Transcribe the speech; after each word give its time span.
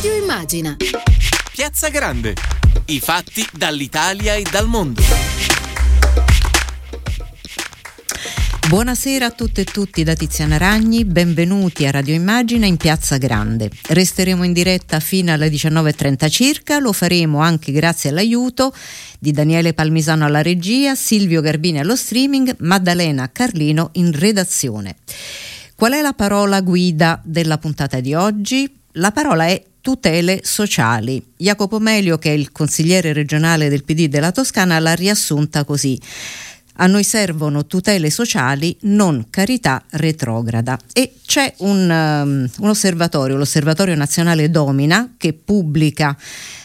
Radio 0.00 0.22
Immagina. 0.22 0.76
Piazza 1.52 1.90
Grande. 1.90 2.32
I 2.86 3.00
fatti 3.00 3.46
dall'Italia 3.52 4.32
e 4.32 4.46
dal 4.50 4.66
mondo. 4.66 5.02
Buonasera 8.66 9.26
a 9.26 9.30
tutte 9.30 9.60
e 9.60 9.64
tutti 9.64 10.02
da 10.02 10.14
Tiziana 10.14 10.56
Ragni, 10.56 11.04
benvenuti 11.04 11.84
a 11.84 11.90
Radio 11.90 12.14
Immagina 12.14 12.64
in 12.64 12.78
Piazza 12.78 13.18
Grande. 13.18 13.68
Resteremo 13.88 14.42
in 14.42 14.54
diretta 14.54 15.00
fino 15.00 15.34
alle 15.34 15.50
19.30 15.50 16.30
circa, 16.30 16.78
lo 16.78 16.94
faremo 16.94 17.40
anche 17.40 17.70
grazie 17.70 18.08
all'aiuto 18.08 18.74
di 19.18 19.32
Daniele 19.32 19.74
Palmisano 19.74 20.24
alla 20.24 20.40
regia, 20.40 20.94
Silvio 20.94 21.42
Garbini 21.42 21.78
allo 21.78 21.94
streaming, 21.94 22.56
Maddalena 22.60 23.30
Carlino 23.30 23.90
in 23.94 24.18
redazione. 24.18 24.96
Qual 25.74 25.92
è 25.92 26.00
la 26.00 26.14
parola 26.14 26.62
guida 26.62 27.20
della 27.22 27.58
puntata 27.58 28.00
di 28.00 28.14
oggi? 28.14 28.78
La 28.94 29.12
parola 29.12 29.44
è 29.44 29.62
tutele 29.80 30.40
sociali. 30.42 31.22
Jacopo 31.36 31.78
Melio, 31.78 32.18
che 32.18 32.30
è 32.30 32.34
il 32.34 32.52
consigliere 32.52 33.12
regionale 33.12 33.68
del 33.68 33.84
PD 33.84 34.08
della 34.08 34.32
Toscana, 34.32 34.78
l'ha 34.78 34.94
riassunta 34.94 35.64
così. 35.64 35.98
A 36.82 36.86
noi 36.86 37.04
servono 37.04 37.66
tutele 37.66 38.08
sociali, 38.08 38.74
non 38.82 39.26
carità 39.28 39.82
retrograda. 39.90 40.78
E 40.94 41.14
c'è 41.26 41.52
un, 41.58 41.90
um, 41.90 42.48
un 42.64 42.68
osservatorio, 42.68 43.36
l'Osservatorio 43.36 43.94
Nazionale 43.94 44.50
Domina, 44.50 45.14
che 45.18 45.34
pubblica 45.34 46.16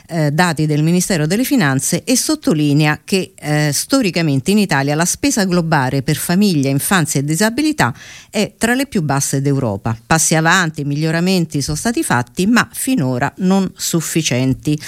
eh, 0.07 0.31
dati 0.31 0.65
del 0.65 0.83
Ministero 0.83 1.27
delle 1.27 1.43
Finanze 1.43 2.03
e 2.03 2.15
sottolinea 2.15 3.01
che 3.03 3.33
eh, 3.37 3.71
storicamente 3.73 4.51
in 4.51 4.57
Italia 4.57 4.95
la 4.95 5.05
spesa 5.05 5.45
globale 5.45 6.01
per 6.01 6.15
famiglia, 6.15 6.69
infanzia 6.69 7.19
e 7.19 7.23
disabilità 7.23 7.93
è 8.29 8.53
tra 8.57 8.73
le 8.73 8.85
più 8.87 9.01
basse 9.01 9.41
d'Europa. 9.41 9.97
Passi 10.05 10.35
avanti, 10.35 10.83
miglioramenti 10.83 11.61
sono 11.61 11.77
stati 11.77 12.03
fatti, 12.03 12.45
ma 12.45 12.67
finora 12.71 13.31
non 13.37 13.71
sufficienti. 13.75 14.79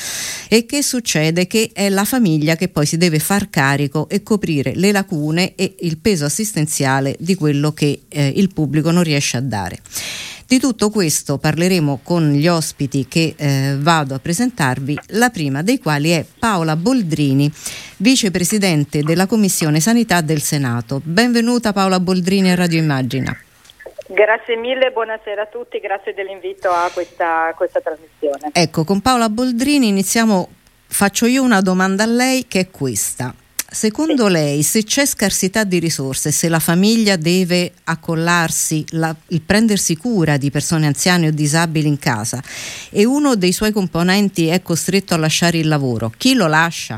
E 0.47 0.65
che 0.65 0.81
succede? 0.83 1.47
Che 1.47 1.71
è 1.73 1.89
la 1.89 2.05
famiglia 2.05 2.55
che 2.55 2.69
poi 2.69 2.85
si 2.85 2.97
deve 2.97 3.19
far 3.19 3.49
carico 3.49 4.09
e 4.09 4.23
coprire 4.23 4.73
le 4.75 4.91
lacune 4.91 5.55
e 5.55 5.75
il 5.81 5.97
peso 5.97 6.25
assistenziale 6.25 7.15
di 7.19 7.35
quello 7.35 7.71
che 7.73 8.01
eh, 8.07 8.33
il 8.35 8.53
pubblico 8.53 8.91
non 8.91 9.03
riesce 9.03 9.37
a 9.37 9.41
dare. 9.41 9.79
Di 10.47 10.59
tutto 10.59 10.89
questo 10.89 11.37
parleremo 11.37 11.99
con 12.01 12.31
gli 12.31 12.47
ospiti 12.47 13.05
che 13.05 13.35
eh, 13.35 13.75
vado 13.77 14.15
a 14.15 14.19
presentarvi, 14.19 14.97
la 15.07 15.29
prima 15.29 15.61
dei 15.61 15.77
quali 15.77 16.11
è 16.11 16.23
Paola 16.39 16.77
Boldrini, 16.77 17.51
vicepresidente 17.97 19.03
della 19.03 19.25
Commissione 19.25 19.81
Sanità 19.81 20.21
del 20.21 20.39
Senato. 20.39 21.01
Benvenuta 21.03 21.73
Paola 21.73 21.99
Boldrini 21.99 22.49
a 22.51 22.55
Radio 22.55 22.79
Immagina. 22.79 23.37
Grazie 24.07 24.55
mille, 24.55 24.91
buonasera 24.91 25.41
a 25.41 25.47
tutti, 25.47 25.79
grazie 25.79 26.13
dell'invito 26.13 26.69
a 26.69 26.89
questa, 26.93 27.53
questa 27.53 27.81
trasmissione. 27.81 28.51
Ecco, 28.53 28.85
con 28.85 29.01
Paola 29.01 29.27
Boldrini 29.27 29.89
iniziamo, 29.89 30.47
faccio 30.87 31.25
io 31.25 31.43
una 31.43 31.59
domanda 31.59 32.03
a 32.03 32.07
lei 32.07 32.47
che 32.47 32.61
è 32.61 32.71
questa. 32.71 33.35
Secondo 33.69 34.29
lei, 34.29 34.63
se 34.63 34.83
c'è 34.83 35.05
scarsità 35.05 35.65
di 35.65 35.79
risorse, 35.79 36.31
se 36.31 36.47
la 36.47 36.59
famiglia 36.59 37.17
deve 37.17 37.73
accollarsi, 37.83 38.85
la, 38.91 39.13
il 39.27 39.41
prendersi 39.41 39.97
cura 39.97 40.37
di 40.37 40.49
persone 40.49 40.87
anziane 40.87 41.27
o 41.27 41.31
disabili 41.31 41.87
in 41.87 41.99
casa 41.99 42.41
e 42.89 43.05
uno 43.05 43.35
dei 43.35 43.51
suoi 43.51 43.73
componenti 43.73 44.47
è 44.47 44.61
costretto 44.61 45.13
a 45.13 45.17
lasciare 45.17 45.57
il 45.57 45.67
lavoro, 45.67 46.11
chi 46.17 46.33
lo 46.33 46.47
lascia? 46.47 46.97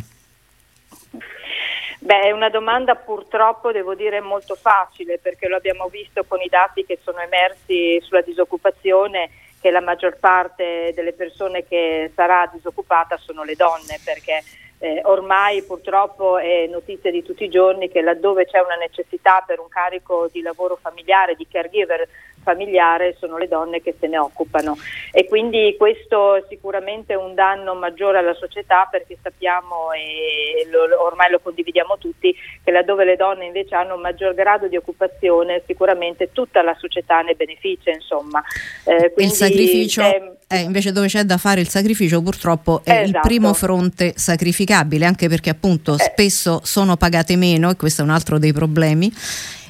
Beh, 1.97 2.21
è 2.21 2.31
una 2.31 2.49
domanda 2.49 2.93
purtroppo, 2.95 3.71
devo 3.71 3.95
dire, 3.95 4.21
molto 4.21 4.55
facile 4.55 5.17
perché 5.17 5.47
lo 5.47 5.57
abbiamo 5.57 5.87
visto 5.87 6.23
con 6.27 6.39
i 6.39 6.49
dati 6.49 6.85
che 6.85 6.99
sono 7.03 7.19
emersi 7.19 7.99
sulla 8.03 8.21
disoccupazione 8.21 9.31
che 9.59 9.71
la 9.71 9.81
maggior 9.81 10.17
parte 10.17 10.93
delle 10.95 11.13
persone 11.13 11.65
che 11.67 12.11
sarà 12.15 12.49
disoccupata 12.53 13.17
sono 13.17 13.43
le 13.43 13.55
donne 13.55 13.99
perché 14.03 14.43
eh, 14.79 15.01
ormai 15.03 15.61
purtroppo 15.63 16.37
è 16.37 16.65
notizia 16.67 17.11
di 17.11 17.21
tutti 17.21 17.43
i 17.43 17.49
giorni 17.49 17.89
che 17.89 18.01
laddove 18.01 18.45
c'è 18.45 18.59
una 18.59 18.75
necessità 18.75 19.43
per 19.45 19.59
un 19.59 19.67
carico 19.67 20.29
di 20.31 20.41
lavoro 20.41 20.77
familiare, 20.81 21.35
di 21.35 21.45
caregiver 21.49 22.07
familiare, 22.41 23.15
sono 23.19 23.37
le 23.37 23.47
donne 23.47 23.81
che 23.81 23.95
se 23.99 24.07
ne 24.07 24.17
occupano 24.17 24.77
e 25.11 25.25
quindi 25.27 25.75
questo 25.77 26.35
è 26.35 26.43
sicuramente 26.49 27.15
un 27.15 27.33
danno 27.33 27.75
maggiore 27.75 28.17
alla 28.17 28.33
società 28.33 28.87
perché 28.89 29.17
sappiamo 29.21 29.91
e 29.93 30.67
lo, 30.69 31.03
ormai 31.03 31.29
lo 31.31 31.39
condividiamo 31.39 31.97
tutti 31.97 32.35
che 32.63 32.71
laddove 32.71 33.05
le 33.05 33.15
donne 33.15 33.45
invece 33.45 33.75
hanno 33.75 33.95
un 33.95 34.01
maggior 34.01 34.33
grado 34.33 34.67
di 34.67 34.75
occupazione 34.75 35.63
sicuramente 35.65 36.31
tutta 36.31 36.61
la 36.61 36.75
società 36.77 37.21
ne 37.21 37.35
beneficia 37.35 37.91
insomma. 37.91 38.43
Eh, 38.85 39.13
il 39.17 39.31
sacrificio 39.31 40.01
è, 40.47 40.57
invece 40.57 40.91
dove 40.91 41.07
c'è 41.07 41.23
da 41.23 41.37
fare 41.37 41.61
il 41.61 41.69
sacrificio 41.69 42.21
purtroppo 42.21 42.81
è 42.83 42.91
esatto. 42.91 43.07
il 43.09 43.19
primo 43.21 43.53
fronte 43.53 44.13
sacrificabile 44.15 45.05
anche 45.05 45.27
perché 45.27 45.49
appunto 45.49 45.95
eh. 45.95 45.99
spesso 45.99 46.61
sono 46.63 46.97
pagate 46.97 47.35
meno 47.35 47.69
e 47.69 47.75
questo 47.75 48.01
è 48.01 48.05
un 48.05 48.11
altro 48.11 48.39
dei 48.39 48.53
problemi 48.53 49.11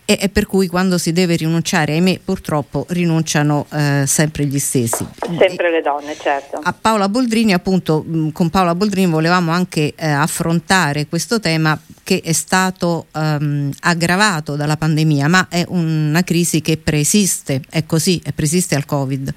e, 0.09 0.17
e, 0.19 0.29
per 0.29 0.47
cui 0.47 0.65
quando 0.65 0.97
si 0.97 1.11
deve 1.11 1.35
rinunciare, 1.35 1.93
ahimè 1.93 2.21
purtroppo 2.25 2.87
rinunciano 2.89 3.67
eh, 3.71 4.05
sempre 4.07 4.45
gli 4.45 4.57
stessi. 4.57 5.05
Sempre 5.37 5.69
le 5.69 5.83
donne, 5.83 6.17
certo. 6.19 6.59
A 6.63 6.73
Paola 6.73 7.07
Boldrini, 7.07 7.53
appunto, 7.53 8.03
mh, 8.03 8.31
con 8.31 8.49
Paola 8.49 8.73
Boldrini 8.73 9.11
volevamo 9.11 9.51
anche 9.51 9.93
eh, 9.95 10.07
affrontare 10.07 11.05
questo 11.05 11.39
tema 11.39 11.79
che 12.03 12.21
è 12.23 12.31
stato 12.31 13.05
ehm, 13.13 13.69
aggravato 13.81 14.55
dalla 14.55 14.77
pandemia, 14.77 15.27
ma 15.27 15.45
è 15.47 15.63
una 15.67 16.23
crisi 16.23 16.59
che 16.61 16.77
preesiste, 16.77 17.61
è 17.69 17.85
così, 17.85 18.19
è 18.23 18.31
preesiste 18.31 18.73
al 18.73 18.85
Covid. 18.85 19.31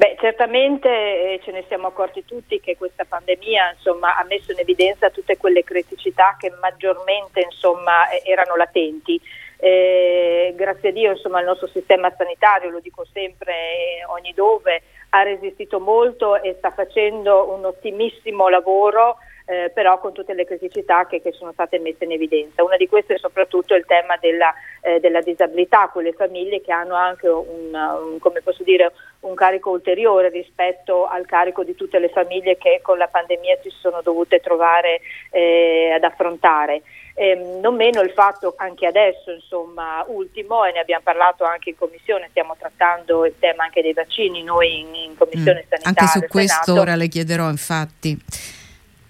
Beh, 0.00 0.16
certamente 0.18 0.88
eh, 0.88 1.40
ce 1.42 1.50
ne 1.50 1.62
siamo 1.68 1.88
accorti 1.88 2.24
tutti 2.24 2.58
che 2.58 2.74
questa 2.74 3.04
pandemia 3.04 3.72
insomma, 3.72 4.16
ha 4.16 4.24
messo 4.24 4.50
in 4.50 4.58
evidenza 4.58 5.10
tutte 5.10 5.36
quelle 5.36 5.62
criticità 5.62 6.36
che 6.38 6.50
maggiormente 6.58 7.42
insomma, 7.42 8.10
erano 8.24 8.56
latenti. 8.56 9.20
Eh, 9.58 10.54
grazie 10.56 10.88
a 10.88 10.92
Dio 10.92 11.10
insomma, 11.10 11.40
il 11.40 11.44
nostro 11.44 11.66
sistema 11.66 12.10
sanitario, 12.16 12.70
lo 12.70 12.80
dico 12.80 13.04
sempre 13.12 13.52
eh, 13.52 14.04
ogni 14.06 14.32
dove, 14.32 14.80
ha 15.10 15.22
resistito 15.22 15.80
molto 15.80 16.40
e 16.40 16.54
sta 16.56 16.70
facendo 16.70 17.52
un 17.52 17.66
ottimissimo 17.66 18.48
lavoro 18.48 19.18
eh, 19.50 19.70
però 19.70 19.98
con 19.98 20.12
tutte 20.12 20.32
le 20.32 20.44
criticità 20.44 21.06
che, 21.06 21.20
che, 21.20 21.32
sono 21.32 21.50
state 21.50 21.80
messe 21.80 22.04
in 22.04 22.12
evidenza. 22.12 22.62
Una 22.62 22.76
di 22.76 22.86
queste 22.86 23.14
è 23.14 23.18
soprattutto 23.18 23.74
il 23.74 23.84
tema 23.84 24.16
della, 24.16 24.54
eh, 24.80 25.00
della 25.00 25.20
disabilità, 25.22 25.88
quelle 25.88 26.12
famiglie 26.12 26.60
che 26.60 26.70
hanno 26.70 26.94
anche 26.94 27.26
un, 27.26 27.74
un, 27.74 28.18
dire, 28.58 28.92
un, 29.20 29.34
carico 29.34 29.70
ulteriore 29.70 30.28
rispetto 30.28 31.04
al 31.06 31.26
carico 31.26 31.64
di 31.64 31.74
tutte 31.74 31.98
le 31.98 32.10
famiglie 32.10 32.58
che 32.58 32.78
con 32.80 32.96
la 32.96 33.08
pandemia 33.08 33.58
si 33.60 33.70
sono 33.70 34.02
dovute 34.02 34.38
trovare 34.38 35.00
eh, 35.32 35.90
ad 35.96 36.04
affrontare. 36.04 36.82
Eh, 37.14 37.58
non 37.60 37.74
meno 37.74 38.02
il 38.02 38.12
fatto 38.12 38.54
anche 38.56 38.86
adesso, 38.86 39.32
insomma, 39.32 40.04
ultimo, 40.06 40.64
e 40.64 40.70
ne 40.70 40.78
abbiamo 40.78 41.02
parlato 41.02 41.42
anche 41.42 41.70
in 41.70 41.76
commissione, 41.76 42.28
stiamo 42.30 42.54
trattando 42.56 43.26
il 43.26 43.34
tema 43.40 43.64
anche 43.64 43.82
dei 43.82 43.94
vaccini 43.94 44.44
noi 44.44 44.78
in, 44.78 44.94
in 44.94 45.16
commissione 45.16 45.64
mm, 45.66 45.68
sanitaria. 45.68 45.82
Anche 45.82 46.06
su 46.06 46.26
questo 46.28 46.62
Senato. 46.62 46.80
ora 46.80 46.94
le 46.94 47.08
chiederò 47.08 47.50
infatti. 47.50 48.58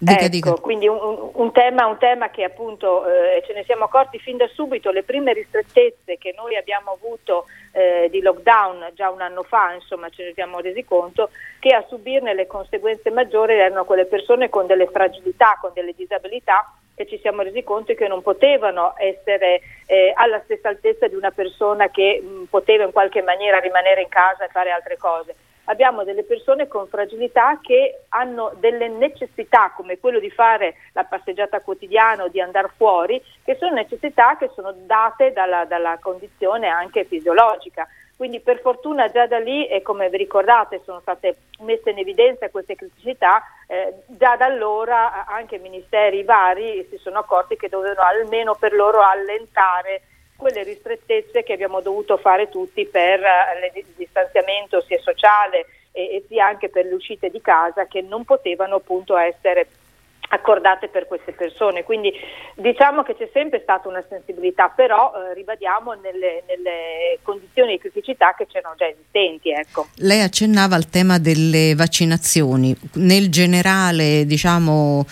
Dica, 0.03 0.21
ecco, 0.21 0.29
dica. 0.29 0.53
quindi 0.55 0.89
un, 0.89 1.31
un, 1.35 1.53
tema, 1.53 1.85
un, 1.85 1.99
tema, 1.99 2.31
che 2.31 2.43
appunto 2.43 3.05
eh, 3.07 3.43
ce 3.47 3.53
ne 3.53 3.65
siamo 3.65 3.85
accorti 3.85 4.19
fin 4.19 4.39
da 4.39 4.49
subito, 4.49 4.91
le 4.91 5.03
prime 5.03 5.35
ristrettezze 5.35 6.17
che 6.17 6.33
noi 6.35 6.57
abbiamo 6.57 6.93
avuto 6.93 7.45
eh, 7.73 8.09
di 8.11 8.23
lockdown 8.23 8.93
già 8.95 9.11
un 9.11 9.21
anno 9.21 9.43
fa, 9.43 9.75
insomma 9.75 10.09
ce 10.09 10.25
ne 10.25 10.33
siamo 10.33 10.61
resi 10.61 10.87
conto, 10.87 11.29
che 11.59 11.75
a 11.75 11.85
subirne 11.87 12.33
le 12.33 12.47
conseguenze 12.47 13.11
maggiori 13.11 13.53
erano 13.53 13.85
quelle 13.85 14.07
persone 14.07 14.49
con 14.49 14.67
delle 14.67 14.87
fragilità, 14.87 15.59
con 15.61 15.73
delle 15.75 15.93
disabilità 15.95 16.73
che 16.95 17.07
ci 17.07 17.19
siamo 17.19 17.43
resi 17.43 17.63
conto 17.63 17.93
che 17.93 18.09
non 18.09 18.23
potevano 18.23 18.95
essere 18.97 19.61
eh, 19.85 20.13
alla 20.15 20.41
stessa 20.45 20.69
altezza 20.69 21.09
di 21.09 21.15
una 21.15 21.31
persona 21.31 21.91
che 21.91 22.23
mh, 22.23 22.45
poteva 22.45 22.85
in 22.85 22.93
qualche 22.93 23.21
maniera 23.21 23.59
rimanere 23.59 24.01
in 24.01 24.09
casa 24.09 24.47
e 24.47 24.49
fare 24.49 24.71
altre 24.71 24.97
cose 24.97 25.35
abbiamo 25.71 26.03
delle 26.03 26.25
persone 26.25 26.67
con 26.67 26.89
fragilità 26.89 27.61
che 27.63 28.03
hanno 28.09 28.53
delle 28.59 28.89
necessità 28.89 29.73
come 29.75 29.99
quello 29.99 30.19
di 30.19 30.31
fare 30.31 30.75
la 30.93 31.05
passeggiata 31.05 31.61
quotidiana 31.61 32.25
o 32.25 32.29
di 32.29 32.41
andare 32.41 32.71
fuori, 32.77 33.23
che 33.45 33.57
sono 33.57 33.75
necessità 33.75 34.37
che 34.37 34.51
sono 34.55 34.73
date 34.73 35.33
dalla, 35.33 35.65
dalla 35.65 35.99
condizione 36.01 36.69
anche 36.69 37.05
fisiologica. 37.05 37.87
Quindi 38.17 38.41
per 38.41 38.61
fortuna 38.61 39.09
già 39.09 39.27
da 39.27 39.39
lì, 39.39 39.67
e 39.67 39.81
come 39.81 40.11
vi 40.11 40.19
ricordate, 40.19 40.83
sono 40.85 41.01
state 41.01 41.37
messe 41.61 41.89
in 41.89 41.99
evidenza 41.99 42.51
queste 42.51 42.75
criticità, 42.75 43.43
eh, 43.67 43.95
già 44.09 44.37
da 44.37 44.45
allora 44.45 45.25
anche 45.25 45.57
ministeri 45.59 46.23
vari 46.23 46.87
si 46.91 46.99
sono 46.99 47.21
accorti 47.21 47.57
che 47.57 47.71
dovevano 47.71 48.07
almeno 48.07 48.55
per 48.57 48.75
loro 48.75 49.01
allentare 49.01 50.03
quelle 50.41 50.65
ristrettezze 50.65 51.43
che 51.45 51.53
abbiamo 51.53 51.81
dovuto 51.81 52.17
fare 52.17 52.49
tutti 52.49 52.87
per 52.87 53.21
eh, 53.21 53.73
il 53.79 53.85
distanziamento 53.95 54.81
sia 54.81 54.99
sociale 55.01 55.67
e, 55.93 56.25
sia 56.27 56.47
anche 56.47 56.69
per 56.69 56.87
le 56.87 56.95
uscite 56.95 57.31
di 57.31 57.41
casa 57.41 57.87
che 57.87 58.01
non 58.01 58.25
potevano 58.25 58.77
appunto 58.77 59.17
essere 59.17 59.69
accordate 60.31 60.89
per 60.89 61.07
queste 61.07 61.33
persone. 61.33 61.85
Quindi 61.85 62.13
diciamo 62.55 63.03
che 63.03 63.17
c'è 63.17 63.29
sempre 63.33 63.61
stata 63.63 63.89
una 63.89 64.03
sensibilità, 64.09 64.69
però 64.69 65.13
eh, 65.13 65.35
ribadiamo 65.35 65.93
nelle, 65.95 66.45
nelle, 66.47 67.19
condizioni 67.23 67.73
di 67.73 67.79
criticità 67.79 68.35
che 68.37 68.47
c'erano 68.47 68.75
già 68.77 68.87
esistenti. 68.87 69.51
Ecco. 69.51 69.89
Lei 69.97 70.23
accennava 70.23 70.77
al 70.77 70.89
tema 70.89 71.19
delle 71.19 71.75
vaccinazioni. 71.75 72.75
Nel 72.95 73.29
generale 73.29 74.25
diciamo, 74.25 75.05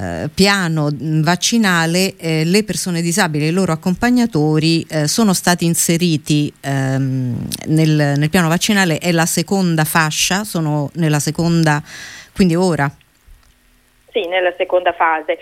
eh, 0.00 0.28
piano 0.34 0.88
vaccinale 1.22 2.16
eh, 2.16 2.44
le 2.44 2.64
persone 2.64 3.02
disabili 3.02 3.44
e 3.44 3.48
i 3.48 3.52
loro 3.52 3.72
accompagnatori 3.72 4.86
eh, 4.88 5.06
sono 5.06 5.34
stati 5.34 5.64
inseriti 5.64 6.52
ehm, 6.60 7.46
nel, 7.66 8.14
nel 8.16 8.30
piano 8.30 8.48
vaccinale, 8.48 8.98
è 8.98 9.12
la 9.12 9.26
seconda 9.26 9.84
fascia, 9.84 10.44
sono 10.44 10.90
nella 10.94 11.18
seconda, 11.18 11.82
quindi 12.34 12.54
ora 12.54 12.90
sì, 14.12 14.26
nella 14.26 14.52
seconda 14.56 14.92
fase. 14.92 15.38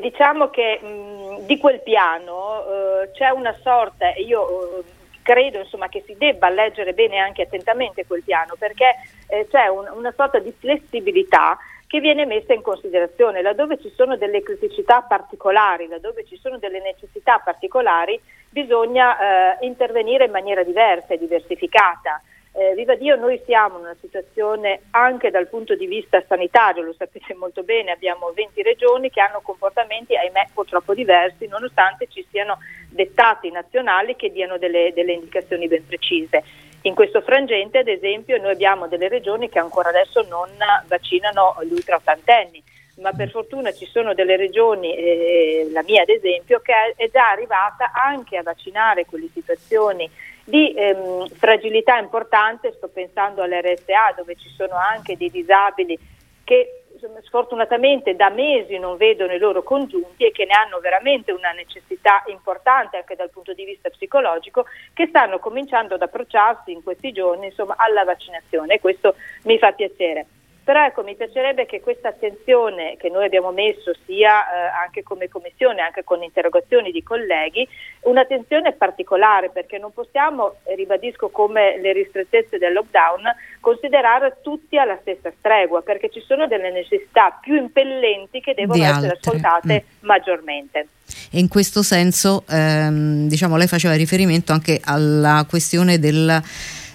Diciamo 0.00 0.50
che 0.50 0.78
mh, 0.80 1.46
di 1.46 1.58
quel 1.58 1.80
piano 1.82 2.62
eh, 2.62 3.10
c'è 3.12 3.30
una 3.30 3.56
sorta, 3.62 4.12
io 4.14 4.78
eh, 4.78 4.84
credo 5.22 5.58
insomma, 5.58 5.88
che 5.88 6.04
si 6.06 6.14
debba 6.16 6.48
leggere 6.48 6.92
bene 6.92 7.18
anche 7.18 7.42
attentamente 7.42 8.06
quel 8.06 8.22
piano, 8.22 8.54
perché 8.56 8.94
eh, 9.26 9.48
c'è 9.50 9.66
un, 9.66 9.90
una 9.92 10.12
sorta 10.16 10.38
di 10.38 10.52
flessibilità 10.56 11.58
che 11.94 12.00
viene 12.00 12.26
messa 12.26 12.52
in 12.52 12.60
considerazione. 12.60 13.40
Laddove 13.40 13.78
ci 13.80 13.88
sono 13.94 14.16
delle 14.16 14.42
criticità 14.42 15.02
particolari, 15.02 15.86
laddove 15.86 16.24
ci 16.24 16.36
sono 16.42 16.58
delle 16.58 16.80
necessità 16.80 17.38
particolari, 17.38 18.20
bisogna 18.50 19.60
eh, 19.60 19.64
intervenire 19.64 20.24
in 20.24 20.32
maniera 20.32 20.64
diversa 20.64 21.14
e 21.14 21.18
diversificata. 21.18 22.20
Eh, 22.50 22.74
viva 22.74 22.96
Dio, 22.96 23.14
noi 23.14 23.40
siamo 23.44 23.78
in 23.78 23.84
una 23.84 23.96
situazione 24.00 24.80
anche 24.90 25.30
dal 25.30 25.46
punto 25.46 25.76
di 25.76 25.86
vista 25.86 26.20
sanitario, 26.26 26.82
lo 26.82 26.94
sapete 26.98 27.32
molto 27.38 27.62
bene, 27.62 27.92
abbiamo 27.92 28.32
20 28.34 28.60
regioni 28.62 29.08
che 29.08 29.20
hanno 29.20 29.40
comportamenti, 29.40 30.16
ahimè, 30.16 30.48
purtroppo 30.52 30.94
diversi, 30.94 31.46
nonostante 31.46 32.08
ci 32.08 32.26
siano 32.28 32.58
dettati 32.88 33.52
nazionali 33.52 34.16
che 34.16 34.32
diano 34.32 34.58
delle, 34.58 34.90
delle 34.92 35.12
indicazioni 35.12 35.68
ben 35.68 35.86
precise. 35.86 36.42
In 36.86 36.94
questo 36.94 37.22
frangente, 37.22 37.78
ad 37.78 37.88
esempio, 37.88 38.36
noi 38.38 38.52
abbiamo 38.52 38.88
delle 38.88 39.08
regioni 39.08 39.48
che 39.48 39.58
ancora 39.58 39.88
adesso 39.88 40.22
non 40.28 40.50
vaccinano 40.86 41.56
gli 41.62 41.72
ultraottantenni 41.72 42.62
ma 42.96 43.12
per 43.12 43.30
fortuna 43.30 43.72
ci 43.72 43.86
sono 43.86 44.14
delle 44.14 44.36
regioni, 44.36 44.94
eh, 44.94 45.68
la 45.72 45.82
mia 45.82 46.02
ad 46.02 46.08
esempio, 46.08 46.60
che 46.60 46.72
è 46.94 47.10
già 47.10 47.30
arrivata 47.30 47.90
anche 47.92 48.36
a 48.36 48.42
vaccinare 48.42 49.04
quelle 49.04 49.28
situazioni 49.32 50.08
di 50.44 50.74
ehm, 50.74 51.26
fragilità 51.28 51.98
importante, 51.98 52.72
sto 52.72 52.88
pensando 52.88 53.42
all'RSA 53.42 54.14
dove 54.16 54.36
ci 54.36 54.48
sono 54.50 54.76
anche 54.76 55.16
dei 55.16 55.30
disabili 55.30 55.98
che 56.44 56.83
sfortunatamente 57.22 58.16
da 58.16 58.30
mesi 58.30 58.78
non 58.78 58.96
vedono 58.96 59.32
i 59.32 59.38
loro 59.38 59.62
congiunti 59.62 60.24
e 60.24 60.32
che 60.32 60.44
ne 60.44 60.54
hanno 60.54 60.78
veramente 60.80 61.32
una 61.32 61.52
necessità 61.52 62.22
importante 62.26 62.96
anche 62.96 63.16
dal 63.16 63.30
punto 63.30 63.52
di 63.52 63.64
vista 63.64 63.90
psicologico, 63.90 64.66
che 64.92 65.06
stanno 65.06 65.38
cominciando 65.38 65.94
ad 65.94 66.02
approcciarsi 66.02 66.72
in 66.72 66.82
questi 66.82 67.12
giorni 67.12 67.46
insomma, 67.46 67.74
alla 67.76 68.04
vaccinazione 68.04 68.74
e 68.74 68.80
questo 68.80 69.14
mi 69.42 69.58
fa 69.58 69.72
piacere. 69.72 70.26
Però 70.64 70.82
ecco, 70.82 71.02
mi 71.02 71.14
piacerebbe 71.14 71.66
che 71.66 71.82
questa 71.82 72.08
attenzione 72.08 72.96
che 72.96 73.10
noi 73.10 73.26
abbiamo 73.26 73.52
messo 73.52 73.92
sia 74.06 74.42
eh, 74.42 74.82
anche 74.82 75.02
come 75.02 75.28
commissione, 75.28 75.82
anche 75.82 76.04
con 76.04 76.22
interrogazioni 76.22 76.90
di 76.90 77.02
colleghi, 77.02 77.68
un'attenzione 78.04 78.72
particolare 78.72 79.50
perché 79.50 79.76
non 79.76 79.92
possiamo, 79.92 80.56
ribadisco 80.74 81.28
come 81.28 81.78
le 81.78 81.92
ristrettezze 81.92 82.56
del 82.56 82.72
lockdown, 82.72 83.24
considerare 83.60 84.38
tutti 84.40 84.78
alla 84.78 84.96
stessa 85.02 85.30
stregua 85.38 85.82
perché 85.82 86.08
ci 86.08 86.22
sono 86.26 86.46
delle 86.46 86.70
necessità 86.70 87.38
più 87.42 87.56
impellenti 87.56 88.40
che 88.40 88.54
devono 88.54 88.82
essere 88.82 89.18
ascoltate 89.20 89.84
mm. 89.84 90.06
maggiormente. 90.06 90.88
E 91.30 91.40
in 91.40 91.48
questo 91.48 91.82
senso 91.82 92.44
ehm, 92.48 93.28
diciamo, 93.28 93.58
lei 93.58 93.66
faceva 93.66 93.94
riferimento 93.94 94.52
anche 94.52 94.80
alla 94.82 95.44
questione 95.46 95.98
del 95.98 96.42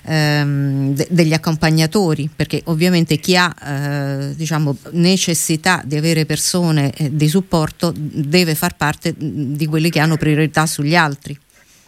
ehm, 0.06 0.94
de- 0.94 1.08
degli 1.10 1.34
accompagnatori, 1.34 2.30
perché 2.34 2.62
ovviamente 2.66 3.18
chi 3.18 3.36
ha 3.36 3.54
eh, 3.54 4.36
diciamo, 4.36 4.76
necessità 4.92 5.82
di 5.84 5.98
avere 5.98 6.26
persone 6.26 6.92
eh, 6.98 7.16
di 7.16 7.28
supporto 7.28 7.92
deve 7.96 8.56
far 8.56 8.76
parte 8.76 9.14
di 9.16 9.66
quelli 9.68 9.90
che 9.90 10.00
hanno 10.00 10.18
priorità 10.18 10.66
sugli 10.66 10.96
altri. 10.96 11.38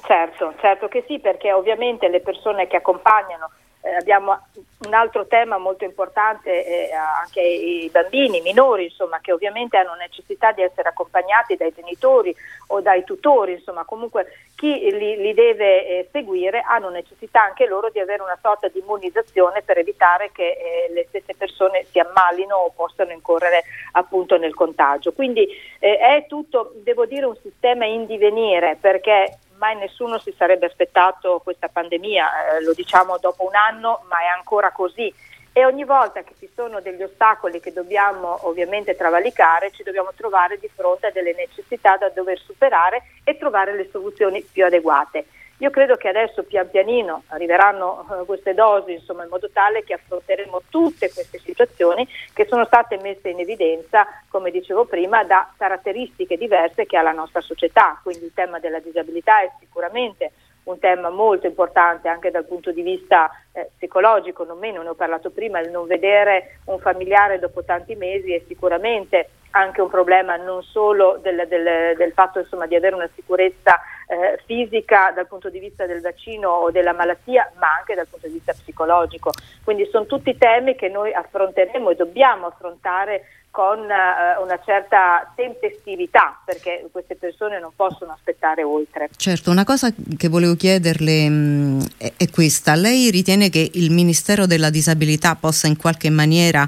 Certo, 0.06 0.56
certo 0.60 0.88
che 0.88 1.06
sì, 1.08 1.20
perché 1.20 1.54
ovviamente 1.54 2.10
le 2.10 2.20
persone 2.20 2.68
che 2.68 2.76
accompagnano 2.76 3.50
eh, 3.82 3.96
abbiamo 3.96 4.40
un 4.86 4.94
altro 4.94 5.28
tema 5.28 5.58
molto 5.58 5.84
importante 5.84 6.66
eh, 6.66 6.94
anche 6.94 7.42
i 7.42 7.90
bambini, 7.92 8.38
i 8.38 8.42
minori, 8.42 8.86
insomma, 8.86 9.20
che 9.20 9.32
ovviamente 9.32 9.78
hanno 9.78 9.94
necessità 9.96 10.52
di 10.52 10.62
essere 10.62 10.90
accompagnati 10.90 11.56
dai 11.56 11.74
genitori 11.76 12.36
o 12.68 12.82
dai 12.82 13.04
tutori, 13.04 13.54
insomma, 13.54 13.84
comunque 13.84 14.28
chi 14.56 14.80
li, 14.92 15.18
li 15.18 15.34
deve 15.34 15.88
eh, 15.88 16.10
seguire 16.12 16.62
hanno 16.62 16.90
necessità 16.90 17.44
anche 17.44 17.68
loro 17.68 17.90
di 17.90 18.00
avere 18.00 18.22
una 18.22 18.38
sorta 18.42 18.68
di 18.68 18.80
immunizzazione 18.80 19.62
per 19.62 19.78
evitare 19.78 20.32
che 20.32 20.50
eh, 20.52 20.94
le 20.94 21.06
stesse 21.10 21.36
persone 21.36 21.86
si 21.90 22.00
ammalino 22.00 22.56
o 22.56 22.72
possano 22.72 23.12
incorrere 23.12 23.64
appunto 23.94 24.38
nel 24.38 24.54
contagio. 24.54 25.14
Quindi 25.14 25.48
eh, 25.80 25.98
è 25.98 26.26
tutto, 26.28 26.74
devo 26.84 27.06
dire, 27.06 27.26
un 27.26 27.38
sistema 27.42 27.86
in 27.86 28.06
divenire 28.06 28.78
perché 28.80 29.38
mai 29.62 29.78
nessuno 29.78 30.18
si 30.18 30.34
sarebbe 30.36 30.66
aspettato 30.66 31.40
questa 31.44 31.70
pandemia, 31.70 32.58
eh, 32.58 32.64
lo 32.64 32.74
diciamo 32.74 33.20
dopo 33.20 33.46
un 33.46 33.54
anno, 33.54 34.04
ma 34.10 34.18
è 34.22 34.36
ancora 34.36 34.72
così. 34.72 35.14
E 35.54 35.66
ogni 35.66 35.84
volta 35.84 36.24
che 36.24 36.34
ci 36.40 36.50
sono 36.56 36.82
degli 36.82 37.04
ostacoli 37.04 37.60
che 37.60 37.72
dobbiamo 37.72 38.48
ovviamente 38.48 38.96
travalicare, 38.96 39.70
ci 39.72 39.84
dobbiamo 39.84 40.12
trovare 40.16 40.58
di 40.58 40.70
fronte 40.74 41.08
a 41.08 41.12
delle 41.12 41.36
necessità 41.36 41.96
da 41.98 42.10
dover 42.10 42.40
superare 42.40 43.04
e 43.24 43.38
trovare 43.38 43.76
le 43.76 43.88
soluzioni 43.92 44.42
più 44.42 44.66
adeguate. 44.66 45.26
Io 45.62 45.70
credo 45.70 45.96
che 45.96 46.08
adesso 46.08 46.42
pian 46.42 46.68
pianino 46.72 47.22
arriveranno 47.28 48.04
uh, 48.10 48.26
queste 48.26 48.56
dosi 48.56 48.94
insomma, 48.94 49.24
in 49.24 49.30
modo 49.30 49.48
tale 49.54 49.84
che 49.84 49.94
affronteremo 49.94 50.64
tutte 50.70 51.12
queste 51.14 51.38
situazioni 51.38 52.08
che 52.34 52.48
sono 52.48 52.66
state 52.66 52.98
messe 53.00 53.30
in 53.30 53.40
evidenza, 53.40 54.08
come 54.30 54.50
dicevo 54.50 54.86
prima, 54.86 55.24
da 55.24 55.48
caratteristiche 55.56 56.36
diverse 56.36 56.88
che 56.88 56.98
ha 56.98 57.04
la 57.04 57.12
nostra 57.12 57.42
società. 57.42 58.00
Quindi 58.02 58.26
il 58.26 58.34
tema 58.34 58.58
della 58.58 58.80
disabilità 58.80 59.44
è 59.44 59.52
sicuramente 59.60 60.32
un 60.64 60.80
tema 60.80 61.10
molto 61.10 61.48
importante 61.48 62.08
anche 62.08 62.32
dal 62.32 62.46
punto 62.46 62.72
di 62.72 62.82
vista 62.82 63.30
eh, 63.52 63.70
psicologico, 63.76 64.44
non 64.44 64.60
meno, 64.60 64.82
ne 64.82 64.90
ho 64.90 64.94
parlato 64.94 65.30
prima, 65.32 65.60
il 65.60 65.72
non 65.72 65.88
vedere 65.88 66.60
un 66.66 66.80
familiare 66.80 67.40
dopo 67.40 67.64
tanti 67.64 67.96
mesi 67.96 68.34
è 68.34 68.42
sicuramente 68.48 69.30
anche 69.52 69.82
un 69.82 69.90
problema 69.90 70.38
non 70.38 70.64
solo 70.64 71.18
del, 71.22 71.46
del, 71.48 71.96
del 71.98 72.12
fatto 72.14 72.40
insomma, 72.40 72.68
di 72.68 72.76
avere 72.76 72.96
una 72.96 73.10
sicurezza 73.14 73.82
eh, 74.08 74.40
fisica 74.46 75.12
dal 75.14 75.28
punto 75.28 75.50
di 75.50 75.60
vista 75.60 75.86
del 75.86 76.02
vaccino 76.02 76.50
o 76.50 76.72
della 76.72 76.94
malattia, 76.94 77.52
ma 77.58 77.76
anche 77.78 77.96
dal 77.96 78.08
punto 78.08 78.28
di 78.28 78.34
vista 78.34 78.54
psicologico. 78.54 79.32
Quindi 79.64 79.86
sono 79.88 80.06
tutti 80.06 80.38
temi 80.38 80.76
che 80.76 80.90
noi 80.90 81.14
affronteremo 81.14 81.90
e 81.90 81.96
dobbiamo 81.96 82.48
affrontare 82.48 83.24
con 83.52 83.80
uh, 83.80 84.42
una 84.42 84.60
certa 84.66 85.30
tempestività 85.36 86.42
perché 86.44 86.88
queste 86.90 87.16
persone 87.16 87.60
non 87.60 87.72
possono 87.76 88.14
aspettare 88.14 88.64
oltre. 88.64 89.10
Certo, 89.16 89.52
una 89.52 89.66
cosa 89.66 89.94
che 90.18 90.30
volevo 90.30 90.56
chiederle 90.56 91.30
mh, 91.30 91.34
mm, 91.34 91.82
è, 91.98 92.14
è 92.16 92.30
questa. 92.30 92.76
Lei 92.76 93.12
ritiene 93.12 93.50
che 93.50 93.70
il 93.74 93.92
Ministero 93.92 94.46
della 94.46 94.70
Disabilità 94.70 95.36
possa 95.36 95.68
in 95.68 95.76
qualche 95.76 96.10
maniera 96.10 96.66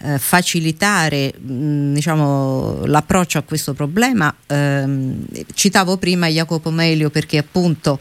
eh, 0.00 0.18
facilitare 0.18 1.32
mh, 1.36 1.52
mm, 1.52 1.94
diciamo, 1.94 2.86
l'approccio 2.86 3.38
a 3.38 3.42
questo 3.42 3.74
problema. 3.74 4.34
Eh, 4.46 5.16
citavo 5.54 5.96
prima 5.96 6.28
Jacopo 6.28 6.70
Melio 6.70 7.10
perché 7.10 7.38
appunto 7.38 7.98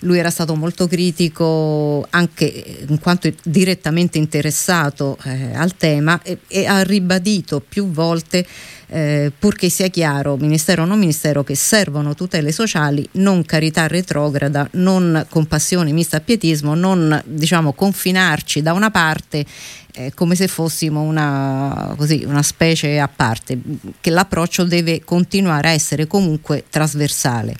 lui 0.00 0.18
era 0.18 0.30
stato 0.30 0.54
molto 0.54 0.86
critico 0.86 2.06
anche 2.10 2.84
in 2.88 2.98
quanto 3.00 3.30
direttamente 3.44 4.18
interessato 4.18 5.18
eh, 5.24 5.54
al 5.54 5.76
tema 5.76 6.20
e, 6.22 6.38
e 6.46 6.66
ha 6.66 6.82
ribadito 6.82 7.60
più 7.60 7.90
volte 7.90 8.46
eh, 8.92 9.30
purché 9.38 9.68
sia 9.68 9.86
chiaro, 9.88 10.36
ministero 10.36 10.82
o 10.82 10.84
non 10.84 10.98
ministero, 10.98 11.44
che 11.44 11.54
servono 11.54 12.14
tutele 12.14 12.50
sociali, 12.50 13.08
non 13.12 13.44
carità 13.44 13.86
retrograda, 13.86 14.68
non 14.72 15.26
compassione 15.28 15.92
mista 15.92 16.16
a 16.16 16.20
pietismo, 16.20 16.74
non 16.74 17.22
diciamo 17.24 17.72
confinarci 17.72 18.62
da 18.62 18.72
una 18.72 18.90
parte 18.90 19.46
eh, 19.92 20.12
come 20.14 20.34
se 20.34 20.48
fossimo 20.48 21.02
una, 21.02 21.94
così, 21.96 22.24
una 22.26 22.42
specie 22.42 22.98
a 22.98 23.08
parte, 23.08 23.58
che 24.00 24.10
l'approccio 24.10 24.64
deve 24.64 25.04
continuare 25.04 25.68
a 25.68 25.72
essere 25.72 26.06
comunque 26.06 26.64
trasversale. 26.68 27.54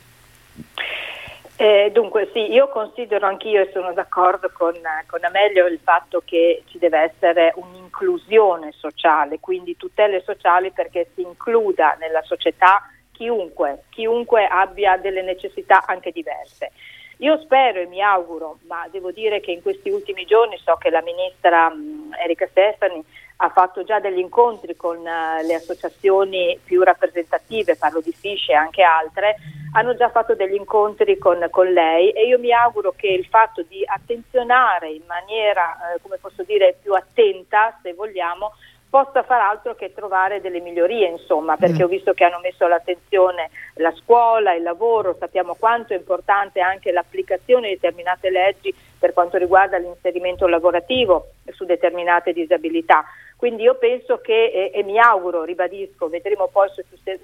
Eh, 1.61 1.91
dunque 1.93 2.31
sì, 2.33 2.51
io 2.51 2.71
considero 2.71 3.27
anch'io 3.27 3.61
e 3.61 3.71
sono 3.71 3.93
d'accordo 3.93 4.51
con, 4.51 4.73
con, 5.07 5.23
Amelio 5.23 5.67
il 5.67 5.79
fatto 5.79 6.23
che 6.25 6.63
ci 6.71 6.79
deve 6.79 7.01
essere 7.01 7.53
un'inclusione 7.55 8.73
sociale, 8.73 9.41
quindi 9.41 9.77
tutele 9.77 10.23
sociali 10.23 10.71
perché 10.71 11.11
si 11.15 11.21
includa 11.21 11.99
nella 12.01 12.23
società 12.23 12.89
chiunque, 13.13 13.83
chiunque 13.91 14.47
abbia 14.47 14.97
delle 14.97 15.21
necessità 15.21 15.85
anche 15.85 16.13
diverse. 16.13 16.73
Io 17.19 17.39
spero 17.43 17.81
e 17.81 17.87
mi 17.89 18.01
auguro, 18.01 18.61
ma 18.67 18.89
devo 18.91 19.11
dire 19.11 19.41
che 19.41 19.51
in 19.51 19.61
questi 19.61 19.91
ultimi 19.91 20.25
giorni 20.25 20.57
so 20.65 20.77
che 20.77 20.89
la 20.89 21.03
ministra 21.03 21.69
mh, 21.69 22.15
Erika 22.23 22.47
Stefani 22.47 23.05
ha 23.43 23.49
fatto 23.49 23.85
già 23.85 24.01
degli 24.01 24.19
incontri 24.19 24.77
con 24.77 24.99
uh, 24.99 25.47
le 25.47 25.55
associazioni 25.55 26.59
più 26.63 26.83
rappresentative, 26.83 27.77
parlo 27.77 28.01
di 28.01 28.13
Fisce 28.13 28.53
e 28.53 28.55
anche 28.55 28.83
altre, 28.83 29.37
hanno 29.73 29.95
già 29.95 30.11
fatto 30.11 30.35
degli 30.35 30.55
incontri 30.55 31.17
con, 31.17 31.47
con, 31.51 31.73
lei 31.73 32.11
e 32.11 32.27
io 32.27 32.39
mi 32.39 32.53
auguro 32.53 32.93
che 32.95 33.07
il 33.07 33.25
fatto 33.27 33.63
di 33.63 33.83
attenzionare 33.87 34.91
in 34.91 35.03
maniera, 35.07 35.95
eh, 35.95 36.01
come 36.03 36.19
posso 36.19 36.43
dire, 36.43 36.77
più 36.83 36.93
attenta, 36.93 37.79
se 37.83 37.95
vogliamo, 37.95 38.53
possa 38.91 39.23
far 39.23 39.41
altro 39.41 39.77
che 39.77 39.95
trovare 39.95 40.41
delle 40.41 40.61
migliorie, 40.61 41.09
insomma, 41.09 41.57
perché 41.57 41.83
mm. 41.83 41.85
ho 41.85 41.89
visto 41.89 42.13
che 42.13 42.25
hanno 42.25 42.41
messo 42.41 42.65
all'attenzione 42.65 43.51
la 43.75 43.93
scuola, 43.93 44.53
il 44.53 44.65
lavoro, 44.65 45.17
sappiamo 45.19 45.55
quanto 45.55 45.95
è 45.95 45.97
importante 45.97 46.61
anche 46.61 46.91
l'applicazione 46.91 47.69
di 47.69 47.75
determinate 47.75 48.31
leggi 48.31 48.75
per 48.99 49.13
quanto 49.13 49.39
riguarda 49.39 49.79
l'inserimento 49.79 50.49
lavorativo 50.49 51.29
su 51.53 51.65
determinate 51.65 52.33
disabilità. 52.33 53.05
Quindi 53.37 53.63
io 53.63 53.77
penso 53.77 54.19
che, 54.19 54.51
e, 54.53 54.73
e 54.75 54.83
mi 54.83 54.99
auguro, 54.99 55.45
ribadisco, 55.45 56.09
vedremo 56.09 56.49
poi 56.49 56.69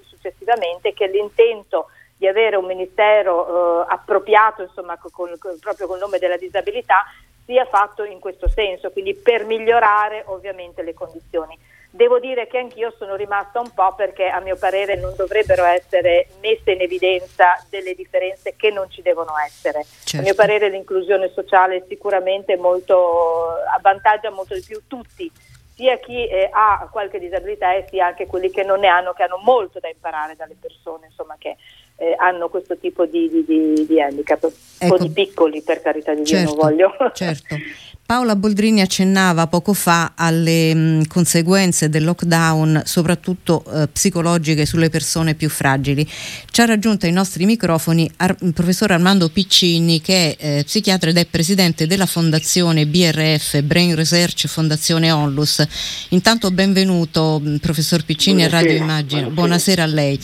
successivamente, 0.02 0.94
che 0.94 1.08
l'intento 1.08 1.88
di 2.16 2.26
avere 2.26 2.56
un 2.56 2.64
ministero 2.64 3.82
eh, 3.82 3.86
appropriato 3.88 4.62
insomma, 4.62 4.96
con, 4.98 5.34
con, 5.38 5.58
proprio 5.60 5.86
col 5.86 5.98
nome 5.98 6.18
della 6.18 6.38
disabilità 6.38 7.04
sia 7.46 7.64
fatto 7.64 8.04
in 8.04 8.18
questo 8.18 8.48
senso, 8.48 8.90
quindi 8.90 9.14
per 9.14 9.44
migliorare 9.44 10.24
ovviamente 10.26 10.82
le 10.82 10.92
condizioni. 10.92 11.56
Devo 11.88 12.18
dire 12.18 12.46
che 12.46 12.58
anch'io 12.58 12.92
sono 12.98 13.14
rimasta 13.14 13.58
un 13.58 13.72
po' 13.72 13.94
perché 13.94 14.26
a 14.26 14.40
mio 14.40 14.56
parere 14.56 14.96
non 14.96 15.14
dovrebbero 15.16 15.64
essere 15.64 16.28
messe 16.42 16.72
in 16.72 16.82
evidenza 16.82 17.64
delle 17.70 17.94
differenze 17.94 18.54
che 18.54 18.70
non 18.70 18.90
ci 18.90 19.00
devono 19.00 19.32
essere. 19.38 19.82
Certo. 19.82 20.18
A 20.18 20.20
mio 20.20 20.34
parere 20.34 20.68
l'inclusione 20.68 21.30
sociale 21.32 21.86
sicuramente 21.88 22.56
molto, 22.56 23.54
avvantaggia 23.74 24.30
molto 24.30 24.54
di 24.54 24.62
più 24.66 24.82
tutti, 24.86 25.30
sia 25.74 25.98
chi 25.98 26.26
eh, 26.26 26.48
ha 26.50 26.88
qualche 26.90 27.18
disabilità 27.18 27.74
e 27.74 27.86
sia 27.88 28.06
anche 28.06 28.26
quelli 28.26 28.50
che 28.50 28.62
non 28.62 28.80
ne 28.80 28.88
hanno, 28.88 29.12
che 29.12 29.22
hanno 29.22 29.38
molto 29.42 29.78
da 29.78 29.88
imparare 29.88 30.36
dalle 30.36 30.56
persone 30.60 31.06
insomma, 31.06 31.36
che 31.38 31.56
eh, 31.96 32.14
hanno 32.18 32.48
questo 32.48 32.76
tipo 32.76 33.06
di, 33.06 33.28
di, 33.28 33.44
di, 33.44 33.86
di 33.86 34.00
handicap, 34.00 34.50
ecco. 34.78 34.94
o 34.94 34.98
di 34.98 35.10
piccoli 35.10 35.62
per 35.62 35.80
carità 35.80 36.14
di 36.14 36.24
certo, 36.24 36.52
Dio, 36.52 36.54
non 36.54 36.64
voglio. 36.64 37.12
Certo. 37.12 37.56
Paola 38.06 38.36
Boldrini 38.36 38.82
accennava 38.82 39.48
poco 39.48 39.72
fa 39.72 40.12
alle 40.14 40.72
mh, 40.72 41.06
conseguenze 41.08 41.88
del 41.88 42.04
lockdown, 42.04 42.82
soprattutto 42.84 43.64
eh, 43.64 43.88
psicologiche, 43.88 44.64
sulle 44.64 44.90
persone 44.90 45.34
più 45.34 45.48
fragili. 45.50 46.08
Ci 46.48 46.60
ha 46.60 46.66
raggiunto 46.66 47.06
ai 47.06 47.12
nostri 47.12 47.44
microfoni 47.46 48.08
Ar- 48.18 48.36
il 48.42 48.52
professor 48.52 48.92
Armando 48.92 49.28
Piccini, 49.28 50.00
che 50.00 50.36
è 50.36 50.58
eh, 50.58 50.62
psichiatra 50.62 51.10
ed 51.10 51.16
è 51.16 51.26
presidente 51.26 51.88
della 51.88 52.06
fondazione 52.06 52.86
BRF, 52.86 53.60
Brain 53.62 53.96
Research 53.96 54.46
Fondazione 54.46 55.10
Onlus. 55.10 55.66
Intanto 56.10 56.52
benvenuto, 56.52 57.42
professor 57.60 58.04
Piccini, 58.04 58.46
Buonasera. 58.46 58.56
a 58.56 58.62
Radio 58.62 58.76
Immagine. 58.76 59.30
Buonasera, 59.30 59.34
Buonasera 59.34 59.82
a 59.82 59.86
lei. 59.86 60.20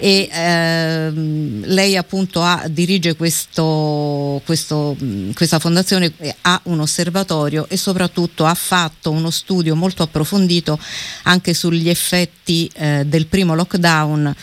E, 0.00 0.28
ehm, 0.30 1.64
lei 1.64 1.96
appunto 1.96 2.42
ha, 2.42 2.66
dirige 2.68 3.16
questo, 3.16 4.42
questo, 4.44 4.94
questa 5.32 5.58
fondazione, 5.58 6.12
ha 6.42 6.60
un 6.64 6.80
osservatorio 6.80 7.20
osservatorio 7.22 7.66
e 7.68 7.76
soprattutto 7.76 8.44
ha 8.44 8.54
fatto 8.54 9.10
uno 9.10 9.30
studio 9.30 9.74
molto 9.74 10.02
approfondito 10.02 10.78
anche 11.24 11.54
sugli 11.54 11.88
effetti 11.88 12.70
eh, 12.74 13.04
del 13.06 13.26
primo 13.26 13.54
lockdown 13.54 14.34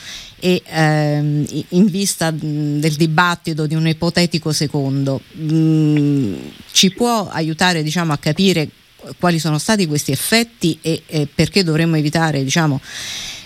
e 0.41 0.61
ehm, 0.65 1.45
in 1.69 1.85
vista 1.87 2.31
del 2.31 2.93
dibattito 2.93 3.67
di 3.67 3.75
un 3.75 3.87
ipotetico 3.87 4.53
secondo 4.53 5.21
mh, 5.33 6.33
ci 6.71 6.91
può 6.91 7.27
aiutare 7.29 7.83
diciamo, 7.83 8.13
a 8.13 8.17
capire 8.17 8.69
quali 9.17 9.39
sono 9.39 9.57
stati 9.57 9.85
questi 9.85 10.11
effetti 10.11 10.77
e, 10.81 11.03
e 11.05 11.27
perché 11.33 11.63
dovremmo 11.63 11.97
evitare 11.97 12.43
diciamo, 12.43 12.79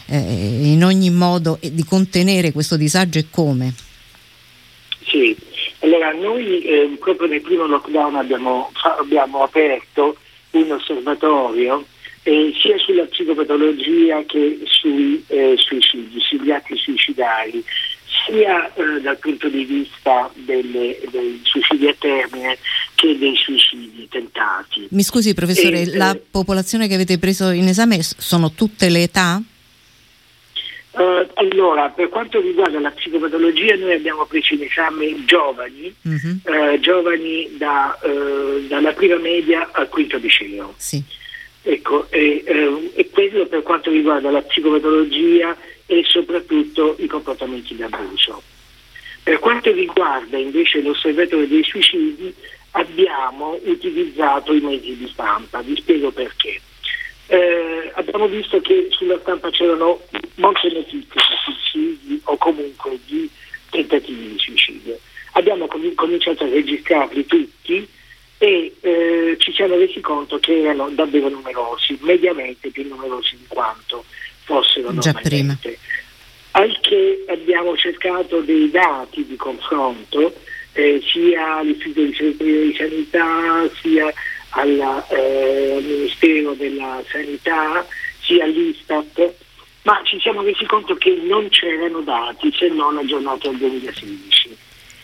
eh, 0.06 0.72
in 0.72 0.84
ogni 0.84 1.10
modo 1.10 1.58
di 1.60 1.84
contenere 1.84 2.52
questo 2.52 2.78
disagio 2.78 3.20
e 3.20 3.26
come? 3.30 3.74
Sì, 5.06 5.36
allora, 5.80 6.12
noi 6.14 6.62
eh, 6.64 6.96
proprio 7.00 7.28
nel 7.28 7.42
primo 7.42 7.66
lockdown 7.66 8.16
abbiamo, 8.16 8.72
abbiamo 9.00 9.44
aperto 9.44 10.18
un 10.52 10.72
osservatorio 10.72 11.86
eh, 12.24 12.54
sia 12.60 12.78
sulla 12.78 13.06
psicopatologia 13.06 14.24
che 14.26 14.62
sui 14.66 15.24
eh, 15.28 15.56
suicidi, 15.58 16.20
sugli 16.20 16.52
atti 16.52 16.78
suicidari, 16.78 17.64
sia 18.26 18.72
eh, 18.74 19.02
dal 19.02 19.18
punto 19.18 19.50
di 19.50 19.66
vista 19.66 20.32
delle, 20.34 20.98
dei 21.12 21.40
suicidi 21.44 21.88
a 21.88 21.96
termine 21.98 22.58
che 22.96 23.18
dei 23.18 23.36
suicidi 23.36 24.08
tentati. 24.10 24.88
Mi 24.92 25.04
scusi 25.04 25.34
professore, 25.34 25.86
la 25.96 26.14
eh, 26.14 26.22
popolazione 26.32 26.88
che 26.88 26.94
avete 26.94 27.18
preso 27.18 27.50
in 27.50 27.68
esame 27.68 28.02
sono 28.02 28.52
tutte 28.52 28.90
le 28.90 29.04
età? 29.04 29.42
Uh, 30.94 31.28
allora, 31.34 31.90
per 31.90 32.08
quanto 32.10 32.40
riguarda 32.40 32.80
la 32.80 32.92
psicopatologia, 32.92 33.76
noi 33.78 33.94
abbiamo 33.94 34.26
preso 34.26 34.54
in 34.54 34.62
esame 34.62 35.26
giovani, 35.26 35.92
uh-huh. 36.04 36.40
uh, 36.44 36.80
giovani 36.80 37.50
da, 37.58 37.98
uh, 38.00 38.60
dalla 38.68 38.94
prima 38.94 39.18
media 39.18 39.70
al 39.72 39.90
quinto 39.90 40.18
liceo. 40.18 40.76
Sì. 40.78 41.04
Ecco, 41.64 42.06
e, 42.12 42.44
e, 42.94 43.10
quello 43.10 43.48
per 43.48 43.64
quanto 43.64 43.90
riguarda 43.90 44.30
la 44.30 44.42
psicopatologia 44.42 45.58
e 45.88 46.04
soprattutto 46.06 46.96
i 47.00 47.08
comportamenti 47.08 47.76
d'abuso. 47.76 48.44
Per 49.24 49.40
quanto 49.40 49.72
riguarda 49.72 50.38
invece 50.38 50.82
l'osservatorio 50.82 51.48
dei 51.48 51.64
suicidi, 51.64 52.32
abbiamo 52.72 53.58
utilizzato 53.64 54.54
i 54.54 54.60
mezzi 54.60 54.96
di 54.96 55.08
stampa, 55.12 55.62
vi 55.62 55.76
spiego 55.76 56.12
perché 56.12 56.60
eh, 57.28 57.92
abbiamo 57.96 58.28
visto 58.28 58.60
che 58.62 58.88
sulla 58.92 59.18
stampa 59.20 59.50
c'erano 59.50 60.02
molte 60.36 60.72
notizie 60.72 60.98
di 61.02 61.08
suicidi 61.44 62.22
o 62.26 62.38
comunque 62.38 63.00
di 63.06 63.30
tentativi 63.70 64.34
di 64.34 64.40
suicidio. 64.40 65.00
Abbiamo 65.34 65.68
com- 65.68 65.94
cominciato 65.96 66.44
a 66.44 66.50
registrarli 66.50 67.26
tutti 67.26 67.88
e 68.38 68.74
eh, 68.82 69.36
ci 69.40 69.54
siamo 69.54 69.76
resi 69.78 70.02
conto 70.02 70.38
che 70.40 70.60
erano 70.60 70.90
davvero 70.90 71.30
numerosi, 71.30 71.98
mediamente 72.02 72.70
più 72.70 72.88
numerosi 72.88 73.38
di 73.38 73.46
quanto 73.48 74.04
fossero 74.44 74.92
normalmente. 74.92 75.78
Al 76.52 76.78
che 76.82 77.24
abbiamo 77.30 77.76
cercato 77.78 78.42
dei 78.42 78.70
dati 78.70 79.26
di 79.26 79.36
confronto 79.36 80.36
eh, 80.74 81.02
sia 81.12 81.56
all'Istituto 81.58 82.44
di 82.44 82.76
Sanità 82.78 83.68
sia 83.82 84.14
alla, 84.54 85.06
eh, 85.08 85.76
al 85.78 85.84
Ministero 85.84 86.54
della 86.54 87.04
Sanità, 87.10 87.86
sia 88.22 88.44
all'Istat, 88.44 89.34
ma 89.84 90.02
ci 90.04 90.20
siamo 90.20 90.42
resi 90.42 90.66
conto 90.66 90.96
che 90.96 91.22
non 91.24 91.50
c'erano 91.50 92.02
dati 92.02 92.52
se 92.58 92.68
non 92.70 92.98
aggiornati 92.98 93.48
al 93.48 93.58
2016. 93.58 94.58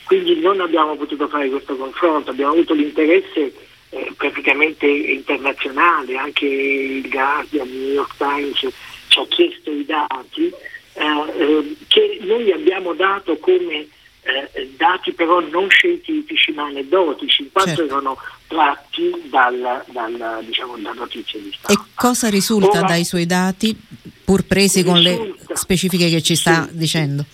Quindi 0.05 0.39
non 0.39 0.59
abbiamo 0.61 0.95
potuto 0.95 1.27
fare 1.27 1.49
questo 1.49 1.75
confronto, 1.75 2.31
abbiamo 2.31 2.53
avuto 2.53 2.73
l'interesse 2.73 3.53
eh, 3.89 4.13
praticamente 4.15 4.87
internazionale, 4.87 6.17
anche 6.17 6.45
il 6.45 7.09
Guardian, 7.09 7.67
il 7.67 7.73
New 7.73 7.93
York 7.93 8.15
Times 8.17 8.67
ci 9.07 9.19
ha 9.19 9.25
chiesto 9.27 9.71
i 9.71 9.85
dati 9.85 10.51
eh, 10.93 11.03
eh, 11.37 11.75
che 11.87 12.17
noi 12.21 12.51
abbiamo 12.51 12.93
dato 12.93 13.37
come 13.37 13.87
eh, 14.21 14.73
dati 14.75 15.13
però 15.13 15.39
non 15.39 15.69
scientifici 15.69 16.51
ma 16.51 16.65
aneddotici, 16.65 17.43
in 17.43 17.51
quanto 17.51 17.75
certo. 17.75 17.91
erano 17.91 18.17
tratti 18.47 19.11
dal, 19.25 19.83
dal, 19.87 20.43
diciamo, 20.45 20.77
da 20.77 20.91
notizie 20.93 21.41
di 21.41 21.53
stampa. 21.57 21.81
E 21.81 21.85
cosa 21.95 22.29
risulta 22.29 22.79
Ora, 22.79 22.87
dai 22.87 23.03
suoi 23.05 23.25
dati, 23.25 23.75
pur 24.23 24.45
presi 24.45 24.81
risulta, 24.81 24.91
con 24.91 25.01
le 25.01 25.35
specifiche 25.53 26.09
che 26.09 26.21
ci 26.21 26.35
sta 26.35 26.67
sì, 26.69 26.77
dicendo? 26.77 27.25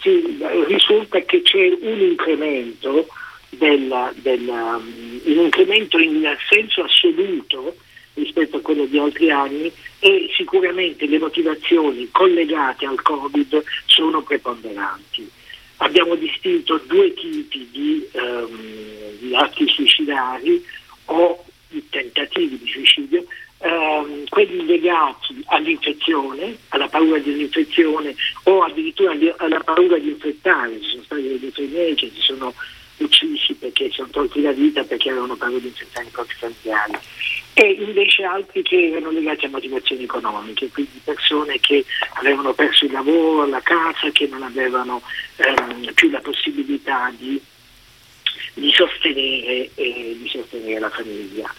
Sì, 0.00 0.38
risulta 0.66 1.18
che 1.20 1.42
c'è 1.42 1.76
un 1.80 2.00
incremento, 2.00 3.06
del, 3.50 4.12
del, 4.16 4.46
um, 4.46 5.20
un 5.24 5.38
incremento 5.44 5.98
in 5.98 6.36
senso 6.48 6.82
assoluto 6.82 7.76
rispetto 8.14 8.58
a 8.58 8.60
quello 8.60 8.84
di 8.84 8.98
altri 8.98 9.30
anni 9.30 9.72
e 10.00 10.28
sicuramente 10.36 11.06
le 11.06 11.18
motivazioni 11.18 12.08
collegate 12.10 12.84
al 12.84 13.00
Covid 13.00 13.62
sono 13.86 14.22
preponderanti 14.22 15.30
abbiamo 15.78 16.14
distinto 16.14 16.80
due 16.86 17.12
tipi 17.14 17.68
di, 17.70 18.08
um, 18.12 19.18
di 19.18 19.34
atti 19.34 19.66
suicidari 19.68 20.64
o 21.06 21.44
di 21.68 21.84
tentativi 21.88 22.58
di 22.58 22.70
suicidio, 22.70 23.24
um, 23.58 24.24
quelli 24.28 24.64
legati 24.64 25.42
all'infezione, 25.46 26.56
alla 26.68 26.88
paura 26.88 27.18
dell'infezione 27.18 28.14
o 28.44 28.62
addirittura 28.62 29.14
alla 29.36 29.60
paura 29.60 29.98
di 29.98 30.08
infettare. 30.08 30.80
Ci 30.80 30.88
sono 30.90 31.02
stati 31.02 31.52
dei 31.54 31.66
miei 31.66 31.94
che 31.94 32.10
si 32.14 32.20
sono 32.20 32.54
uccisi 32.98 33.54
perché 33.54 33.90
sono 33.90 34.08
tolti 34.10 34.40
la 34.40 34.52
vita 34.52 34.84
perché 34.84 35.10
avevano 35.10 35.36
paura 35.36 35.58
di 35.58 35.66
infettare 35.66 36.06
i 36.06 36.10
propri 36.10 36.34
familiari 36.38 36.98
e 37.60 37.72
invece 37.72 38.22
altri 38.22 38.62
che 38.62 38.90
erano 38.90 39.10
legati 39.10 39.46
a 39.46 39.48
motivazioni 39.48 40.04
economiche, 40.04 40.68
quindi 40.68 41.00
persone 41.02 41.58
che 41.58 41.84
avevano 42.14 42.52
perso 42.52 42.84
il 42.84 42.92
lavoro, 42.92 43.46
la 43.46 43.60
casa, 43.60 44.10
che 44.12 44.28
non 44.28 44.44
avevano 44.44 45.02
ehm, 45.34 45.92
più 45.92 46.08
la 46.08 46.20
possibilità 46.20 47.12
di, 47.18 47.40
di, 48.54 48.70
sostenere, 48.72 49.70
eh, 49.74 50.16
di 50.20 50.28
sostenere 50.28 50.78
la 50.78 50.90
famiglia. 50.90 51.52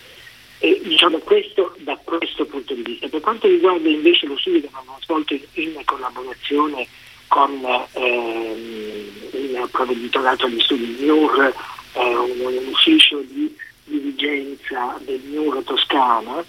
E, 0.59 0.79
diciamo 0.85 1.17
questo 1.17 1.75
da 1.79 1.99
questo 2.01 2.45
punto 2.45 2.73
di 2.73 2.81
vista. 2.81 3.09
Per 3.09 3.19
quanto 3.19 3.47
riguarda 3.47 3.89
invece 3.89 4.25
lo 4.25 4.37
studio 4.37 4.61
che 4.61 4.67
abbiamo 4.67 4.97
svolto 5.01 5.33
in, 5.33 5.41
in 5.55 5.81
collaborazione 5.83 6.87
con 7.29 7.63
ehm, 7.93 9.07
il 9.31 9.69
provveditorato 9.71 10.45
agli 10.45 10.59
studi 10.59 10.97
NUR, 11.05 11.53
eh, 11.93 12.15
un, 12.15 12.67
ufficio 12.71 13.21
di 13.21 13.55
dirigenza 13.85 14.99
del 15.05 15.21
NUR 15.25 15.63
Toscana, 15.63 16.43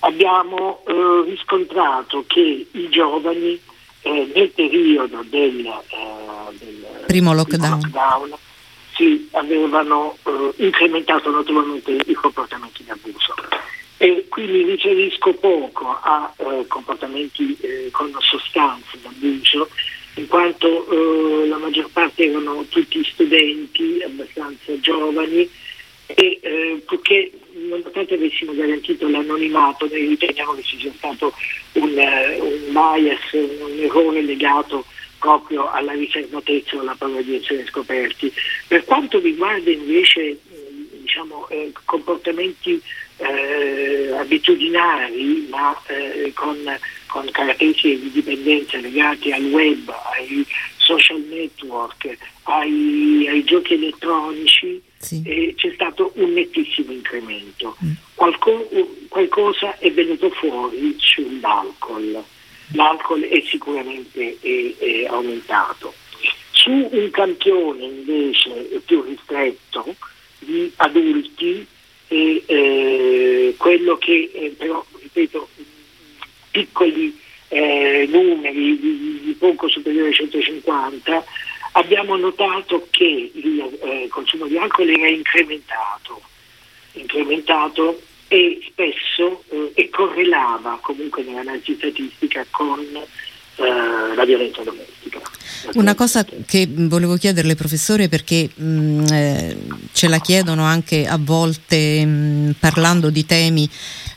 abbiamo 0.00 0.84
eh, 0.86 1.24
riscontrato 1.26 2.24
che 2.26 2.66
i 2.70 2.88
giovani 2.88 3.60
eh, 4.02 4.30
nel 4.34 4.50
periodo 4.50 5.24
del, 5.28 5.66
eh, 5.66 6.56
del 6.58 6.86
primo 7.06 7.34
lockdown, 7.34 7.80
primo 7.80 7.98
lockdown. 7.98 8.34
si 8.94 9.28
avevano 9.32 10.16
eh, 10.24 10.52
incrementato 10.56 11.30
notevolmente 11.30 11.92
i 12.06 12.14
comportamenti 12.14 12.84
di 12.84 12.90
abuso. 12.90 13.34
E 14.00 14.26
quindi 14.28 14.62
riferisco 14.62 15.32
poco 15.34 15.98
a 16.00 16.32
eh, 16.36 16.64
comportamenti 16.68 17.56
eh, 17.60 17.88
con 17.90 18.14
sostanze 18.20 18.96
d'abuso 19.02 19.68
in 20.18 20.26
quanto 20.26 20.86
la 21.46 21.56
maggior 21.58 21.88
parte 21.92 22.24
erano 22.24 22.64
tutti 22.68 23.02
studenti 23.04 24.02
abbastanza 24.04 24.78
giovani 24.80 25.48
e 26.06 26.38
eh, 26.40 26.82
nonostante 27.68 28.14
avessimo 28.14 28.54
garantito 28.54 29.08
l'anonimato, 29.08 29.86
noi 29.90 30.06
riteniamo 30.06 30.54
che 30.54 30.62
ci 30.62 30.78
sia 30.78 30.92
stato 30.96 31.32
un, 31.72 31.90
uh, 31.90 32.44
un 32.44 32.72
bias, 32.72 33.32
un, 33.32 33.78
errore 33.78 34.22
legato 34.22 34.84
proprio 35.18 35.70
alla 35.70 35.92
riservatezza 35.92 36.76
o 36.76 36.80
alla 36.80 36.94
paura 36.96 37.20
di 37.20 37.34
essere 37.34 37.66
scoperti. 37.66 38.32
Per 38.68 38.84
quanto 38.84 39.18
riguarda 39.18 39.70
invece 39.70 40.38
diciamo, 41.02 41.48
eh, 41.48 41.72
comportamenti 41.84 42.80
eh, 43.16 44.12
abitudinari 44.16 45.46
ma 45.50 45.76
eh, 45.88 46.30
con, 46.34 46.56
con, 47.08 47.28
caratteristiche 47.30 47.98
di 47.98 48.10
dipendenza 48.10 48.78
legate 48.78 49.32
al 49.32 49.44
web, 49.44 49.92
ai 50.14 50.46
social 50.76 51.20
network, 51.28 52.16
ai, 52.44 53.26
ai 53.28 53.44
giochi 53.44 53.74
elettronici, 53.74 54.80
sì. 54.98 55.22
eh, 55.24 55.54
c'è 55.56 55.72
stato 55.74 56.12
un 56.16 56.32
nettissimo 56.32 56.92
incremento. 56.92 57.76
Mm. 57.84 57.92
Qualco, 58.14 58.68
qualcosa 59.08 59.76
è 59.78 59.90
venuto 59.92 60.30
fuori 60.30 60.94
sull'alcol. 60.98 62.22
L'alcol 62.72 63.22
è 63.22 63.42
sicuramente 63.46 64.36
è, 64.40 64.74
è 64.78 65.06
aumentato. 65.06 65.94
Su 66.50 66.70
un 66.70 67.10
campione 67.10 67.84
invece 67.84 68.82
più 68.84 69.02
ristretto 69.02 69.94
di 70.38 70.70
adulti 70.76 71.66
e 72.08 72.42
eh, 72.46 73.54
quello 73.56 73.96
che 73.98 74.30
eh, 74.32 74.54
però, 74.56 74.84
ripeto, 75.00 75.48
piccoli 76.50 77.18
eh, 77.48 78.06
numeri 78.10 78.78
di, 78.78 79.20
di, 79.24 79.36
poco 79.38 79.68
superiore 79.68 80.08
ai 80.08 80.14
150 80.14 81.24
abbiamo 81.72 82.16
notato 82.16 82.86
che 82.90 83.30
il 83.32 83.78
eh, 83.82 84.08
consumo 84.10 84.46
di 84.46 84.58
alcol 84.58 84.88
era 84.88 85.08
incrementato, 85.08 86.20
incrementato 86.92 88.00
e 88.28 88.60
spesso 88.68 89.42
eh, 89.48 89.72
e 89.74 89.88
correlava 89.88 90.78
comunque 90.82 91.22
nell'analisi 91.22 91.74
statistica 91.74 92.44
con 92.50 92.80
eh, 92.80 94.14
la 94.14 94.24
violenza 94.24 94.62
domestica. 94.62 95.20
Una 95.74 95.94
cosa 95.94 96.24
che 96.46 96.68
volevo 96.70 97.16
chiederle 97.16 97.54
professore 97.54 98.08
perché 98.08 98.48
mh, 98.54 99.04
eh, 99.10 99.56
ce 99.92 100.08
la 100.08 100.18
chiedono 100.18 100.62
anche 100.64 101.06
a 101.06 101.18
volte 101.18 102.04
mh, 102.04 102.56
parlando 102.60 103.10
di 103.10 103.26
temi 103.26 103.68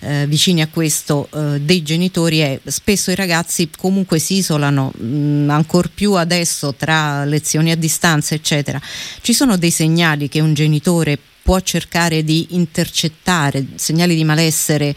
eh, 0.02 0.26
vicini 0.28 0.62
a 0.62 0.68
questo 0.68 1.30
eh, 1.34 1.60
dei 1.60 1.84
genitori 1.84 2.40
è 2.40 2.60
spesso 2.66 3.12
i 3.12 3.16
ragazzi 3.16 3.70
comunque 3.76 4.20
si 4.20 4.36
isolano 4.38 4.92
mh, 4.96 5.06
mm, 5.06 5.50
ancor 5.50 5.90
più 5.90 6.14
adesso 6.14 6.74
tra 6.74 7.24
lezioni 7.26 7.72
a 7.72 7.76
distanza 7.76 8.36
eccetera. 8.36 8.82
Ci 9.22 9.34
sono 9.34 9.58
dei 9.58 9.72
segnali 9.72 10.28
che 10.28 10.40
un 10.40 10.54
genitore 10.54 11.18
può 11.42 11.60
cercare 11.60 12.24
di 12.24 12.48
intercettare, 12.52 13.66
segnali 13.76 14.16
di 14.16 14.24
malessere 14.24 14.96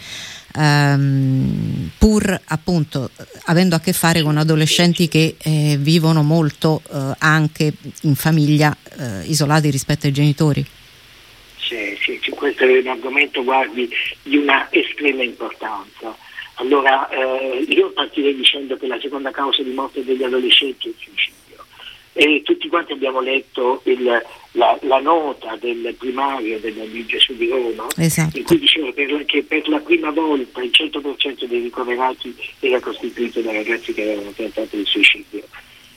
ehm, 0.57 1.91
pur 1.99 2.41
appunto 2.45 3.11
avendo 3.45 3.75
a 3.75 3.81
che 3.81 3.93
fare 3.93 4.23
con 4.23 4.37
adolescenti 4.37 5.09
che 5.09 5.37
eh, 5.39 5.77
vivono 5.79 6.23
molto 6.23 6.83
eh, 6.93 7.15
anche 7.19 7.73
in 8.03 8.15
famiglia 8.15 8.77
eh, 8.99 9.23
isolati 9.25 9.71
rispetto 9.71 10.07
ai 10.07 10.13
genitori? 10.13 10.65
Sì, 11.59 11.97
sì, 12.05 12.14
questo 12.45 12.65
è 12.65 12.79
un 12.79 12.89
argomento 12.89 13.43
guardi, 13.43 13.89
di 14.23 14.37
una 14.37 14.69
estrema 14.71 15.23
importanza. 15.23 16.15
Allora, 16.57 17.09
eh, 17.09 17.65
io 17.67 17.91
partirei 17.93 18.37
dicendo 18.37 18.77
che 18.77 18.87
la 18.87 19.01
seconda 19.01 19.31
causa 19.31 19.63
di 19.63 19.71
morte 19.71 20.05
degli 20.05 20.23
adolescenti 20.23 20.89
è 20.89 20.91
il 20.91 20.97
suicidio 20.99 21.43
e 22.13 22.43
tutti 22.45 22.69
quanti 22.69 22.93
abbiamo 22.93 23.21
letto 23.21 23.81
il, 23.87 24.23
la, 24.53 24.79
la, 24.83 25.01
nota 25.01 25.57
del 25.59 25.97
primario 25.99 26.61
della 26.61 26.85
di 26.85 27.05
Gesù 27.07 27.35
di 27.35 27.49
Roma 27.49 27.87
esatto. 27.97 28.39
in 28.39 28.45
cui 28.45 28.59
diceva 28.59 28.93
per 28.93 29.25
che 29.25 29.43
per 29.43 29.69
la 29.69 29.81
prima 29.81 30.11
volta 30.11 30.63
il 30.63 30.71
100% 30.71 31.45
dei 31.47 31.63
ricoverati 31.63 32.37
era 32.61 32.79
costituito 32.79 33.41
da 33.41 33.51
ragazzi 33.51 33.93
che 33.93 34.03
avevano 34.03 34.31
tentato 34.31 34.77
il 34.77 34.87
suicidio 34.87 35.43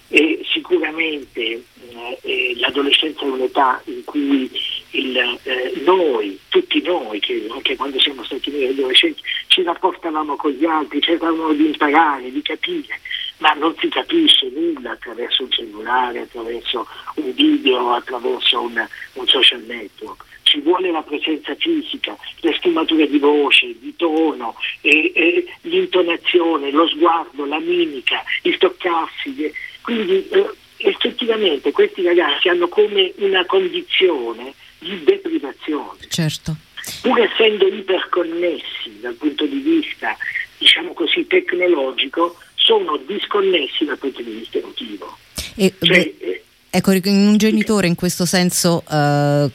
e 0.10 0.42
sicuramente 0.52 1.42
eh, 1.42 2.20
eh, 2.22 2.54
l'adolescenza 2.58 3.22
è 3.22 3.30
un'età 3.30 3.82
in 3.86 4.04
cui 4.06 4.50
il, 4.92 5.18
eh, 5.44 5.74
noi, 5.84 6.40
tutti 6.50 6.82
noi, 6.82 7.20
che 7.20 7.46
anche 7.52 7.76
quando 7.76 8.00
siamo 8.00 8.24
stati 8.24 8.52
noi 8.52 8.68
adolescenti, 8.68 9.22
ci 9.48 9.64
rapportavamo 9.64 10.36
con 10.36 10.52
gli 10.52 10.66
altri, 10.66 11.02
cercavamo 11.02 11.54
di 11.54 11.66
imparare, 11.66 12.32
di 12.32 12.42
capire, 12.42 13.00
ma 13.38 13.52
non 13.54 13.76
si 13.80 13.90
capisce 13.90 14.50
nulla 14.50 14.92
attraverso 14.92 15.44
un 15.44 15.52
cellulare, 15.52 16.22
attraverso 16.22 16.88
un 17.16 17.34
video, 17.34 17.92
attraverso 17.94 18.62
un, 18.62 18.88
un 19.14 19.28
social 19.28 19.62
network 19.62 20.26
ci 20.48 20.62
vuole 20.62 20.92
la 20.92 21.04
presenza 21.04 21.54
fisica, 21.56 22.16
la 22.40 22.54
sfumatura 22.54 23.06
di 23.06 23.20
voce, 23.20 23.76
di 23.80 23.94
tono, 23.98 24.56
e, 24.80 25.12
e, 25.14 25.46
l'intonazione, 25.64 26.72
lo 26.72 26.88
sguardo, 26.88 27.46
la 27.46 27.60
mimica, 27.60 28.24
il 28.44 28.58
toccarsi. 28.58 29.54
Quindi 29.88 30.28
eh, 30.28 30.50
effettivamente 30.80 31.72
questi 31.72 32.02
ragazzi 32.02 32.50
hanno 32.50 32.68
come 32.68 33.14
una 33.20 33.46
condizione 33.46 34.54
di 34.80 35.02
deprivazione. 35.06 36.00
Certo. 36.10 36.58
Pur 37.04 37.18
essendo 37.22 37.68
iperconnessi 37.68 39.00
dal 39.00 39.14
punto 39.14 39.46
di 39.46 39.60
vista, 39.60 40.18
diciamo 40.58 40.92
così, 40.92 41.26
tecnologico, 41.26 42.36
sono 42.56 42.98
disconnessi 42.98 43.86
dal 43.86 43.98
punto 43.98 44.22
di 44.22 44.32
vista 44.32 44.58
emotivo. 44.58 45.18
E, 45.56 45.74
cioè, 45.80 46.14
beh, 46.20 46.42
ecco, 46.70 46.92
un 47.06 47.38
genitore 47.38 47.88
in 47.88 47.96
questo 47.96 48.26
senso 48.26 48.84
uh, 48.86 49.50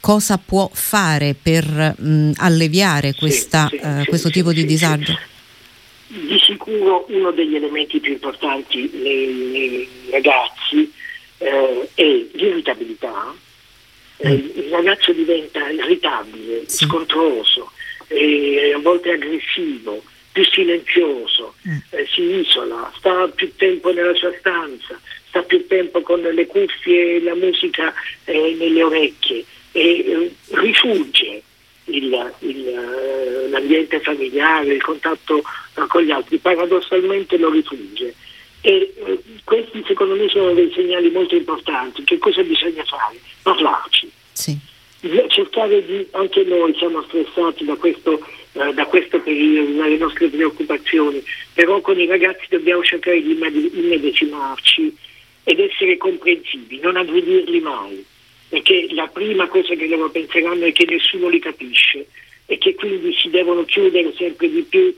cosa 0.00 0.36
può 0.44 0.68
fare 0.72 1.36
per 1.40 1.94
mh, 1.96 2.32
alleviare 2.38 3.14
questa, 3.14 3.68
sì, 3.70 3.78
sì, 3.78 4.04
questo 4.06 4.26
sì, 4.26 4.34
tipo 4.34 4.52
di 4.52 4.64
disagio? 4.64 5.16
Di 6.12 6.40
sicuro 6.44 7.06
uno 7.08 7.30
degli 7.30 7.54
elementi 7.54 8.00
più 8.00 8.14
importanti 8.14 8.90
nei, 8.94 9.88
ragazzi 10.10 10.92
eh, 11.38 11.88
è 11.94 12.02
l'irritabilità. 12.32 13.32
Eh, 14.16 14.28
mm. 14.28 14.50
il 14.54 14.68
ragazzo 14.70 15.12
diventa 15.12 15.68
irritabile, 15.68 16.64
scontroso, 16.66 17.70
eh, 18.08 18.72
a 18.74 18.78
volte 18.80 19.12
aggressivo, 19.12 20.02
più 20.32 20.44
silenzioso, 20.46 21.54
mm. 21.68 21.76
eh, 21.90 22.08
si 22.12 22.22
isola, 22.22 22.92
sta 22.98 23.28
più 23.28 23.54
tempo 23.54 23.92
nella 23.92 24.14
sua 24.14 24.34
stanza, 24.40 25.00
sta 25.28 25.42
più 25.42 25.64
tempo 25.68 26.00
con 26.02 26.20
le 26.20 26.46
cuffie 26.46 27.16
e 27.16 27.22
la 27.22 27.36
musica 27.36 27.94
eh, 28.24 28.56
nelle 28.58 28.82
orecchie 28.82 29.44
e 29.70 29.80
eh, 29.80 30.34
rifugge 30.48 31.42
il, 31.90 32.32
il, 32.40 32.68
eh, 32.68 33.48
l'ambiente 33.48 34.00
familiare, 34.00 34.74
il 34.74 34.82
contatto 34.82 35.38
eh, 35.38 35.86
con 35.88 36.02
gli 36.02 36.10
altri, 36.10 36.38
paradossalmente 36.38 37.36
lo 37.36 37.50
rifugge. 37.50 38.14
E 38.62 38.92
eh, 39.04 39.18
questi 39.44 39.82
secondo 39.86 40.14
me 40.14 40.28
sono 40.28 40.52
dei 40.52 40.70
segnali 40.74 41.10
molto 41.10 41.34
importanti. 41.34 42.04
Che 42.04 42.18
cosa 42.18 42.42
bisogna 42.42 42.84
fare? 42.84 43.18
Parlarci. 43.42 44.10
Sì. 44.32 44.58
Cercare 45.28 45.84
di, 45.84 46.06
anche 46.10 46.44
noi 46.44 46.74
siamo 46.76 47.02
stressati 47.04 47.64
da 47.64 47.74
questo, 47.76 48.20
eh, 48.52 48.72
da 48.74 48.84
questo 48.84 49.18
periodo, 49.20 49.72
dalle 49.72 49.96
nostre 49.96 50.28
preoccupazioni, 50.28 51.22
però 51.54 51.80
con 51.80 51.98
i 51.98 52.06
ragazzi 52.06 52.44
dobbiamo 52.50 52.82
cercare 52.82 53.22
di 53.22 53.32
immedesimarci 53.32 54.94
ed 55.44 55.58
essere 55.58 55.96
comprensivi, 55.96 56.80
non 56.80 56.96
aggredirli 56.96 57.60
mai 57.60 58.04
perché 58.50 58.88
la 58.90 59.06
prima 59.06 59.46
cosa 59.46 59.74
che 59.74 59.86
loro 59.86 60.10
penseranno 60.10 60.64
è 60.64 60.72
che 60.72 60.84
nessuno 60.84 61.28
li 61.28 61.38
capisce 61.38 62.06
e 62.46 62.58
che 62.58 62.74
quindi 62.74 63.14
si 63.14 63.30
devono 63.30 63.64
chiudere 63.64 64.12
sempre 64.16 64.50
di 64.50 64.62
più 64.62 64.92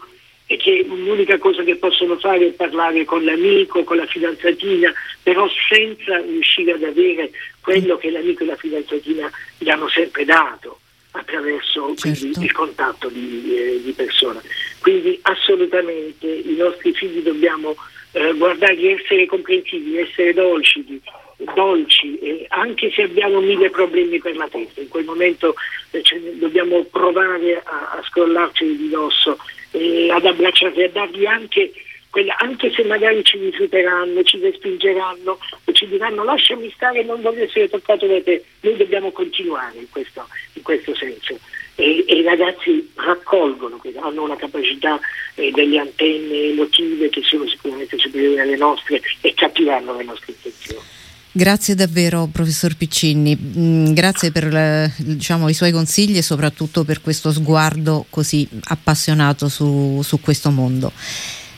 e 0.47 0.57
che 0.57 0.85
l'unica 0.89 1.37
cosa 1.37 1.63
che 1.63 1.77
possono 1.77 2.19
fare 2.19 2.49
è 2.49 2.53
parlare 2.53 3.05
con 3.05 3.23
l'amico, 3.25 3.85
con 3.85 3.99
la 3.99 4.07
fidanzatina, 4.07 4.91
però 5.23 5.47
senza 5.69 6.19
riuscire 6.19 6.73
ad 6.73 6.83
avere 6.83 7.31
quello 7.61 7.99
che 7.99 8.11
l'amico 8.11 8.43
e 8.43 8.47
la 8.47 8.57
fidanzatina 8.57 9.31
gli 9.59 9.69
hanno 9.69 9.89
sempre 9.89 10.25
dato, 10.25 10.81
attraverso 11.11 11.95
certo. 11.95 12.41
il 12.41 12.53
contatto 12.53 13.09
di, 13.09 13.55
eh, 13.55 13.81
di, 13.85 13.93
persona. 13.93 14.43
Quindi 14.81 15.19
assolutamente 15.23 16.27
i 16.27 16.55
nostri 16.57 16.93
figli 16.95 17.21
dobbiamo 17.21 17.77
eh, 18.13 18.33
guardarli, 18.33 18.93
essere 18.93 19.27
comprensivi, 19.27 19.99
essere 19.99 20.33
dolci, 20.33 21.01
dolci 21.55 22.19
eh, 22.19 22.47
anche 22.49 22.91
se 22.91 23.03
abbiamo 23.03 23.41
mille 23.41 23.71
problemi 23.71 24.19
per 24.19 24.37
la 24.37 24.49
testa. 24.49 24.81
In 24.81 24.89
quel 24.89 25.05
momento 25.05 25.55
eh, 25.91 26.03
cioè, 26.03 26.19
dobbiamo 26.19 26.83
provare 26.85 27.63
a, 27.65 27.99
a 27.99 28.03
scrollarci 28.05 28.77
di 28.77 28.89
dosso, 28.89 29.39
ad 30.11 30.27
abbracciarli, 30.27 30.83
a 30.83 30.91
dargli 30.91 31.25
anche 31.25 31.73
quella, 32.13 32.37
anche 32.37 32.71
se 32.71 32.85
magari 32.85 33.25
ci 33.25 33.39
rifiuteranno, 33.39 34.23
ci 34.23 34.39
respingeranno 34.39 35.39
o 35.65 35.73
ci 35.73 35.89
diranno 35.89 36.23
lasciami 36.23 36.71
stare, 36.75 37.03
non 37.05 37.23
voglio 37.23 37.45
essere 37.45 37.71
toccato 37.71 38.07
da 38.07 38.23
te, 38.23 38.45
noi 38.61 38.77
dobbiamo 38.77 39.11
continuare 39.13 39.79
in 39.79 39.89
questo, 39.91 40.29
in 40.53 40.63
questo 40.63 40.95
senso. 40.95 41.39
E, 41.75 42.05
e, 42.07 42.17
i 42.17 42.23
ragazzi 42.23 42.93
raccolgono, 42.97 43.81
hanno 44.03 44.25
una 44.25 44.37
capacità 44.37 45.01
eh, 45.37 45.51
delle 45.53 45.79
antenne 45.79 46.51
emotive 46.51 47.09
che 47.09 47.23
sono 47.23 47.49
sicuramente 47.49 47.97
superiori 47.97 48.41
alle 48.41 48.57
nostre 48.57 49.01
e 49.23 49.33
capiranno 49.33 49.97
le 49.97 50.05
nostre 50.05 50.33
intenzioni. 50.33 51.02
Grazie 51.35 51.75
davvero 51.75 52.29
professor 52.31 52.77
Piccini, 52.77 53.35
mm, 53.35 53.93
grazie 53.95 54.31
per 54.31 54.55
eh, 54.55 54.93
diciamo, 54.99 55.49
i 55.49 55.55
suoi 55.55 55.73
consigli 55.73 56.19
e 56.19 56.23
soprattutto 56.23 56.85
per 56.85 57.01
questo 57.01 57.33
sguardo 57.33 58.05
così 58.11 58.47
appassionato 58.65 59.49
su, 59.49 60.03
su 60.05 60.21
questo 60.21 60.51
mondo. 60.51 60.93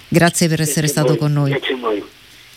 Grazie 0.07 0.47
per 0.47 0.61
essere 0.61 0.87
grazie 0.87 1.03
stato 1.03 1.17
con 1.17 1.33
noi. 1.33 1.51
Grazie 1.51 1.75
a 1.75 1.79
voi. 1.79 2.05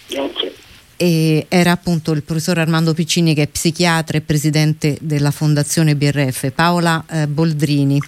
Grazie. 0.08 0.54
E 0.96 1.46
era 1.50 1.72
appunto 1.72 2.12
il 2.12 2.22
professor 2.22 2.60
Armando 2.60 2.94
Piccini 2.94 3.34
che 3.34 3.44
è 3.44 3.48
psichiatra 3.48 4.20
e 4.20 4.22
presidente 4.22 4.96
della 5.02 5.32
fondazione 5.32 5.96
BRF. 5.96 6.52
Paola 6.52 7.04
eh, 7.10 7.28
Boldrini. 7.28 8.00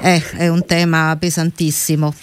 Eh, 0.00 0.30
è 0.30 0.48
un 0.48 0.64
tema 0.64 1.14
pesantissimo. 1.18 2.14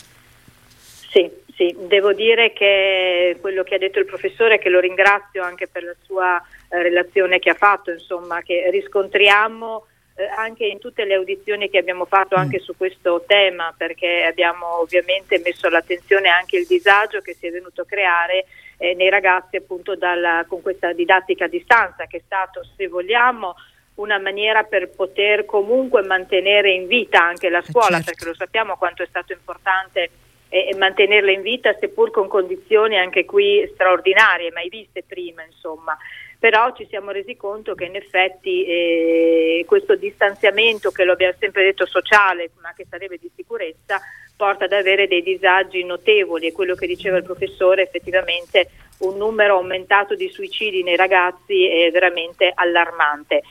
Sì, 1.56 1.76
devo 1.82 2.14
dire 2.14 2.52
che 2.52 3.38
quello 3.40 3.64
che 3.64 3.76
ha 3.76 3.78
detto 3.78 4.00
il 4.00 4.06
professore, 4.06 4.58
che 4.58 4.70
lo 4.70 4.80
ringrazio 4.80 5.44
anche 5.44 5.68
per 5.68 5.84
la 5.84 5.96
sua 6.02 6.42
eh, 6.70 6.82
relazione 6.82 7.38
che 7.38 7.52
ha 7.52 7.56
fatto, 7.56 7.92
insomma, 7.92 8.42
che 8.42 8.72
riscontriamo 8.72 9.86
eh, 10.16 10.26
anche 10.36 10.66
in 10.66 10.80
tutte 10.80 11.06
le 11.06 11.14
audizioni 11.14 11.70
che 11.70 11.78
abbiamo 11.78 12.06
fatto 12.06 12.34
anche 12.36 12.58
mm. 12.58 12.64
su 12.64 12.76
questo 12.76 13.24
tema, 13.28 13.72
perché 13.78 14.24
abbiamo 14.24 14.80
ovviamente 14.80 15.40
messo 15.44 15.68
all'attenzione 15.68 16.30
anche 16.30 16.58
il 16.58 16.66
disagio 16.66 17.20
che 17.22 17.36
si 17.36 17.46
è 17.46 17.52
venuto 17.52 17.82
a 17.82 17.86
creare 17.86 18.46
eh, 18.78 18.96
nei 18.96 19.10
ragazzi 19.10 19.56
appunto 19.56 19.96
dalla, 19.96 20.46
con 20.48 20.64
questa 20.64 20.92
didattica 20.92 21.46
a 21.46 21.50
distanza 21.50 22.08
che 22.08 22.18
è 22.18 22.22
stato, 22.26 22.62
se 22.76 22.88
vogliamo, 22.88 23.56
una 23.96 24.18
maniera 24.18 24.64
per 24.64 24.90
poter 24.90 25.46
comunque 25.46 26.02
mantenere 26.02 26.72
in 26.72 26.88
vita 26.88 27.24
anche 27.24 27.50
la 27.50 27.62
scuola, 27.62 27.98
certo. 27.98 28.06
perché 28.06 28.26
lo 28.26 28.34
sappiamo 28.34 28.76
quanto 28.76 29.04
è 29.04 29.08
stato 29.08 29.34
importante 29.34 30.10
eh, 30.54 30.76
mantenerla 30.78 31.32
in 31.32 31.42
vita, 31.42 31.76
seppur 31.80 32.12
con 32.12 32.28
condizioni 32.28 32.98
anche 32.98 33.26
qui 33.26 33.68
straordinarie, 33.74 34.52
mai 34.52 34.70
viste 34.70 35.04
prima, 35.06 35.44
insomma 35.44 35.98
però 36.44 36.76
ci 36.76 36.86
siamo 36.90 37.12
resi 37.12 37.38
conto 37.38 37.74
che 37.74 37.86
in 37.86 37.96
effetti 37.96 38.66
eh, 38.66 39.64
questo 39.66 39.96
distanziamento 39.96 40.92
che 40.92 41.06
lo 41.06 41.14
abbiamo 41.14 41.34
sempre 41.40 41.64
detto 41.64 41.86
sociale 41.86 42.50
ma 42.62 42.74
che 42.76 42.86
sarebbe 42.90 43.18
di 43.18 43.32
sicurezza 43.34 44.02
porta 44.36 44.66
ad 44.66 44.74
avere 44.74 45.08
dei 45.08 45.24
disagi 45.24 45.86
notevoli 45.86 46.48
e 46.48 46.52
quello 46.52 46.76
che 46.76 46.86
diceva 46.86 47.16
il 47.16 47.24
professore 47.24 47.84
effettivamente 47.84 48.72
un 49.00 49.16
numero 49.16 49.56
aumentato 49.56 50.16
di 50.16 50.28
suicidi 50.28 50.84
nei 50.84 50.98
ragazzi 50.98 51.66
è 51.66 51.90
veramente 51.92 52.52
allarmante. 52.54 53.42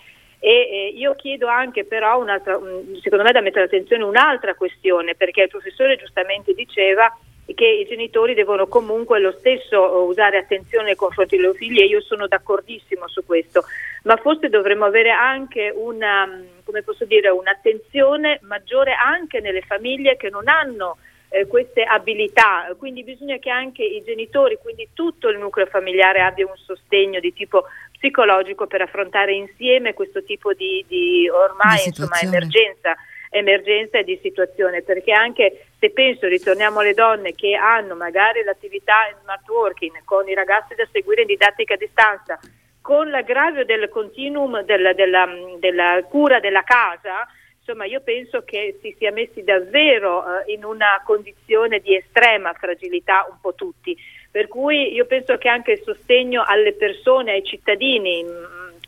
E 0.45 0.51
eh, 0.51 0.93
io 0.97 1.15
chiedo 1.15 1.47
anche 1.47 1.85
però, 1.85 2.25
secondo 3.01 3.23
me 3.23 3.31
da 3.31 3.41
mettere 3.41 3.67
attenzione 3.67 4.03
un'altra 4.03 4.57
questione, 4.57 5.15
perché 5.15 5.43
il 5.43 5.49
professore 5.49 5.97
giustamente 5.97 6.53
diceva 6.53 7.17
che 7.55 7.65
i 7.65 7.87
genitori 7.87 8.35
devono 8.35 8.67
comunque 8.67 9.21
lo 9.21 9.31
stesso 9.39 9.75
eh, 9.85 10.03
usare 10.09 10.39
attenzione 10.39 10.87
nei 10.87 10.95
confronti 10.97 11.37
dei 11.37 11.45
loro 11.45 11.57
figli 11.57 11.81
e 11.81 11.87
io 11.87 12.01
sono 12.01 12.27
d'accordissimo 12.27 13.07
su 13.07 13.25
questo, 13.25 13.63
ma 14.03 14.17
forse 14.17 14.49
dovremmo 14.49 14.85
avere 14.85 15.11
anche 15.11 15.73
una, 15.73 16.27
mm, 16.27 17.07
dire, 17.07 17.29
un'attenzione 17.29 18.41
maggiore 18.43 18.95
anche 18.95 19.39
nelle 19.39 19.63
famiglie 19.63 20.17
che 20.17 20.29
non 20.29 20.49
hanno 20.49 20.97
eh, 21.29 21.47
queste 21.47 21.85
abilità, 21.85 22.67
quindi 22.77 23.05
bisogna 23.05 23.39
che 23.39 23.51
anche 23.51 23.85
i 23.85 24.03
genitori, 24.05 24.59
quindi 24.61 24.89
tutto 24.93 25.29
il 25.29 25.39
nucleo 25.39 25.67
familiare 25.67 26.21
abbia 26.21 26.47
un 26.47 26.57
sostegno 26.57 27.21
di 27.21 27.33
tipo 27.33 27.65
psicologico 28.03 28.67
per 28.67 28.83
affrontare 28.83 29.33
insieme 29.33 29.95
questo 29.95 30.25
tipo 30.25 30.53
di, 30.53 30.85
di 30.89 31.29
ormai 31.29 31.87
insomma, 31.87 32.19
emergenza 32.19 32.97
emergenza 33.35 33.99
e 33.99 34.05
di 34.05 34.19
situazione, 34.21 34.83
perché 34.83 35.11
anche 35.11 35.65
se 35.79 35.89
penso, 35.91 36.27
ritorniamo 36.27 36.81
alle 36.81 36.93
donne 36.93 37.33
che 37.33 37.55
hanno 37.55 37.95
magari 37.95 38.43
l'attività 38.43 39.09
in 39.09 39.17
smart 39.23 39.49
working 39.49 40.05
con 40.05 40.29
i 40.29 40.35
ragazzi 40.35 40.75
da 40.75 40.87
seguire 40.93 41.23
in 41.23 41.29
didattica 41.29 41.73
a 41.73 41.79
distanza, 41.79 42.39
con 42.83 43.09
l'aggravio 43.09 43.65
del 43.65 43.89
continuum 43.89 44.61
della, 44.65 44.93
della, 44.93 45.27
della 45.59 46.05
cura 46.11 46.41
della 46.41 46.63
casa, 46.63 47.27
insomma 47.57 47.87
io 47.87 48.03
penso 48.03 48.43
che 48.45 48.79
si 48.83 48.95
sia 48.99 49.13
messi 49.13 49.43
davvero 49.43 50.25
eh, 50.25 50.53
in 50.53 50.65
una 50.65 51.01
condizione 51.03 51.79
di 51.79 51.97
estrema 51.97 52.53
fragilità 52.53 53.27
un 53.31 53.39
po' 53.41 53.55
tutti. 53.55 53.97
Per 54.33 54.49
cui 54.49 54.95
io 54.95 55.05
penso 55.05 55.37
che 55.37 55.49
anche 55.49 55.73
il 55.73 55.83
sostegno 55.85 56.43
alle 56.45 56.73
persone, 56.73 57.33
ai 57.33 57.45
cittadini, 57.45 58.25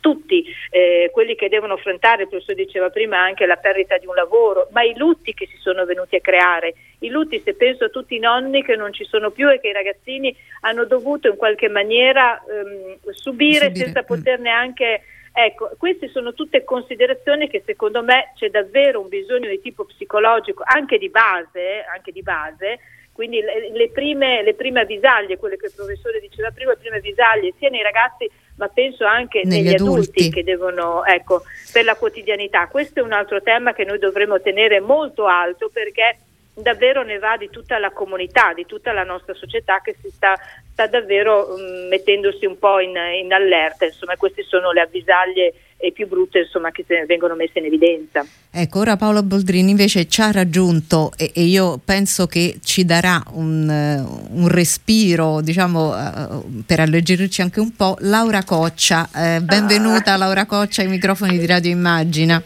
tutti 0.05 0.45
eh, 0.69 1.09
quelli 1.11 1.33
che 1.35 1.49
devono 1.49 1.73
affrontare, 1.73 2.23
il 2.23 2.29
professore 2.29 2.63
diceva 2.63 2.91
prima, 2.91 3.19
anche 3.19 3.47
la 3.47 3.55
perdita 3.55 3.97
di 3.97 4.05
un 4.05 4.13
lavoro, 4.13 4.67
ma 4.71 4.83
i 4.83 4.95
lutti 4.95 5.33
che 5.33 5.47
si 5.47 5.57
sono 5.57 5.83
venuti 5.85 6.15
a 6.15 6.19
creare, 6.21 6.73
i 6.99 7.09
lutti 7.09 7.41
se 7.43 7.55
penso 7.55 7.85
a 7.85 7.89
tutti 7.89 8.15
i 8.15 8.19
nonni 8.19 8.63
che 8.63 8.75
non 8.75 8.91
ci 8.91 9.03
sono 9.03 9.31
più 9.31 9.49
e 9.49 9.59
che 9.59 9.69
i 9.69 9.73
ragazzini 9.73 10.35
hanno 10.61 10.85
dovuto 10.85 11.27
in 11.27 11.35
qualche 11.35 11.69
maniera 11.69 12.39
ehm, 12.43 12.97
subire, 13.11 13.65
subire, 13.69 13.75
senza 13.75 14.01
mm. 14.01 14.05
poter 14.05 14.39
neanche... 14.39 15.01
Ecco, 15.37 15.71
queste 15.77 16.07
sono 16.07 16.33
tutte 16.33 16.63
considerazioni 16.63 17.49
che 17.49 17.61
secondo 17.65 18.01
me 18.01 18.31
c'è 18.35 18.49
davvero 18.49 19.01
un 19.01 19.09
bisogno 19.09 19.49
di 19.49 19.59
tipo 19.59 19.83
psicologico, 19.83 20.63
anche 20.65 20.97
di 20.97 21.09
base, 21.09 21.83
anche 21.93 22.13
di 22.13 22.21
base 22.21 22.79
quindi 23.15 23.39
le, 23.39 23.71
le, 23.71 23.89
prime, 23.91 24.43
le 24.43 24.55
prime 24.55 24.81
avvisaglie, 24.81 25.37
quelle 25.37 25.55
che 25.55 25.67
il 25.67 25.73
professore 25.73 26.19
diceva 26.19 26.51
prima, 26.51 26.71
le 26.71 26.77
prime 26.77 26.97
avvisaglie 26.97 27.53
sia 27.57 27.69
nei 27.69 27.81
ragazzi 27.81 28.29
ma 28.57 28.67
penso 28.67 29.05
anche 29.05 29.43
negli, 29.45 29.63
negli 29.63 29.73
adulti. 29.73 30.19
adulti. 30.19 30.29
che 30.31 30.43
devono, 30.43 31.05
ecco, 31.05 31.43
per 31.71 31.85
la 31.85 31.95
quotidianità. 31.95 32.67
Questo 32.67 32.99
è 32.99 33.03
un 33.03 33.13
altro 33.13 33.41
tema 33.41 33.73
che 33.73 33.85
noi 33.85 33.99
dovremmo 33.99 34.41
tenere 34.41 34.81
molto 34.81 35.27
alto 35.27 35.69
perché 35.71 36.17
davvero 36.53 37.03
ne 37.03 37.17
va 37.17 37.37
di 37.37 37.49
tutta 37.49 37.77
la 37.77 37.91
comunità, 37.91 38.53
di 38.53 38.65
tutta 38.65 38.91
la 38.91 39.03
nostra 39.03 39.33
società 39.33 39.79
che 39.79 39.95
si 40.01 40.09
sta, 40.09 40.35
sta 40.73 40.87
davvero 40.87 41.53
um, 41.53 41.87
mettendosi 41.87 42.45
un 42.45 42.59
po' 42.59 42.81
in, 42.81 42.97
in 43.21 43.31
allerta. 43.31 43.85
Insomma, 43.85 44.17
queste 44.17 44.43
sono 44.43 44.71
le 44.71 44.81
avvisaglie 44.81 45.53
e 45.77 45.91
più 45.91 46.07
brutte 46.07 46.39
insomma, 46.39 46.71
che 46.71 46.85
vengono 47.05 47.35
messe 47.35 47.59
in 47.59 47.65
evidenza. 47.65 48.25
Ecco, 48.51 48.79
ora 48.79 48.95
Paolo 48.95 49.23
Boldrini 49.23 49.69
invece 49.69 50.07
ci 50.07 50.21
ha 50.21 50.31
raggiunto 50.31 51.11
e, 51.17 51.31
e 51.35 51.41
io 51.41 51.79
penso 51.83 52.27
che 52.27 52.59
ci 52.63 52.85
darà 52.85 53.21
un, 53.33 53.67
uh, 53.67 54.39
un 54.39 54.47
respiro, 54.47 55.41
diciamo, 55.41 55.93
uh, 55.93 56.63
per 56.65 56.79
alleggerirci 56.79 57.41
anche 57.41 57.59
un 57.59 57.75
po', 57.75 57.97
Laura 57.99 58.43
Coccia. 58.43 59.09
Uh, 59.13 59.41
benvenuta 59.41 60.13
ah. 60.13 60.17
Laura 60.17 60.45
Coccia 60.45 60.81
ai 60.81 60.87
microfoni 60.87 61.37
di 61.37 61.45
Radio 61.45 61.71
Immagina. 61.71 62.41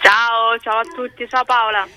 Ciao, 0.00 0.58
ciao 0.60 0.78
a 0.78 0.84
tutti, 0.94 1.26
ciao 1.28 1.44
Paola. 1.44 1.88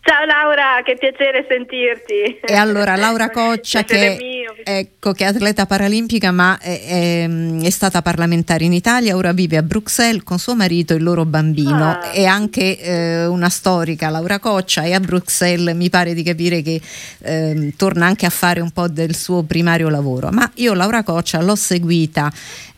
Ciao 0.00 0.24
Laura, 0.24 0.80
che 0.82 0.96
piacere 0.96 1.44
sentirti. 1.48 2.40
E 2.40 2.54
allora 2.54 2.96
Laura 2.96 3.30
Coccia 3.30 3.82
che, 3.84 4.16
ecco, 4.64 5.12
che, 5.12 5.24
è 5.24 5.28
atleta 5.28 5.66
paralimpica 5.66 6.30
ma 6.30 6.58
è, 6.58 7.26
è, 7.26 7.60
è, 7.60 7.70
stata 7.70 8.02
parlamentare 8.02 8.64
in 8.64 8.72
Italia, 8.72 9.16
ora 9.16 9.32
vive 9.32 9.56
a 9.56 9.62
Bruxelles 9.62 10.22
con 10.22 10.38
suo 10.38 10.54
marito 10.54 10.92
e 10.92 10.96
il 10.96 11.02
loro 11.02 11.24
bambino. 11.24 11.90
Ah. 11.90 12.10
È 12.10 12.24
anche 12.24 12.78
eh, 12.78 13.26
una 13.26 13.48
storica 13.48 14.08
Laura 14.08 14.38
Coccia 14.38 14.82
e 14.82 14.94
a 14.94 15.00
Bruxelles 15.00 15.74
mi 15.74 15.90
pare 15.90 16.14
di 16.14 16.22
capire 16.22 16.62
che 16.62 16.80
eh, 17.20 17.72
torna 17.76 18.06
anche 18.06 18.26
a 18.26 18.30
fare 18.30 18.60
un 18.60 18.70
po' 18.70 18.88
del 18.88 19.14
suo 19.14 19.42
primario 19.42 19.88
lavoro. 19.88 20.30
Ma 20.30 20.50
io 20.54 20.74
Laura 20.74 21.02
Coccia 21.02 21.40
l'ho 21.40 21.56
seguita 21.56 22.32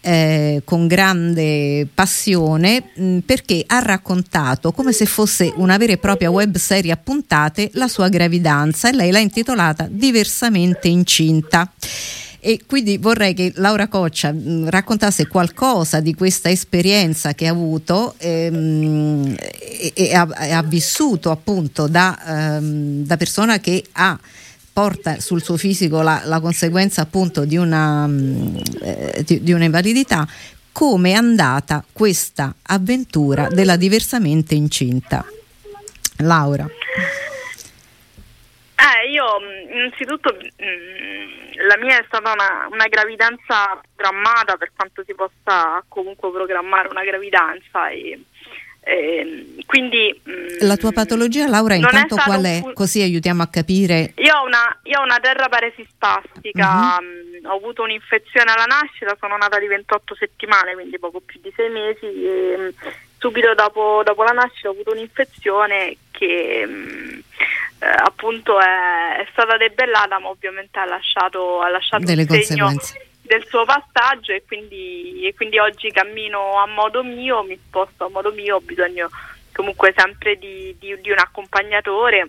eh, 0.05 0.61
con 0.65 0.87
grande 0.87 1.89
passione 1.93 2.91
mh, 2.95 3.19
perché 3.21 3.65
ha 3.67 3.79
raccontato 3.79 4.73
come 4.73 4.93
se 4.93 5.07
fosse 5.07 5.51
una 5.57 5.79
vera 5.79 5.93
e 5.93 5.99
propria 5.99 6.31
web 6.31 6.57
serie 6.57 6.93
a 6.93 6.97
puntate 6.97 7.71
la 7.73 7.89
sua 7.89 8.09
gravidanza 8.09 8.91
e 8.91 8.93
lei 8.93 9.11
l'ha 9.11 9.19
intitolata 9.19 9.89
Diversamente 9.91 10.89
incinta. 10.89 11.73
E 12.47 12.61
quindi 12.67 12.99
vorrei 12.99 13.33
che 13.33 13.53
Laura 13.57 13.89
Coccia 13.89 14.31
mh, 14.31 14.69
raccontasse 14.69 15.27
qualcosa 15.29 16.01
di 16.01 16.15
questa 16.15 16.51
esperienza 16.51 17.33
che 17.33 17.47
ha 17.47 17.51
avuto 17.51 18.17
ehm, 18.19 19.35
e, 19.39 19.93
e, 19.95 20.15
ha, 20.15 20.29
ha, 20.29 20.63
vissuto 20.63 21.31
appunto 21.31 21.87
da, 21.87 22.57
ehm, 22.59 23.07
da 23.07 23.17
persona 23.17 23.61
che 23.61 23.83
ha 23.93 24.19
porta 24.75 25.21
sul 25.21 25.43
suo 25.43 25.57
fisico 25.57 26.03
la, 26.03 26.21
la 26.27 26.41
conseguenza 26.41 27.01
appunto 27.01 27.47
di 27.47 27.57
una, 27.57 28.07
mm, 28.07 28.57
eh, 28.83 29.23
di, 29.25 29.43
di 29.43 29.53
una 29.53 29.65
invalidità 29.65 30.29
come 30.71 31.13
è 31.13 31.15
andata 31.15 31.83
questa 31.93 32.53
avventura 32.61 33.49
della 33.49 33.77
diversamente 33.77 34.55
incinta. 34.55 35.25
Laura. 36.17 36.69
Eh, 38.85 39.11
io 39.11 39.25
mm, 39.41 39.73
innanzitutto 39.73 40.35
mh, 40.35 40.65
mm, 40.65 41.67
la 41.67 41.77
mia 41.79 41.99
è 41.99 42.05
stata 42.07 42.33
una, 42.33 42.69
una, 42.71 42.87
gravidanza 42.87 43.81
programmata 43.97 44.57
per 44.59 44.73
quanto 44.77 45.03
si 45.07 45.15
possa 45.15 45.83
comunque 45.89 46.31
programmare 46.31 46.89
una 46.89 47.03
gravidanza 47.03 47.89
e, 47.89 48.25
e 48.81 49.57
quindi 49.65 50.21
mh, 50.23 50.31
mm, 50.31 50.47
la 50.61 50.77
tua 50.77 50.93
patologia 50.93 51.49
Laura 51.49 51.77
intanto 51.77 52.17
qual 52.17 52.45
è? 52.45 52.61
Un... 52.63 52.75
Così 52.75 53.01
aiutiamo 53.01 53.43
a 53.43 53.49
capire. 53.49 54.13
Io 54.17 54.37
ho 54.37 54.45
una, 54.45 54.79
io 54.83 55.01
ho 55.01 55.03
una 55.03 55.19
terra 55.19 55.49
paresi 55.49 55.87
spastica, 55.89 56.99
uh-huh. 56.99 57.49
ho 57.51 57.57
avuto 57.57 57.85
un'infezione 57.85 58.53
alla 58.53 58.67
nascita, 58.67 59.17
sono 59.19 59.39
nata 59.39 59.59
di 59.59 59.67
28 59.67 60.15
settimane, 60.15 60.75
quindi 60.75 60.99
poco 60.99 61.21
più 61.21 61.41
di 61.41 61.51
6 61.57 61.71
mesi 61.71 62.05
e 62.05 62.75
subito 63.17 63.55
dopo, 63.55 64.03
dopo 64.05 64.23
la 64.25 64.33
nascita 64.33 64.69
ho 64.69 64.73
avuto 64.73 64.91
un'infezione 64.91 65.97
che 66.11 67.23
eh, 67.79 67.87
appunto 67.87 68.59
è, 68.61 69.19
è, 69.19 69.27
stata 69.33 69.57
debellata 69.57 70.19
ma 70.19 70.29
ovviamente 70.29 70.79
ha 70.79 70.85
lasciato, 70.85 71.61
ha 71.61 71.69
lasciato 71.69 72.05
delle 72.05 72.27
conseguenze. 72.27 73.07
del 73.23 73.45
suo 73.47 73.65
passaggio 73.65 74.33
e 74.33 74.45
quindi, 74.47 75.27
e 75.27 75.35
quindi, 75.35 75.59
oggi 75.59 75.91
cammino 75.91 76.59
a 76.59 76.67
modo 76.67 77.03
mio, 77.03 77.43
mi 77.43 77.59
sposto 77.67 78.07
a 78.07 78.11
modo 78.11 78.33
mio, 78.33 78.57
ho 78.57 78.61
bisogno 78.61 79.09
comunque 79.53 79.93
sempre 79.97 80.37
di, 80.37 80.75
di, 80.79 81.01
di 81.01 81.11
un 81.11 81.19
accompagnatore. 81.19 82.29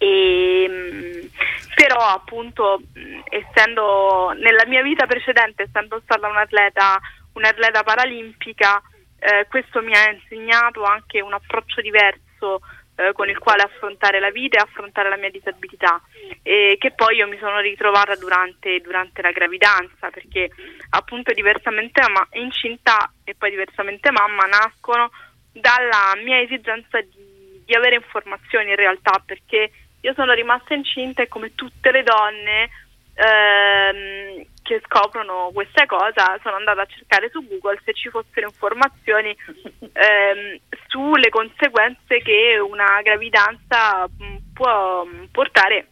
E, 0.00 1.30
però 1.74 2.00
appunto 2.00 2.80
essendo 3.28 4.32
nella 4.38 4.64
mia 4.66 4.82
vita 4.82 5.06
precedente 5.06 5.64
essendo 5.64 6.00
stata 6.04 6.28
un'atleta, 6.28 7.00
un'atleta 7.32 7.82
paralimpica 7.82 8.80
eh, 9.18 9.46
questo 9.48 9.82
mi 9.82 9.94
ha 9.94 10.10
insegnato 10.10 10.84
anche 10.84 11.20
un 11.20 11.32
approccio 11.32 11.80
diverso 11.80 12.60
eh, 12.98 13.12
con 13.12 13.28
il 13.28 13.38
quale 13.38 13.62
affrontare 13.62 14.18
la 14.18 14.30
vita 14.30 14.58
e 14.58 14.62
affrontare 14.62 15.08
la 15.08 15.16
mia 15.16 15.30
disabilità 15.30 16.02
e 16.42 16.76
che 16.80 16.90
poi 16.90 17.16
io 17.16 17.28
mi 17.28 17.38
sono 17.38 17.60
ritrovata 17.60 18.16
durante, 18.16 18.80
durante 18.80 19.22
la 19.22 19.30
gravidanza 19.30 20.10
perché 20.10 20.50
appunto 20.90 21.32
diversamente 21.32 22.00
ma, 22.10 22.26
incinta 22.32 23.12
e 23.22 23.36
poi 23.36 23.50
diversamente 23.50 24.10
mamma 24.10 24.46
nascono 24.46 25.10
dalla 25.52 26.14
mia 26.24 26.40
esigenza 26.40 27.00
di, 27.00 27.62
di 27.64 27.74
avere 27.74 27.94
informazioni 27.94 28.70
in 28.70 28.76
realtà 28.76 29.22
perché 29.24 29.70
io 30.00 30.12
sono 30.14 30.32
rimasta 30.32 30.74
incinta 30.74 31.22
e 31.22 31.28
come 31.28 31.54
tutte 31.54 31.92
le 31.92 32.02
donne 32.02 32.68
ehm, 33.14 34.44
che 34.68 34.82
scoprono 34.84 35.50
questa 35.54 35.86
cosa 35.86 36.38
sono 36.42 36.56
andata 36.56 36.82
a 36.82 36.86
cercare 36.86 37.30
su 37.30 37.42
Google 37.48 37.80
se 37.86 37.94
ci 37.94 38.10
fossero 38.10 38.48
informazioni 38.48 39.34
ehm, 39.80 40.58
sulle 40.88 41.30
conseguenze 41.30 42.20
che 42.20 42.58
una 42.58 43.00
gravidanza 43.02 44.06
mm, 44.06 44.36
può 44.52 45.06
portare 45.32 45.88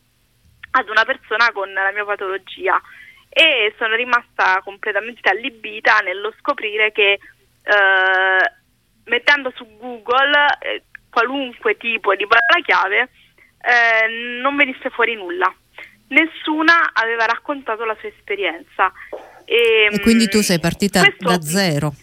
ad 0.73 0.91
una 0.91 1.05
persona 1.07 1.51
con 1.53 1.73
la 1.73 1.91
mia 1.91 2.05
patologia 2.05 2.79
e 3.31 3.75
sono 3.79 3.95
rimasta 3.95 4.61
completamente 4.63 5.31
allibita 5.31 6.01
nello 6.01 6.35
scoprire 6.39 6.93
che 6.93 7.13
eh, 7.13 8.53
mettendo 9.05 9.53
su 9.57 9.67
Google 9.79 10.59
eh, 10.61 10.83
qualunque 11.09 11.79
tipo 11.79 12.15
di 12.15 12.27
parola 12.27 12.63
chiave 12.63 13.09
eh, 13.59 14.41
non 14.43 14.55
venisse 14.55 14.91
fuori 14.91 15.15
nulla 15.15 15.51
nessuna 16.09 16.91
aveva 16.93 17.25
raccontato 17.25 17.85
la 17.85 17.97
sua 17.99 18.09
esperienza. 18.09 18.93
E, 19.45 19.89
e 19.91 20.01
quindi 20.01 20.29
tu 20.29 20.41
sei 20.41 20.59
partita 20.59 21.03
da 21.19 21.41
zero? 21.41 21.95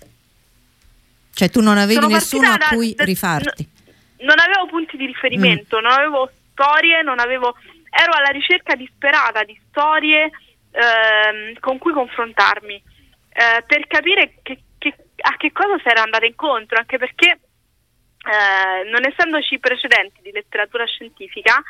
Cioè 1.33 1.49
tu 1.49 1.61
non 1.61 1.77
avevi 1.77 2.07
nessuno 2.07 2.49
a 2.49 2.57
cui 2.69 2.93
da, 2.93 3.03
rifarti? 3.03 3.63
N- 3.63 4.25
non 4.25 4.39
avevo 4.39 4.67
punti 4.67 4.97
di 4.97 5.05
riferimento, 5.05 5.79
mm. 5.79 5.81
non 5.81 5.91
avevo 5.91 6.29
storie, 6.51 7.01
non 7.01 7.19
avevo, 7.19 7.55
ero 7.89 8.13
alla 8.13 8.29
ricerca 8.29 8.75
disperata 8.75 9.43
di 9.43 9.59
storie 9.69 10.29
ehm, 10.71 11.59
con 11.59 11.77
cui 11.77 11.91
confrontarmi 11.91 12.75
eh, 12.75 13.63
per 13.65 13.87
capire 13.87 14.35
che, 14.41 14.59
che, 14.77 14.93
a 15.17 15.35
che 15.37 15.51
cosa 15.51 15.77
si 15.81 15.87
era 15.87 16.03
andata 16.03 16.25
incontro, 16.25 16.77
anche 16.77 16.97
perché 16.97 17.27
eh, 17.29 18.89
non 18.89 19.05
essendoci 19.05 19.59
precedenti 19.59 20.21
di 20.21 20.31
letteratura 20.31 20.85
scientifica, 20.85 21.61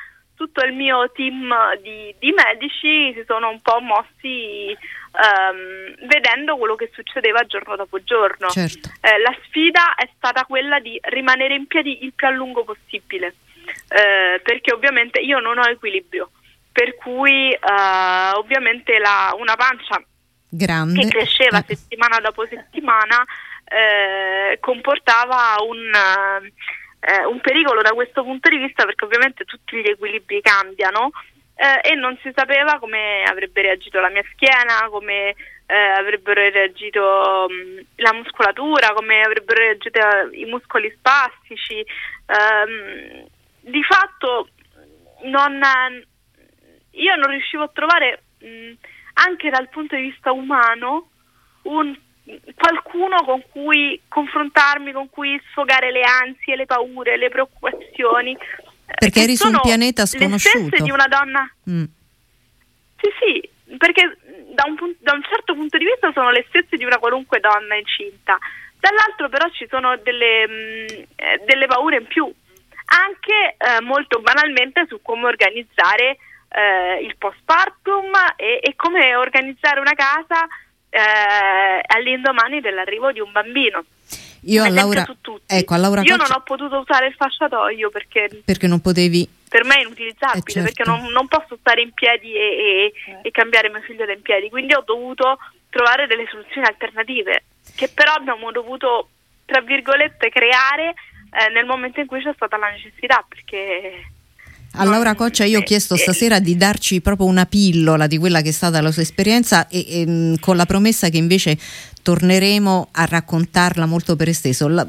tutto 0.44 0.66
il 0.66 0.74
mio 0.74 1.10
team 1.12 1.54
di, 1.82 2.14
di 2.20 2.32
medici 2.32 3.14
si 3.14 3.24
sono 3.26 3.50
un 3.50 3.62
po' 3.62 3.80
mossi 3.80 4.76
um, 5.14 6.06
vedendo 6.06 6.58
quello 6.58 6.76
che 6.76 6.92
succedeva 6.94 7.46
giorno 7.46 7.78
dopo 7.78 8.04
giorno. 8.04 8.50
Certo. 8.50 8.90
Eh, 9.00 9.22
la 9.22 9.34
sfida 9.46 9.96
è 9.96 10.10
stata 10.18 10.44
quella 10.44 10.80
di 10.80 11.00
rimanere 11.04 11.56
in 11.56 11.68
piedi 11.68 12.04
il 12.04 12.12
più 12.14 12.28
a 12.28 12.32
lungo 12.32 12.66
possibile, 12.66 13.36
eh, 13.88 14.42
perché 14.44 14.74
ovviamente 14.74 15.22
io 15.22 15.40
non 15.40 15.58
ho 15.58 15.66
equilibrio, 15.66 16.32
per 16.74 16.96
cui 16.96 17.52
eh, 17.52 18.36
ovviamente 18.36 19.00
la, 19.00 19.34
una 19.38 19.56
pancia 19.56 20.04
Grande. 20.50 21.00
che 21.00 21.08
cresceva 21.08 21.60
ecco. 21.60 21.74
settimana 21.74 22.20
dopo 22.20 22.46
settimana 22.48 23.24
eh, 23.64 24.60
comportava 24.60 25.56
un 25.66 25.90
eh, 27.06 27.26
un 27.26 27.40
pericolo 27.42 27.82
da 27.82 27.92
questo 27.92 28.24
punto 28.24 28.50
di 28.50 28.58
vista 28.58 28.86
perché 28.86 29.06
ovviamente 29.06 29.44
tutti 29.46 29.82
gli 29.82 29.90
equilibri 29.90 30.42
cambiano 30.42 31.12
eh, 31.56 31.92
e 31.92 31.96
non 31.96 32.18
si 32.22 32.32
sapeva 32.34 32.80
come 32.80 33.24
avrebbe 33.24 33.62
reagito 33.62 34.00
la 34.00 34.10
mia 34.10 34.24
schiena, 34.32 34.88
come 34.90 35.36
eh, 35.66 35.76
avrebbero 35.76 36.42
reagito 36.42 37.48
mh, 37.50 37.54
mm, 37.54 37.80
la 37.98 38.14
muscolatura, 38.14 38.94
come 38.94 39.22
avrebbero 39.22 39.62
reagito 39.62 40.00
i 40.32 40.46
muscoli 40.46 40.94
spastici. 40.98 41.86
Ehm, 42.26 43.26
di 43.60 43.84
fatto 43.84 44.50
non, 45.24 45.62
io 46.92 47.16
non 47.16 47.30
riuscivo 47.30 47.64
a 47.64 47.72
trovare 47.72 48.24
mh, 48.40 48.48
mm, 48.48 48.72
anche 49.14 49.50
dal 49.50 49.70
punto 49.70 49.96
di 49.96 50.04
vista 50.04 50.32
umano 50.32 51.10
un 51.64 51.96
qualcuno 52.56 53.24
con 53.24 53.44
cui 53.52 54.00
confrontarmi, 54.08 54.92
con 54.92 55.10
cui 55.10 55.40
sfogare 55.50 55.92
le 55.92 56.04
ansie, 56.04 56.56
le 56.56 56.66
paure, 56.66 57.18
le 57.18 57.30
preoccupazioni. 57.30 58.38
Perché 59.00 59.24
eri 59.24 59.36
su 59.36 59.48
un 59.48 59.60
pianeta 59.62 60.06
sconosciuto. 60.06 60.78
Le 60.78 60.84
di 60.84 60.92
una 60.92 61.08
donna. 61.08 61.50
Mm. 61.70 61.84
Sì, 63.00 63.10
sì, 63.20 63.50
perché 63.78 64.18
da 64.54 64.64
un, 64.66 64.76
da 65.00 65.14
un, 65.14 65.24
certo 65.24 65.54
punto 65.56 65.78
di 65.78 65.86
vista 65.86 66.12
sono 66.14 66.32
le 66.32 66.46
stesse 66.48 66.78
di 66.78 66.86
una 66.86 66.98
qualunque 66.98 67.40
donna 67.40 67.76
incinta. 67.76 68.38
Dall'altro 68.80 69.30
però 69.30 69.50
ci 69.50 69.68
sono 69.70 69.98
delle, 69.98 70.48
mh, 70.48 70.52
mm, 70.52 71.04
eh, 71.16 71.42
delle 71.46 71.66
paure 71.68 71.98
in 71.98 72.08
più, 72.08 72.32
anche 72.86 73.56
eh, 73.58 73.82
molto 73.82 74.20
banalmente 74.20 74.86
su 74.88 75.02
come 75.02 75.26
organizzare 75.26 76.18
eh, 76.50 77.02
il 77.02 77.16
postpartum 77.18 78.12
e, 78.36 78.60
e 78.62 78.76
come 78.76 79.16
organizzare 79.16 79.80
una 79.80 79.94
casa 79.94 80.48
eh, 80.94 81.82
all'indomani 81.88 82.62
dell'arrivo 82.62 83.12
di 83.12 83.20
un 83.20 83.32
bambino. 83.32 83.84
Io 84.46 84.64
a 84.64 84.70
Laura, 84.70 85.06
ecco, 85.48 85.74
a 85.74 85.78
Laura 85.78 86.02
Io 86.02 86.18
Coccia... 86.18 86.28
non 86.28 86.38
ho 86.38 86.44
potuto 86.44 86.78
usare 86.80 87.08
il 87.08 87.14
fasciatoio 87.14 87.90
perché, 87.90 88.42
perché 88.44 88.68
non 88.68 88.82
potevi. 88.82 89.28
Per 89.50 89.64
me 89.64 89.78
è 89.78 89.82
inutilizzabile 89.82 90.44
eh, 90.46 90.52
certo. 90.52 90.72
perché 90.74 90.90
non, 90.90 91.12
non, 91.12 91.28
posso 91.28 91.58
stare 91.60 91.82
in 91.82 91.94
piedi 91.94 92.34
e, 92.36 92.94
e, 93.06 93.20
e 93.22 93.32
cambiare 93.32 93.70
mio 93.70 93.82
figlio 93.82 94.06
da 94.06 94.12
in 94.12 94.22
piedi, 94.22 94.50
quindi 94.50 94.74
ho 94.74 94.84
dovuto 94.86 95.38
trovare 95.70 96.08
delle 96.08 96.28
soluzioni 96.30 96.68
alternative 96.68 97.46
che 97.76 97.88
però 97.88 98.14
abbiamo 98.14 98.52
dovuto, 98.52 99.10
tra 99.46 99.62
virgolette, 99.62 100.30
creare 100.30 100.94
eh, 101.32 101.50
nel 101.54 101.66
momento 101.66 102.02
in 102.02 102.06
cui 102.06 102.22
c'è 102.22 102.34
stata 102.36 102.58
la 102.58 102.70
necessità 102.70 103.26
perché 103.28 104.13
a 104.76 104.84
Laura 104.86 105.14
Coccia 105.14 105.44
io 105.44 105.60
ho 105.60 105.64
chiesto 105.64 105.96
stasera 105.96 106.40
di 106.40 106.58
darci 106.58 107.02
proprio 107.02 107.28
una 107.28 107.46
pillola 107.46 108.08
di 108.08 108.18
quella 108.18 108.42
che 108.42 108.50
è 108.50 108.52
stata 108.54 108.82
la 108.82 108.92
sua 108.92 109.04
esperienza 109.04 109.68
e, 109.68 109.86
e 109.88 110.06
mm, 110.08 110.34
con 110.40 110.56
la 110.56 110.66
promessa 110.66 111.10
che 111.10 111.18
invece 111.18 111.58
torneremo 112.04 112.90
a 112.92 113.06
raccontarla 113.06 113.88
molto 113.88 114.16
per 114.16 114.30
esteso. 114.30 114.68
La, 114.68 114.86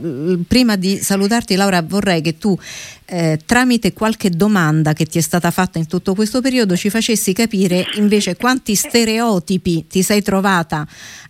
prima 0.46 0.76
di 0.76 0.98
salutarti 0.98 1.54
Laura 1.54 1.80
vorrei 1.80 2.20
che 2.20 2.36
tu 2.36 2.58
eh, 3.06 3.40
tramite 3.46 3.94
qualche 3.94 4.28
domanda 4.28 4.92
che 4.92 5.06
ti 5.06 5.18
è 5.18 5.20
stata 5.22 5.50
fatta 5.50 5.78
in 5.78 5.86
tutto 5.86 6.14
questo 6.14 6.40
periodo 6.40 6.76
ci 6.76 6.90
facessi 6.90 7.32
capire 7.32 7.86
invece 7.94 8.36
quanti 8.36 8.74
stereotipi 8.74 9.86
ti 9.86 10.02
sei 10.02 10.22
trovata 10.22 10.86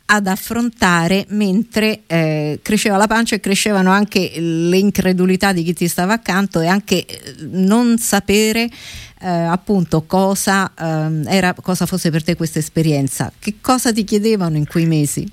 ad 0.06 0.26
affrontare 0.26 1.24
mentre 1.30 2.02
eh, 2.06 2.58
cresceva 2.62 2.96
la 2.96 3.06
pancia 3.06 3.36
e 3.36 3.40
crescevano 3.40 3.90
anche 3.90 4.32
le 4.36 4.76
incredulità 4.76 5.52
di 5.52 5.62
chi 5.62 5.72
ti 5.72 5.88
stava 5.88 6.14
accanto 6.14 6.60
e 6.60 6.66
anche 6.66 7.06
eh, 7.06 7.34
non 7.50 7.98
sapere 7.98 8.68
eh, 9.20 9.28
appunto 9.28 10.02
cosa, 10.02 10.70
eh, 10.78 11.22
era, 11.26 11.54
cosa 11.54 11.86
fosse 11.86 12.10
per 12.10 12.22
te 12.22 12.36
questa 12.36 12.58
esperienza. 12.58 13.32
Che 13.38 13.54
cosa 13.60 13.92
ti 13.92 14.04
chiedevano 14.04 14.56
in 14.56 14.66
quei 14.66 14.86
mesi? 14.86 15.26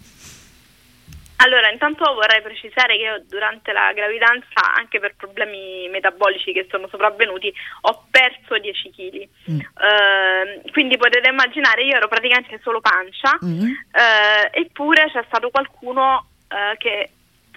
Allora, 1.43 1.71
intanto 1.71 2.13
vorrei 2.13 2.41
precisare 2.41 2.95
che 2.95 3.03
io 3.03 3.23
durante 3.27 3.71
la 3.71 3.91
gravidanza, 3.93 4.73
anche 4.75 4.99
per 4.99 5.15
problemi 5.15 5.87
metabolici 5.89 6.53
che 6.53 6.67
sono 6.69 6.87
sopravvenuti, 6.87 7.51
ho 7.81 8.05
perso 8.11 8.59
10 8.59 8.91
kg. 8.91 9.27
Mm. 9.49 9.59
Uh, 9.59 10.71
quindi 10.71 10.97
potete 10.97 11.29
immaginare, 11.29 11.83
io 11.83 11.95
ero 11.95 12.07
praticamente 12.07 12.59
solo 12.61 12.79
pancia, 12.79 13.37
mm. 13.43 13.61
uh, 13.63 14.49
eppure 14.51 15.09
c'è 15.11 15.23
stato 15.27 15.49
qualcuno 15.49 16.27
uh, 16.47 16.77
che 16.77 17.09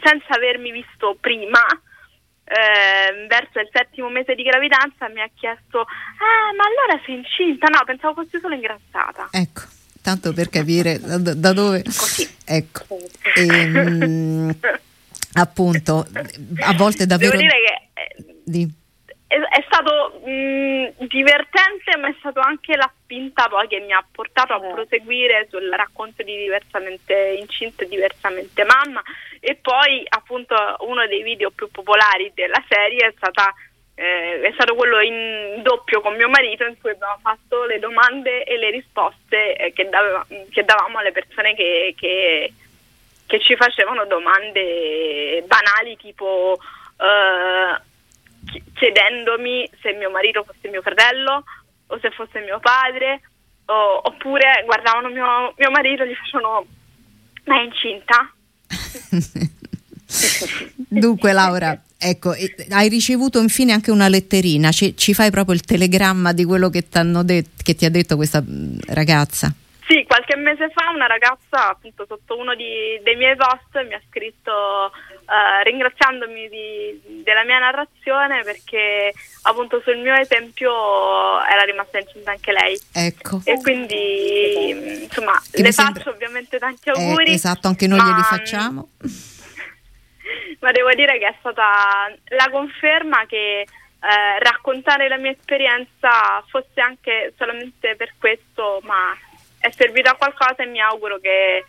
senza 0.03 0.35
avermi 0.35 0.71
visto 0.71 1.17
prima, 1.21 1.61
verso 3.27 3.59
il 3.59 3.71
settimo 3.73 4.11
mese 4.11 4.35
di 4.35 4.43
gravidanza, 4.43 5.09
mi 5.09 5.23
ha 5.23 5.31
chiesto, 5.35 5.81
ah, 5.81 6.53
ma 6.55 6.65
allora 6.65 7.03
sei 7.07 7.15
incinta? 7.15 7.69
No, 7.69 7.83
pensavo 7.87 8.23
fossi 8.23 8.39
solo 8.39 8.55
ingrassata. 8.55 9.29
Ecco 9.33 9.74
tanto 10.05 10.35
per 10.35 10.51
capire 10.51 11.01
da, 11.01 11.17
da 11.17 11.53
dove... 11.55 11.83
Così. 11.83 12.29
Ecco. 12.45 12.85
E, 13.35 13.47
ehm, 13.47 14.55
appunto, 15.33 16.07
a 16.61 16.75
volte 16.75 17.07
davvero... 17.07 17.39
Devo 17.39 17.49
dire 17.49 17.59
che... 17.65 18.01
Eh, 18.03 18.35
di... 18.45 18.71
È, 19.27 19.35
è, 19.35 19.65
stato 19.67 20.21
mh, 20.23 21.07
divertente, 21.07 21.97
ma 21.99 22.09
è 22.09 22.15
stato 22.19 22.41
anche 22.41 22.77
la 22.77 22.93
spinta 23.03 23.49
poi 23.49 23.67
che 23.67 23.81
mi 23.81 23.95
ha 23.95 24.05
portato 24.13 24.53
a 24.53 24.63
eh. 24.63 24.73
proseguire 24.75 25.49
sul 25.49 25.73
racconto 25.75 26.23
di 26.23 26.37
diversamente 26.37 27.39
incinta 27.41 27.85
e 27.85 27.89
diversamente 27.89 28.63
mamma. 28.63 29.03
E 29.41 29.55
poi, 29.55 30.05
appunto, 30.07 30.55
uno 30.81 31.07
dei 31.07 31.23
video 31.23 31.51
più 31.51 31.71
popolari 31.71 32.31
della 32.35 32.63
serie 32.69 33.07
è 33.07 33.15
stata 33.17 33.55
eh, 33.95 34.41
è 34.41 34.53
stato 34.55 34.75
quello 34.75 35.01
in 35.01 35.63
doppio 35.63 36.01
con 36.01 36.17
mio 36.17 36.29
marito 36.29 36.65
in 36.65 36.77
cui 36.81 36.91
abbiamo 36.91 37.19
fatto 37.23 37.65
le 37.65 37.79
domande 37.79 38.45
e 38.45 38.59
le 38.59 38.71
risposte 38.71 39.57
eh, 39.57 39.73
che, 39.73 39.89
daveva, 39.89 40.27
che, 40.51 40.65
davamo 40.65 40.99
alle 40.99 41.13
persone 41.13 41.55
che, 41.55 41.95
che, 41.97 42.53
che, 43.27 43.41
ci 43.41 43.55
facevano 43.55 44.05
domande 44.07 45.45
banali 45.47 45.97
tipo 45.97 46.59
eh, 46.99 47.81
chiedendomi 48.75 49.71
se 49.81 49.93
mio 49.93 50.11
marito 50.11 50.43
fosse 50.43 50.69
mio 50.69 50.83
fratello 50.83 51.45
o 51.87 51.99
se 52.01 52.11
fosse 52.11 52.41
mio 52.41 52.59
padre 52.59 53.21
o, 53.67 54.01
oppure 54.03 54.63
guardavano 54.65 55.09
mio, 55.09 55.55
mio 55.57 55.71
marito 55.71 56.03
e 56.03 56.09
gli 56.09 56.15
facevano 56.15 56.67
ma 57.45 57.61
è 57.61 57.63
incinta? 57.63 58.33
Dunque 60.89 61.33
Laura, 61.33 61.81
ecco, 62.05 62.35
hai 62.71 62.89
ricevuto 62.89 63.41
infine 63.41 63.73
anche 63.73 63.91
una 63.91 64.09
letterina, 64.09 64.71
ci, 64.71 64.97
ci 64.97 65.15
fai 65.15 65.31
proprio 65.31 65.55
il 65.55 65.63
telegramma 65.63 66.33
di 66.33 66.45
quello 66.45 66.69
che, 66.69 66.85
det- 66.89 67.47
che 67.63 67.75
ti 67.75 67.87
ha 67.87 67.91
detto 67.91 68.17
questa 68.17 68.43
mm, 68.43 68.79
ragazza? 68.89 69.53
Sì, 69.87 70.05
qualche 70.07 70.37
mese 70.37 70.71
fa 70.71 70.91
una 70.95 71.07
ragazza 71.07 71.69
appunto 71.69 72.07
sotto 72.09 72.39
uno 72.39 72.55
di, 72.55 72.99
dei 73.03 73.17
miei 73.17 73.37
post 73.37 73.87
mi 73.87 73.93
ha 73.93 74.01
scritto 74.09 74.51
uh, 74.91 75.63
ringraziandomi 75.63 76.49
di, 76.49 77.23
della 77.23 77.45
mia 77.45 77.59
narrazione 77.59 78.43
perché 78.45 79.13
appunto 79.43 79.83
sul 79.85 79.99
mio 79.99 80.15
esempio 80.15 80.73
era 81.45 81.65
rimasta 81.65 81.99
incinta 81.99 82.31
anche 82.31 82.53
lei. 82.53 82.81
Ecco. 82.93 83.43
E 83.45 83.61
quindi 83.61 85.03
insomma 85.03 85.41
che 85.51 85.61
le 85.61 85.73
faccio 85.73 85.93
sembra... 85.93 86.11
ovviamente 86.13 86.59
tanti 86.59 86.89
auguri. 86.89 87.27
Eh, 87.27 87.35
esatto, 87.35 87.69
anche 87.69 87.87
noi 87.87 87.99
ma... 87.99 88.05
glieli 88.07 88.23
facciamo 88.23 88.89
ma 90.61 90.71
devo 90.73 90.91
dire 90.95 91.19
che 91.19 91.27
è 91.27 91.35
stata 91.39 92.13
la 92.29 92.49
conferma 92.51 93.27
che 93.27 93.61
eh, 93.61 94.39
raccontare 94.39 95.09
la 95.09 95.17
mia 95.17 95.31
esperienza 95.31 96.43
fosse 96.49 96.81
anche 96.81 97.33
solamente 97.37 97.97
per 97.97 98.15
questo, 98.19 98.81
ma 98.83 99.17
è 99.59 99.71
servito 99.71 100.11
a 100.11 100.17
qualcosa 100.17 100.63
e 100.63 100.67
mi 100.67 100.81
auguro 100.81 101.19
che, 101.19 101.65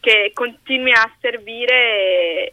che 0.00 0.30
continui 0.32 0.92
a 0.92 1.12
servire 1.20 2.52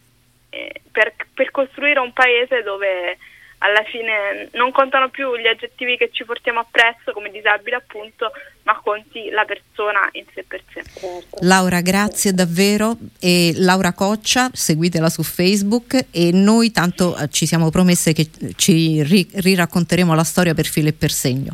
eh, 0.49 0.81
per, 0.91 1.13
per 1.33 1.51
costruire 1.51 1.99
un 1.99 2.13
paese 2.13 2.63
dove 2.63 3.17
alla 3.59 3.83
fine 3.85 4.49
non 4.53 4.71
contano 4.71 5.09
più 5.09 5.35
gli 5.35 5.47
aggettivi 5.47 5.97
che 5.97 6.09
ci 6.11 6.23
portiamo 6.25 6.59
appresso 6.59 7.11
come 7.11 7.31
disabili 7.31 7.75
appunto, 7.75 8.31
ma 8.63 8.79
conti 8.83 9.29
la 9.31 9.45
persona 9.45 10.07
in 10.11 10.25
sé 10.33 10.43
per 10.43 10.61
sé. 10.71 10.83
Certo. 10.83 11.37
Laura, 11.41 11.81
grazie 11.81 12.33
davvero. 12.33 12.95
E 13.19 13.53
Laura 13.55 13.93
Coccia, 13.93 14.49
seguitela 14.53 15.09
su 15.09 15.23
Facebook 15.23 16.05
e 16.11 16.31
noi 16.31 16.71
tanto 16.71 17.17
eh, 17.17 17.29
ci 17.29 17.47
siamo 17.47 17.71
promesse 17.71 18.13
che 18.13 18.29
ci 18.55 19.01
ri- 19.01 19.29
riracconteremo 19.33 20.13
la 20.13 20.23
storia 20.23 20.53
per 20.53 20.65
filo 20.65 20.89
e 20.89 20.93
per 20.93 21.11
segno. 21.11 21.53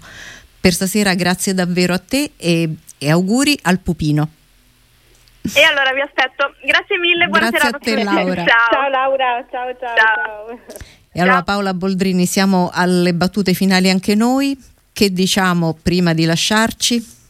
Per 0.60 0.74
stasera 0.74 1.14
grazie 1.14 1.54
davvero 1.54 1.94
a 1.94 2.00
te 2.00 2.32
e, 2.36 2.70
e 2.98 3.10
auguri 3.10 3.58
al 3.64 3.80
pupino. 3.80 4.30
E 5.56 5.62
allora 5.62 5.92
vi 5.92 6.02
aspetto. 6.02 6.54
Grazie 6.64 6.98
mille, 6.98 7.28
buona 7.28 7.50
Grazie 7.50 7.60
serata 7.60 7.78
a 7.78 7.80
te 7.80 8.04
Laura. 8.04 8.46
Ciao. 8.46 8.70
ciao 8.72 8.90
Laura, 8.90 9.46
ciao 9.50 9.78
ciao. 9.78 9.96
ciao. 9.96 10.60
ciao. 10.68 11.02
E 11.16 11.22
allora 11.22 11.44
Paola 11.44 11.76
Boldrini, 11.76 12.26
siamo 12.26 12.72
alle 12.74 13.14
battute 13.14 13.54
finali 13.54 13.90
anche 13.90 14.16
noi. 14.16 14.58
Che 14.92 15.12
diciamo 15.12 15.78
prima 15.82 16.14
di 16.14 16.26
lasciarci? 16.26 17.22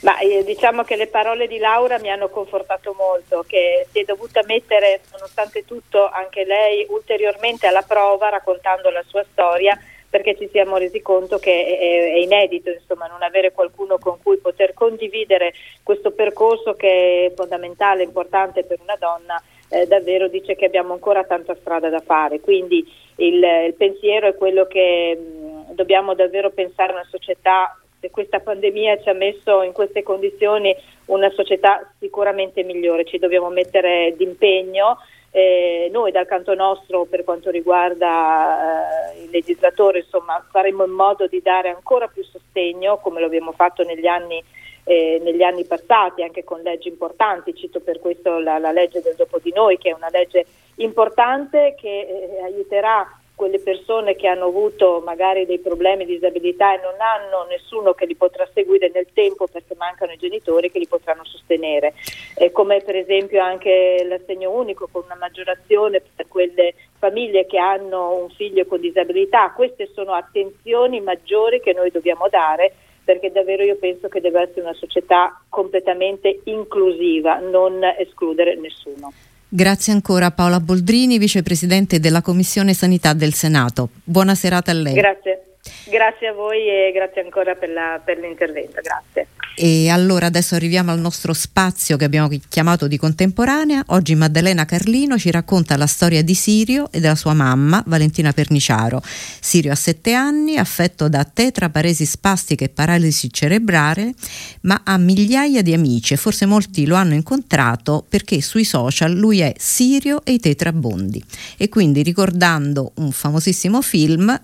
Ma 0.00 0.18
eh, 0.18 0.44
diciamo 0.44 0.82
che 0.82 0.96
le 0.96 1.08
parole 1.08 1.46
di 1.46 1.58
Laura 1.58 1.98
mi 1.98 2.10
hanno 2.10 2.28
confortato 2.28 2.94
molto, 2.96 3.44
che 3.46 3.86
si 3.90 4.00
è 4.00 4.04
dovuta 4.04 4.42
mettere, 4.46 5.00
nonostante 5.12 5.64
tutto, 5.64 6.08
anche 6.08 6.44
lei 6.44 6.86
ulteriormente 6.88 7.66
alla 7.66 7.82
prova 7.82 8.28
raccontando 8.28 8.90
la 8.90 9.04
sua 9.06 9.24
storia 9.30 9.78
perché 10.10 10.36
ci 10.38 10.48
siamo 10.50 10.78
resi 10.78 11.02
conto 11.02 11.38
che 11.38 11.66
è, 11.66 12.14
è, 12.14 12.18
inedito 12.18 12.70
insomma, 12.70 13.06
non 13.08 13.22
avere 13.22 13.52
qualcuno 13.52 13.98
con 13.98 14.16
cui 14.22 14.38
poter 14.38 14.72
condividere 14.72 15.52
questo 15.82 16.12
percorso 16.12 16.74
che 16.74 17.26
è 17.26 17.34
fondamentale, 17.34 18.04
importante 18.04 18.64
per 18.64 18.78
una 18.80 18.96
donna 18.98 19.42
eh, 19.68 19.86
davvero 19.86 20.28
dice 20.28 20.56
che 20.56 20.66
abbiamo 20.66 20.92
ancora 20.92 21.24
tanta 21.24 21.54
strada 21.56 21.88
da 21.88 22.00
fare. 22.00 22.40
Quindi 22.40 22.86
il, 23.16 23.42
il 23.42 23.74
pensiero 23.74 24.28
è 24.28 24.34
quello 24.34 24.66
che 24.66 25.16
mh, 25.16 25.74
dobbiamo 25.74 26.14
davvero 26.14 26.50
pensare 26.50 26.92
a 26.92 26.96
una 26.96 27.06
società, 27.10 27.78
se 28.00 28.10
questa 28.10 28.40
pandemia 28.40 29.00
ci 29.00 29.08
ha 29.08 29.14
messo 29.14 29.62
in 29.62 29.72
queste 29.72 30.02
condizioni, 30.02 30.74
una 31.06 31.30
società 31.30 31.92
sicuramente 31.98 32.62
migliore, 32.62 33.04
ci 33.04 33.18
dobbiamo 33.18 33.48
mettere 33.50 34.14
d'impegno. 34.16 34.98
Eh, 35.30 35.90
noi 35.92 36.10
dal 36.10 36.26
canto 36.26 36.54
nostro 36.54 37.04
per 37.04 37.22
quanto 37.22 37.50
riguarda 37.50 39.12
eh, 39.12 39.24
il 39.24 39.30
legislatore 39.30 39.98
insomma 39.98 40.42
faremo 40.50 40.84
in 40.84 40.90
modo 40.90 41.26
di 41.26 41.42
dare 41.42 41.68
ancora 41.68 42.08
più 42.08 42.24
sostegno 42.24 42.96
come 42.96 43.20
lo 43.20 43.26
abbiamo 43.26 43.52
fatto 43.52 43.84
negli 43.84 44.06
anni 44.06 44.42
eh, 44.88 45.20
negli 45.22 45.42
anni 45.42 45.64
passati 45.64 46.22
anche 46.22 46.44
con 46.44 46.62
leggi 46.62 46.88
importanti, 46.88 47.54
cito 47.54 47.80
per 47.80 48.00
questo 48.00 48.38
la, 48.38 48.58
la, 48.58 48.72
legge 48.72 49.02
del 49.02 49.16
dopo 49.16 49.38
di 49.38 49.52
noi 49.54 49.76
che 49.76 49.90
è 49.90 49.92
una 49.92 50.08
legge 50.10 50.46
importante 50.76 51.74
che 51.78 52.00
eh, 52.00 52.42
aiuterà 52.42 53.06
quelle 53.34 53.60
persone 53.60 54.16
che 54.16 54.26
hanno 54.26 54.46
avuto 54.46 55.00
magari 55.04 55.46
dei 55.46 55.60
problemi 55.60 56.06
di 56.06 56.14
disabilità 56.14 56.74
e 56.74 56.80
non 56.82 56.94
hanno 56.98 57.46
nessuno 57.48 57.92
che 57.92 58.06
li 58.06 58.16
potrà 58.16 58.48
seguire 58.52 58.90
nel 58.92 59.06
tempo 59.12 59.46
perché 59.46 59.74
mancano 59.76 60.10
i 60.10 60.16
genitori 60.16 60.70
che 60.70 60.78
li 60.78 60.88
potranno 60.88 61.24
sostenere, 61.24 61.92
eh, 62.36 62.50
come 62.50 62.80
per 62.80 62.96
esempio 62.96 63.42
anche 63.42 64.04
l'assegno 64.08 64.50
unico 64.50 64.88
con 64.90 65.02
una 65.04 65.14
maggiorazione 65.14 66.02
per 66.16 66.26
quelle 66.26 66.74
famiglie 66.98 67.46
che 67.46 67.58
hanno 67.58 68.14
un 68.14 68.30
figlio 68.30 68.64
con 68.64 68.80
disabilità, 68.80 69.52
queste 69.54 69.88
sono 69.92 70.14
attenzioni 70.14 71.00
maggiori 71.00 71.60
che 71.60 71.74
noi 71.74 71.90
dobbiamo 71.90 72.28
dare 72.28 72.72
perché 73.08 73.32
davvero 73.32 73.62
io 73.62 73.76
penso 73.76 74.08
che 74.08 74.20
deve 74.20 74.42
essere 74.42 74.60
una 74.60 74.74
società 74.74 75.40
completamente 75.48 76.40
inclusiva, 76.44 77.38
non 77.38 77.80
escludere 77.98 78.54
nessuno. 78.54 79.10
Grazie 79.48 79.94
ancora 79.94 80.30
Paola 80.30 80.60
Boldrini, 80.60 81.16
vicepresidente 81.16 82.00
della 82.00 82.20
Commissione 82.20 82.74
Sanità 82.74 83.14
del 83.14 83.32
Senato. 83.32 83.88
Buona 84.04 84.34
serata 84.34 84.72
a 84.72 84.74
lei. 84.74 84.92
Grazie. 84.92 85.47
Grazie 85.88 86.28
a 86.28 86.32
voi 86.32 86.68
e 86.68 86.92
grazie 86.92 87.22
ancora 87.22 87.54
per, 87.54 87.70
la, 87.70 88.00
per 88.04 88.18
l'intervento. 88.18 88.80
Grazie. 88.82 89.26
E 89.60 89.88
allora 89.88 90.26
adesso 90.26 90.54
arriviamo 90.54 90.92
al 90.92 91.00
nostro 91.00 91.32
spazio 91.32 91.96
che 91.96 92.04
abbiamo 92.04 92.28
chiamato 92.48 92.86
di 92.86 92.96
contemporanea. 92.96 93.82
Oggi 93.88 94.14
Maddalena 94.14 94.64
Carlino 94.64 95.18
ci 95.18 95.32
racconta 95.32 95.76
la 95.76 95.88
storia 95.88 96.22
di 96.22 96.34
Sirio 96.34 96.92
e 96.92 97.00
della 97.00 97.16
sua 97.16 97.32
mamma, 97.32 97.82
Valentina 97.86 98.32
Perniciaro. 98.32 99.02
Sirio 99.02 99.72
ha 99.72 99.74
sette 99.74 100.12
anni, 100.12 100.58
affetto 100.58 101.08
da 101.08 101.24
tetraparesi 101.24 102.04
spastica 102.04 102.64
e 102.64 102.68
paralisi 102.68 103.32
cerebrale, 103.32 104.14
ma 104.60 104.82
ha 104.84 104.96
migliaia 104.96 105.60
di 105.62 105.72
amici 105.72 106.14
e 106.14 106.18
forse 106.18 106.46
molti 106.46 106.86
lo 106.86 106.94
hanno 106.94 107.14
incontrato 107.14 108.04
perché 108.08 108.40
sui 108.40 108.64
social 108.64 109.12
lui 109.12 109.40
è 109.40 109.54
Sirio 109.56 110.20
e 110.24 110.34
i 110.34 110.38
tetrabondi. 110.38 111.20
E 111.56 111.68
quindi 111.68 112.04
ricordando 112.04 112.92
un 112.98 113.10
famosissimo 113.10 113.82
film, 113.82 114.40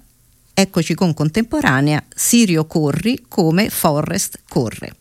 eccoci 0.55 0.95
con 0.95 1.12
contemporanea 1.12 2.03
Sirio 2.14 2.64
corri 2.67 3.25
come 3.29 3.69
Forrest 3.69 4.40
corre. 4.49 4.97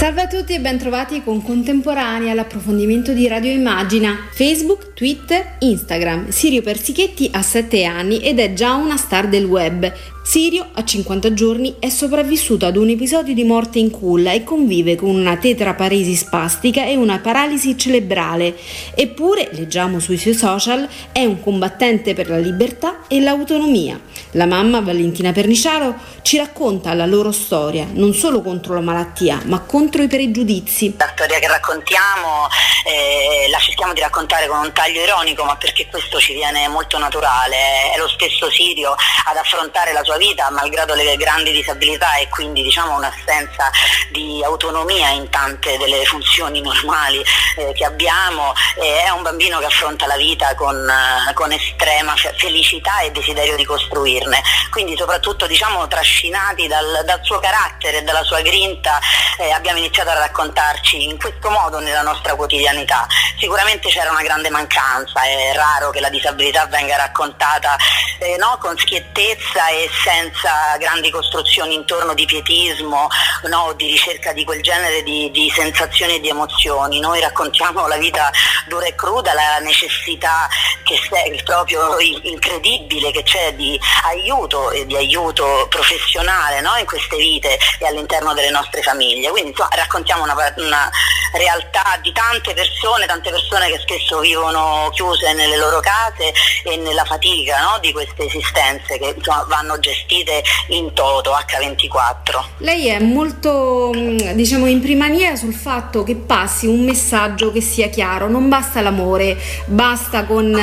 Salve 0.00 0.22
a 0.22 0.26
tutti 0.28 0.54
e 0.54 0.60
bentrovati 0.60 1.22
con 1.22 1.42
Contemporanea 1.42 2.32
all'approfondimento 2.32 3.12
di 3.12 3.28
Radio 3.28 3.52
Immagina, 3.52 4.16
Facebook, 4.32 4.94
Twitter, 4.94 5.56
Instagram. 5.58 6.30
Sirio 6.30 6.62
Persichetti 6.62 7.28
ha 7.30 7.42
7 7.42 7.84
anni 7.84 8.22
ed 8.22 8.38
è 8.38 8.54
già 8.54 8.72
una 8.72 8.96
star 8.96 9.28
del 9.28 9.44
web. 9.44 9.92
Sirio, 10.22 10.68
a 10.74 10.84
50 10.84 11.32
giorni, 11.32 11.76
è 11.80 11.88
sopravvissuto 11.88 12.66
ad 12.66 12.76
un 12.76 12.90
episodio 12.90 13.34
di 13.34 13.42
morte 13.42 13.78
in 13.78 13.90
culla 13.90 14.32
e 14.32 14.44
convive 14.44 14.94
con 14.94 15.08
una 15.08 15.36
tetraparesi 15.36 16.14
spastica 16.14 16.84
e 16.84 16.94
una 16.94 17.18
paralisi 17.18 17.76
cerebrale. 17.76 18.54
Eppure, 18.94 19.48
leggiamo 19.52 19.98
sui 19.98 20.18
suoi 20.18 20.34
social, 20.34 20.86
è 21.10 21.24
un 21.24 21.40
combattente 21.40 22.14
per 22.14 22.28
la 22.28 22.38
libertà 22.38 23.06
e 23.08 23.20
l'autonomia. 23.20 23.98
La 24.32 24.46
mamma, 24.46 24.80
Valentina 24.80 25.32
Perniciaro, 25.32 25.96
ci 26.22 26.36
racconta 26.36 26.92
la 26.94 27.06
loro 27.06 27.32
storia, 27.32 27.86
non 27.90 28.12
solo 28.14 28.42
contro 28.42 28.74
la 28.74 28.80
malattia, 28.80 29.40
ma 29.46 29.60
contro 29.60 30.02
i 30.02 30.06
pregiudizi. 30.06 30.94
La 30.98 31.10
storia 31.12 31.38
che 31.38 31.48
raccontiamo 31.48 32.46
eh, 32.86 33.48
la 33.50 33.58
cerchiamo 33.58 33.92
di 33.92 34.00
raccontare 34.00 34.46
con 34.46 34.58
un 34.58 34.72
taglio 34.72 35.02
ironico, 35.02 35.44
ma 35.44 35.56
perché 35.56 35.88
questo 35.88 36.20
ci 36.20 36.34
viene 36.34 36.68
molto 36.68 36.98
naturale. 36.98 37.92
È 37.94 37.98
lo 37.98 38.08
stesso 38.08 38.50
Sirio 38.50 38.94
ad 39.24 39.36
affrontare 39.36 39.92
la 39.92 40.04
sua 40.04 40.09
vita 40.16 40.50
malgrado 40.50 40.94
le 40.94 41.16
grandi 41.16 41.52
disabilità 41.52 42.16
e 42.16 42.28
quindi 42.28 42.62
diciamo 42.62 42.96
un'assenza 42.96 43.70
di 44.10 44.42
autonomia 44.44 45.08
in 45.10 45.28
tante 45.30 45.76
delle 45.78 46.04
funzioni 46.04 46.60
normali 46.62 47.22
eh, 47.56 47.72
che 47.72 47.84
abbiamo, 47.84 48.52
eh, 48.76 49.04
è 49.04 49.10
un 49.10 49.22
bambino 49.22 49.58
che 49.58 49.66
affronta 49.66 50.06
la 50.06 50.16
vita 50.16 50.54
con, 50.54 50.76
eh, 50.76 51.32
con 51.34 51.52
estrema 51.52 52.14
felicità 52.36 53.00
e 53.00 53.10
desiderio 53.10 53.56
di 53.56 53.64
costruirne, 53.64 54.42
quindi 54.70 54.96
soprattutto 54.96 55.46
diciamo 55.46 55.86
trascinati 55.88 56.66
dal, 56.66 57.02
dal 57.04 57.20
suo 57.22 57.38
carattere 57.38 57.98
e 57.98 58.02
dalla 58.02 58.22
sua 58.22 58.40
grinta 58.40 58.98
eh, 59.38 59.50
abbiamo 59.50 59.78
iniziato 59.78 60.10
a 60.10 60.18
raccontarci 60.18 61.04
in 61.04 61.18
questo 61.18 61.50
modo 61.50 61.78
nella 61.78 62.02
nostra 62.02 62.34
quotidianità. 62.34 63.06
Sicuramente 63.38 63.88
c'era 63.88 64.10
una 64.10 64.22
grande 64.22 64.50
mancanza, 64.50 65.22
è 65.22 65.52
raro 65.54 65.90
che 65.90 66.00
la 66.00 66.10
disabilità 66.10 66.66
venga 66.66 66.96
raccontata 66.96 67.76
eh, 68.18 68.36
no, 68.36 68.58
con 68.60 68.76
schiettezza 68.76 69.68
e 69.68 69.88
senza 70.02 70.76
grandi 70.78 71.10
costruzioni 71.10 71.74
intorno 71.74 72.14
di 72.14 72.24
pietismo 72.24 73.08
no, 73.44 73.72
di 73.76 73.86
ricerca 73.86 74.32
di 74.32 74.44
quel 74.44 74.62
genere 74.62 75.02
di, 75.02 75.30
di, 75.30 75.50
sensazioni 75.50 76.16
e 76.16 76.20
di 76.20 76.28
emozioni. 76.28 77.00
Noi 77.00 77.20
raccontiamo 77.20 77.86
la 77.86 77.96
vita 77.96 78.30
dura 78.66 78.86
e 78.86 78.94
cruda, 78.94 79.32
la 79.34 79.58
necessità 79.58 80.48
che 80.82 80.98
è 81.10 81.42
proprio 81.42 81.98
incredibile 81.98 83.10
che 83.12 83.22
c'è 83.22 83.52
di 83.54 83.78
aiuto 84.04 84.70
e 84.70 84.86
di 84.86 84.96
aiuto 84.96 85.66
professionale 85.68 86.60
no, 86.60 86.76
in 86.76 86.86
queste 86.86 87.16
vite 87.16 87.58
e 87.78 87.86
all'interno 87.86 88.34
delle 88.34 88.50
nostre 88.50 88.82
famiglie. 88.82 89.30
Quindi 89.30 89.50
insomma, 89.50 89.70
raccontiamo 89.74 90.22
una, 90.22 90.54
una 90.56 90.90
realtà 91.32 91.98
di 92.02 92.12
tante 92.12 92.54
persone, 92.54 93.06
tante 93.06 93.30
persone 93.30 93.68
che 93.68 93.78
spesso 93.78 94.20
vivono 94.20 94.88
chiuse 94.92 95.32
nelle 95.32 95.56
loro 95.56 95.80
case 95.80 96.32
e 96.64 96.76
nella 96.76 97.04
fatica 97.04 97.60
no, 97.60 97.78
di 97.78 97.92
queste 97.92 98.24
esistenze 98.24 98.98
che 98.98 99.14
insomma, 99.16 99.44
vanno 99.44 99.78
gestite 99.78 99.89
gestite 99.90 100.42
in 100.68 100.92
toto 100.92 101.30
H24. 101.30 102.44
Lei 102.58 102.88
è 102.88 103.00
molto 103.00 103.92
mm, 103.94 104.32
diciamo 104.32 104.66
in 104.66 104.80
linea 105.30 105.36
sul 105.36 105.54
fatto 105.54 106.02
che 106.02 106.14
passi 106.14 106.66
un 106.66 106.84
messaggio 106.84 107.52
che 107.52 107.60
sia 107.60 107.88
chiaro, 107.88 108.28
non 108.28 108.48
basta 108.48 108.80
l'amore, 108.80 109.36
basta 109.66 110.24
con 110.24 110.54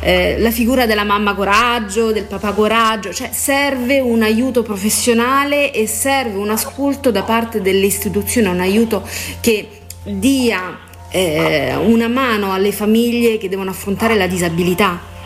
eh, 0.00 0.38
la 0.38 0.50
figura 0.50 0.86
della 0.86 1.04
mamma 1.04 1.34
coraggio, 1.34 2.12
del 2.12 2.24
papà 2.24 2.52
coraggio, 2.52 3.12
cioè 3.12 3.30
serve 3.32 4.00
un 4.00 4.22
aiuto 4.22 4.62
professionale 4.62 5.72
e 5.72 5.86
serve 5.86 6.38
un 6.38 6.50
ascolto 6.50 7.10
da 7.10 7.22
parte 7.22 7.60
delle 7.60 7.86
istituzioni, 7.86 8.48
un 8.48 8.60
aiuto 8.60 9.06
che 9.40 9.68
dia 10.04 10.78
eh, 11.10 11.74
una 11.76 12.08
mano 12.08 12.52
alle 12.52 12.72
famiglie 12.72 13.38
che 13.38 13.48
devono 13.48 13.70
affrontare 13.70 14.14
la 14.14 14.26
disabilità. 14.26 15.16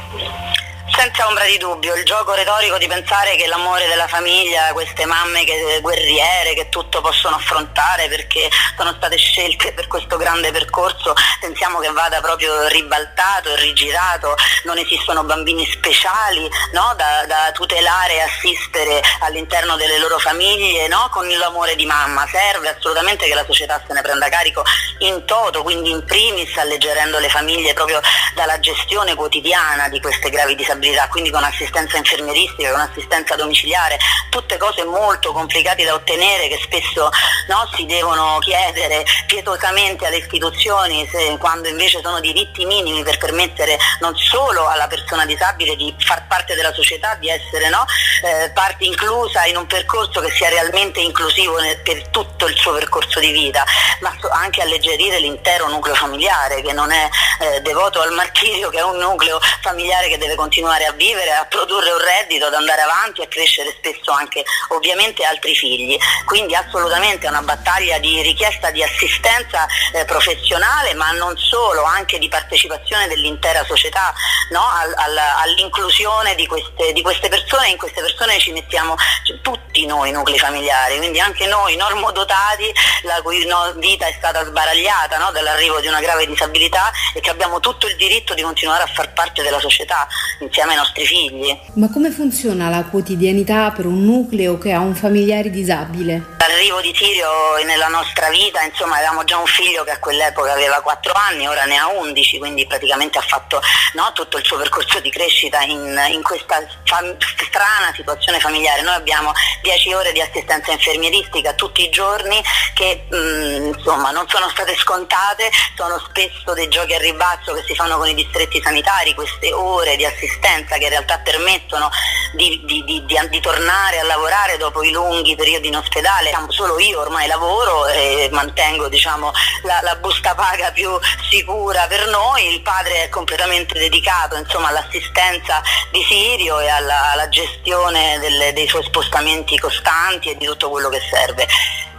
Senza 1.02 1.26
ombra 1.26 1.44
di 1.46 1.58
dubbio, 1.58 1.96
il 1.96 2.04
gioco 2.04 2.32
retorico 2.32 2.78
di 2.78 2.86
pensare 2.86 3.34
che 3.34 3.48
l'amore 3.48 3.88
della 3.88 4.06
famiglia, 4.06 4.72
queste 4.72 5.04
mamme 5.04 5.42
che, 5.42 5.80
guerriere 5.80 6.54
che 6.54 6.68
tutto 6.68 7.00
possono 7.00 7.34
affrontare 7.34 8.06
perché 8.06 8.48
sono 8.76 8.94
state 8.96 9.16
scelte 9.16 9.72
per 9.72 9.88
questo 9.88 10.16
grande 10.16 10.52
percorso, 10.52 11.12
pensiamo 11.40 11.80
che 11.80 11.90
vada 11.90 12.20
proprio 12.20 12.68
ribaltato 12.68 13.48
e 13.48 13.56
rigirato, 13.56 14.36
non 14.62 14.78
esistono 14.78 15.24
bambini 15.24 15.66
speciali 15.66 16.48
no? 16.70 16.94
da, 16.96 17.26
da, 17.26 17.50
tutelare 17.50 18.14
e 18.14 18.20
assistere 18.20 19.02
all'interno 19.22 19.74
delle 19.74 19.98
loro 19.98 20.20
famiglie 20.20 20.86
no? 20.86 21.08
con 21.10 21.26
l'amore 21.28 21.74
di 21.74 21.84
mamma, 21.84 22.28
serve 22.28 22.68
assolutamente 22.68 23.26
che 23.26 23.34
la 23.34 23.44
società 23.44 23.82
se 23.84 23.92
ne 23.92 24.02
prenda 24.02 24.28
carico 24.28 24.62
in 24.98 25.24
toto, 25.24 25.64
quindi 25.64 25.90
in 25.90 26.04
primis 26.04 26.56
alleggerendo 26.58 27.18
le 27.18 27.28
famiglie 27.28 27.72
proprio 27.74 28.00
dalla 28.36 28.60
gestione 28.60 29.16
quotidiana 29.16 29.88
di 29.88 30.00
queste 30.00 30.30
gravi 30.30 30.54
disabilità 30.54 30.90
disabilità, 30.92 31.08
quindi 31.08 31.30
con 31.30 31.42
assistenza 31.42 31.96
infermieristica, 31.96 32.70
con 32.70 32.80
assistenza 32.80 33.34
domiciliare, 33.34 33.98
tutte 34.28 34.56
cose 34.58 34.84
molto 34.84 35.32
complicate 35.32 35.84
da 35.84 35.94
ottenere 35.94 36.48
che 36.48 36.60
spesso 36.62 37.10
no, 37.48 37.70
si 37.74 37.86
devono 37.86 38.38
chiedere 38.40 39.04
pietosamente 39.26 40.06
alle 40.06 40.18
istituzioni 40.18 41.08
se, 41.10 41.36
quando 41.38 41.68
invece 41.68 42.00
sono 42.02 42.20
diritti 42.20 42.64
minimi 42.64 43.02
per 43.02 43.18
permettere 43.18 43.78
non 44.00 44.16
solo 44.16 44.68
alla 44.68 44.86
persona 44.86 45.24
disabile 45.24 45.74
di 45.76 45.94
far 45.98 46.26
parte 46.26 46.54
della 46.54 46.72
società, 46.72 47.14
di 47.16 47.28
essere 47.28 47.68
no, 47.68 47.84
eh, 48.22 48.50
parte 48.50 48.84
inclusa 48.84 49.44
in 49.44 49.56
un 49.56 49.66
percorso 49.66 50.20
che 50.20 50.30
sia 50.30 50.48
realmente 50.48 51.00
inclusivo 51.00 51.58
nel, 51.58 51.80
per 51.80 52.08
tutto 52.08 52.46
il 52.46 52.56
suo 52.56 52.72
percorso 52.72 53.18
di 53.20 53.32
vita, 53.32 53.64
ma 54.00 54.14
anche 54.32 54.62
alleggerire 54.62 55.18
l'intero 55.18 55.68
nucleo 55.68 55.94
familiare 55.94 56.62
che 56.62 56.72
non 56.72 56.90
è 56.90 57.08
eh, 57.40 57.60
devoto 57.60 58.00
al 58.00 58.12
martirio, 58.12 58.70
che 58.70 58.78
è 58.78 58.84
un 58.84 58.98
nucleo 58.98 59.38
familiare 59.60 60.08
che 60.08 60.18
deve 60.18 60.34
continuare 60.34 60.71
continuare 60.72 60.86
a 60.86 60.92
vivere, 60.92 61.32
a 61.32 61.44
produrre 61.44 61.90
un 61.90 61.98
reddito, 61.98 62.46
ad 62.46 62.54
andare 62.54 62.80
avanti 62.80 63.20
a 63.20 63.26
crescere 63.26 63.74
spesso 63.76 64.10
anche 64.10 64.42
ovviamente 64.68 65.24
altri 65.24 65.54
figli. 65.54 65.98
Quindi 66.24 66.54
assolutamente 66.54 67.26
è 67.26 67.28
una 67.28 67.42
battaglia 67.42 67.98
di 67.98 68.22
richiesta 68.22 68.70
di 68.70 68.82
assistenza 68.82 69.66
eh, 69.92 70.04
professionale, 70.04 70.94
ma 70.94 71.10
non 71.12 71.36
solo, 71.36 71.82
anche 71.82 72.18
di 72.18 72.28
partecipazione 72.28 73.06
dell'intera 73.08 73.64
società 73.64 74.14
no? 74.50 74.60
all, 74.60 74.94
all, 74.96 75.18
all'inclusione 75.42 76.34
di 76.34 76.46
queste, 76.46 76.92
di 76.92 77.02
queste, 77.02 77.28
persone. 77.28 77.68
In 77.68 77.76
queste 77.76 78.00
persone 78.00 78.38
ci 78.38 78.52
mettiamo 78.52 78.94
tutti 79.42 79.84
noi 79.84 80.10
nuclei 80.10 80.38
familiari, 80.38 80.96
quindi 80.96 81.20
anche 81.20 81.46
noi 81.46 81.76
normodotati, 81.76 82.72
la 83.02 83.20
cui 83.22 83.44
no, 83.46 83.72
vita 83.76 84.06
è 84.06 84.14
stata 84.16 84.44
sbaragliata 84.44 85.18
no? 85.18 85.30
dall'arrivo 85.32 85.80
di 85.80 85.88
una 85.88 86.00
grave 86.00 86.26
disabilità 86.26 86.90
e 87.14 87.20
che 87.20 87.30
abbiamo 87.30 87.60
tutto 87.60 87.86
il 87.86 87.96
diritto 87.96 88.32
di 88.34 88.42
continuare 88.42 88.84
a 88.84 88.86
far 88.86 89.12
parte 89.12 89.42
della 89.42 89.60
società 89.60 90.06
insieme 90.38 90.61
insieme 90.62 90.72
ai 90.72 90.76
nostri 90.76 91.06
figli. 91.06 91.58
Ma 91.74 91.90
come 91.90 92.10
funziona 92.10 92.68
la 92.68 92.84
quotidianità 92.84 93.70
per 93.70 93.86
un 93.86 94.04
nucleo 94.04 94.58
che 94.58 94.72
ha 94.72 94.80
un 94.80 94.94
familiare 94.94 95.50
disabile? 95.50 96.36
L'arrivo 96.38 96.80
di 96.80 96.94
Sirio 96.94 97.28
nella 97.64 97.88
nostra 97.88 98.28
vita, 98.28 98.62
insomma 98.62 98.96
avevamo 98.96 99.24
già 99.24 99.38
un 99.38 99.46
figlio 99.46 99.84
che 99.84 99.92
a 99.92 99.98
quell'epoca 99.98 100.52
aveva 100.52 100.80
4 100.80 101.12
anni, 101.12 101.48
ora 101.48 101.64
ne 101.64 101.76
ha 101.76 101.88
11, 101.88 102.38
quindi 102.38 102.66
praticamente 102.66 103.18
ha 103.18 103.22
fatto 103.22 103.60
no, 103.94 104.10
tutto 104.12 104.36
il 104.36 104.44
suo 104.44 104.58
percorso 104.58 105.00
di 105.00 105.10
crescita 105.10 105.62
in, 105.62 105.98
in 106.10 106.22
questa 106.22 106.62
fam- 106.84 107.16
strana 107.18 107.92
situazione 107.94 108.38
familiare. 108.38 108.82
Noi 108.82 108.94
abbiamo 108.94 109.32
10 109.62 109.92
ore 109.94 110.12
di 110.12 110.20
assistenza 110.20 110.72
infermieristica 110.72 111.54
tutti 111.54 111.82
i 111.84 111.90
giorni 111.90 112.40
che 112.74 113.06
mh, 113.08 113.16
mm, 113.16 113.66
insomma 113.74 114.10
non 114.10 114.28
sono 114.28 114.48
state 114.50 114.76
scontate, 114.76 115.50
sono 115.74 115.98
spesso 115.98 116.52
dei 116.52 116.68
giochi 116.68 116.94
a 116.94 116.98
ribasso 116.98 117.54
che 117.54 117.64
si 117.66 117.74
fanno 117.74 117.96
con 117.96 118.08
i 118.08 118.14
distretti 118.14 118.60
sanitari, 118.62 119.14
queste 119.14 119.52
ore 119.52 119.96
di 119.96 120.04
assistenza 120.04 120.51
assistenza 120.52 120.76
che 120.76 120.84
in 120.84 120.90
realtà 120.90 121.18
permettono 121.18 121.90
di, 122.34 122.60
di, 122.64 122.84
di, 122.84 123.04
di, 123.06 123.40
tornare 123.40 124.00
a 124.00 124.04
lavorare 124.04 124.56
dopo 124.56 124.82
i 124.82 124.90
lunghi 124.90 125.34
periodi 125.34 125.68
in 125.68 125.76
ospedale. 125.76 126.32
Solo 126.48 126.78
io 126.78 127.00
ormai 127.00 127.26
lavoro 127.26 127.86
e 127.86 128.28
mantengo 128.32 128.88
diciamo, 128.88 129.32
la, 129.62 129.80
la, 129.82 129.96
busta 129.96 130.34
paga 130.34 130.70
più 130.72 130.90
sicura 131.30 131.86
per 131.86 132.06
noi, 132.08 132.52
il 132.52 132.62
padre 132.62 133.04
è 133.04 133.08
completamente 133.08 133.78
dedicato 133.78 134.36
insomma, 134.36 134.68
all'assistenza 134.68 135.62
di 135.90 136.02
Sirio 136.02 136.60
e 136.60 136.68
alla, 136.68 137.12
alla 137.12 137.28
gestione 137.28 138.18
delle, 138.18 138.52
dei 138.52 138.68
suoi 138.68 138.84
spostamenti 138.84 139.58
costanti 139.58 140.30
e 140.30 140.36
di 140.36 140.46
tutto 140.46 140.70
quello 140.70 140.88
che 140.88 141.00
serve. 141.10 141.46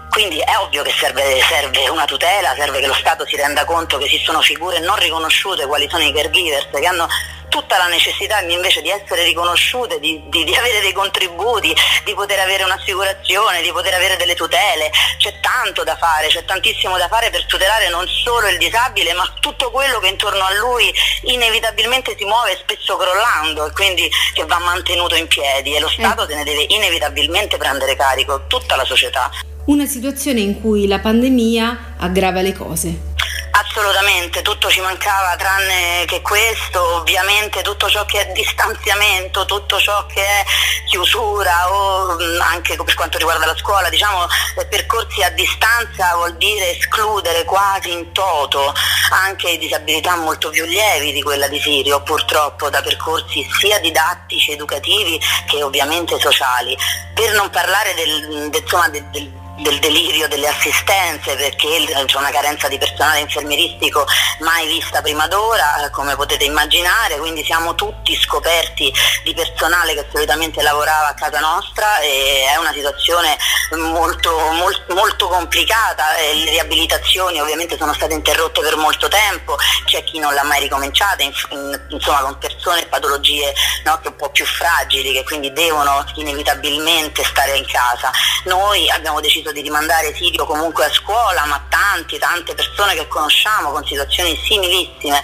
Quindi 0.09 0.39
è 0.39 0.57
ovvio 0.57 0.83
che 0.83 0.91
serve, 0.91 1.41
serve, 1.41 1.89
una 1.89 2.05
tutela, 2.05 2.53
serve 2.55 2.79
che 2.79 2.87
lo 2.87 2.93
Stato 2.93 3.25
si 3.25 3.35
renda 3.35 3.65
conto 3.65 3.97
che 3.97 4.05
esistono 4.05 4.41
figure 4.41 4.79
non 4.79 4.95
riconosciute 4.97 5.65
quali 5.65 5.87
sono 5.89 6.03
i 6.03 6.13
caregivers 6.13 6.67
che 6.71 6.85
hanno 6.85 7.07
tutta 7.53 7.77
la 7.77 7.85
necessità 7.85 8.39
invece 8.39 8.81
di 8.81 8.89
essere 8.89 9.23
riconosciute, 9.23 9.99
di, 9.99 10.23
di, 10.25 10.43
di, 10.43 10.55
avere 10.55 10.81
dei 10.81 10.91
contributi, 10.91 11.71
di 12.03 12.15
poter 12.15 12.39
avere 12.39 12.63
un'assicurazione, 12.63 13.61
di 13.61 13.71
poter 13.71 13.93
avere 13.93 14.17
delle 14.17 14.33
tutele. 14.33 14.89
C'è 15.19 15.39
tanto 15.39 15.83
da 15.83 15.95
fare, 15.95 16.29
c'è 16.29 16.43
tantissimo 16.45 16.97
da 16.97 17.07
fare 17.07 17.29
per 17.29 17.45
tutelare 17.45 17.89
non 17.89 18.07
solo 18.07 18.47
il 18.47 18.57
disabile, 18.57 19.13
ma 19.13 19.31
tutto 19.39 19.69
quello 19.69 19.99
che 19.99 20.07
intorno 20.07 20.43
a 20.43 20.53
lui 20.55 20.91
inevitabilmente 21.25 22.15
si 22.17 22.25
muove 22.25 22.57
spesso 22.57 22.97
crollando 22.97 23.67
e 23.67 23.71
quindi 23.71 24.09
che 24.33 24.45
va 24.45 24.57
mantenuto 24.57 25.13
in 25.13 25.27
piedi 25.27 25.75
e 25.75 25.79
lo 25.79 25.89
Stato 25.89 26.23
mm. 26.23 26.27
se 26.27 26.35
ne 26.35 26.43
deve 26.43 26.65
inevitabilmente 26.69 27.57
prendere 27.57 27.95
carico, 27.95 28.47
tutta 28.47 28.75
la 28.75 28.85
società. 28.85 29.29
Una 29.66 29.86
situazione 29.86 30.41
in 30.41 30.59
cui 30.59 30.88
la 30.88 30.99
pandemia 30.99 31.95
aggrava 31.97 32.41
le 32.41 32.53
cose. 32.53 33.11
Assolutamente, 33.55 34.41
tutto 34.41 34.70
ci 34.70 34.82
mancava 34.82 35.36
tranne 35.36 36.05
che 36.05 36.22
questo, 36.22 36.97
ovviamente 36.97 37.61
tutto 37.61 37.88
ciò 37.88 38.03
che 38.05 38.28
è 38.28 38.32
distanziamento, 38.32 39.45
tutto 39.45 39.80
ciò 39.80 40.05
che 40.07 40.22
è 40.22 40.43
chiusura 40.88 41.72
o 41.72 42.16
mm, 42.16 42.41
anche 42.41 42.76
per 42.76 42.93
quanto 42.95 43.20
riguarda 43.20 43.45
la 43.45 43.55
scuola, 43.55 43.89
diciamo 43.89 44.26
eh, 44.59 44.66
percorsi 44.66 45.22
a 45.22 45.30
distanza 45.30 46.16
vuol 46.16 46.36
dire 46.38 46.78
escludere 46.78 47.43
quasi 47.45 47.91
in 47.91 48.11
toto 48.11 48.74
anche 49.11 49.57
disabilità 49.57 50.16
molto 50.18 50.49
più 50.49 50.66
lievi 50.66 51.11
di 51.11 51.22
quella 51.22 51.47
di 51.47 51.59
Sirio, 51.59 52.01
purtroppo 52.01 52.70
da 52.70 52.82
percorsi 52.82 53.47
sia 53.59 53.80
didattici, 53.80 54.51
educativi 54.51 55.20
che 55.47 55.61
ovviamente 55.64 56.20
sociali. 56.20 56.76
Per 57.14 57.34
non 57.34 57.49
parlare 57.51 57.93
del, 57.93 58.49
del, 58.49 58.61
insomma, 58.61 58.89
del, 58.89 59.41
del 59.57 59.73
del 59.73 59.79
delirio 59.79 60.27
delle 60.27 60.47
assistenze 60.47 61.35
perché 61.35 61.85
c'è 62.05 62.17
una 62.17 62.29
carenza 62.29 62.67
di 62.67 62.77
personale 62.77 63.19
infermieristico 63.19 64.05
mai 64.39 64.67
vista 64.67 65.01
prima 65.01 65.27
d'ora, 65.27 65.89
come 65.91 66.15
potete 66.15 66.43
immaginare, 66.43 67.17
quindi 67.17 67.43
siamo 67.43 67.73
tutti 67.75 68.15
scoperti 68.15 68.93
di 69.23 69.33
personale 69.33 69.93
che 69.93 70.05
solitamente 70.11 70.61
lavorava 70.61 71.09
a 71.09 71.13
casa 71.13 71.39
nostra 71.39 71.99
e 71.99 72.45
è 72.53 72.57
una 72.57 72.71
situazione 72.71 73.37
molto, 73.77 74.37
molto, 74.51 74.93
molto 74.93 75.27
complicata, 75.27 76.03
le 76.33 76.49
riabilitazioni 76.49 77.39
ovviamente 77.39 77.77
sono 77.77 77.93
state 77.93 78.13
interrotte 78.13 78.61
per 78.61 78.75
molto 78.75 79.07
tempo, 79.07 79.55
c'è 79.85 80.03
chi 80.03 80.19
non 80.19 80.33
l'ha 80.33 80.43
mai 80.43 80.59
ricominciata, 80.61 81.23
insomma 81.23 82.21
con 82.21 82.37
persone 82.37 82.81
e 82.81 82.87
patologie 82.87 83.53
no, 83.85 83.99
un 84.03 84.15
po' 84.15 84.29
più 84.29 84.45
fragili 84.45 85.13
che 85.13 85.23
quindi 85.23 85.51
devono 85.51 86.05
inevitabilmente 86.15 87.23
stare 87.23 87.55
in 87.55 87.65
casa. 87.65 88.11
Noi 88.45 88.89
abbiamo 88.89 89.21
deciso 89.21 89.42
deciso 89.43 89.51
di 89.51 89.61
rimandare 89.61 90.13
Sirio 90.15 90.45
comunque 90.45 90.85
a 90.85 90.91
scuola, 90.91 91.45
ma 91.45 91.61
tanti, 91.67 92.17
tante 92.17 92.55
persone 92.55 92.95
che 92.95 93.07
conosciamo 93.07 93.71
con 93.71 93.85
situazioni 93.85 94.35
similissime 94.37 95.21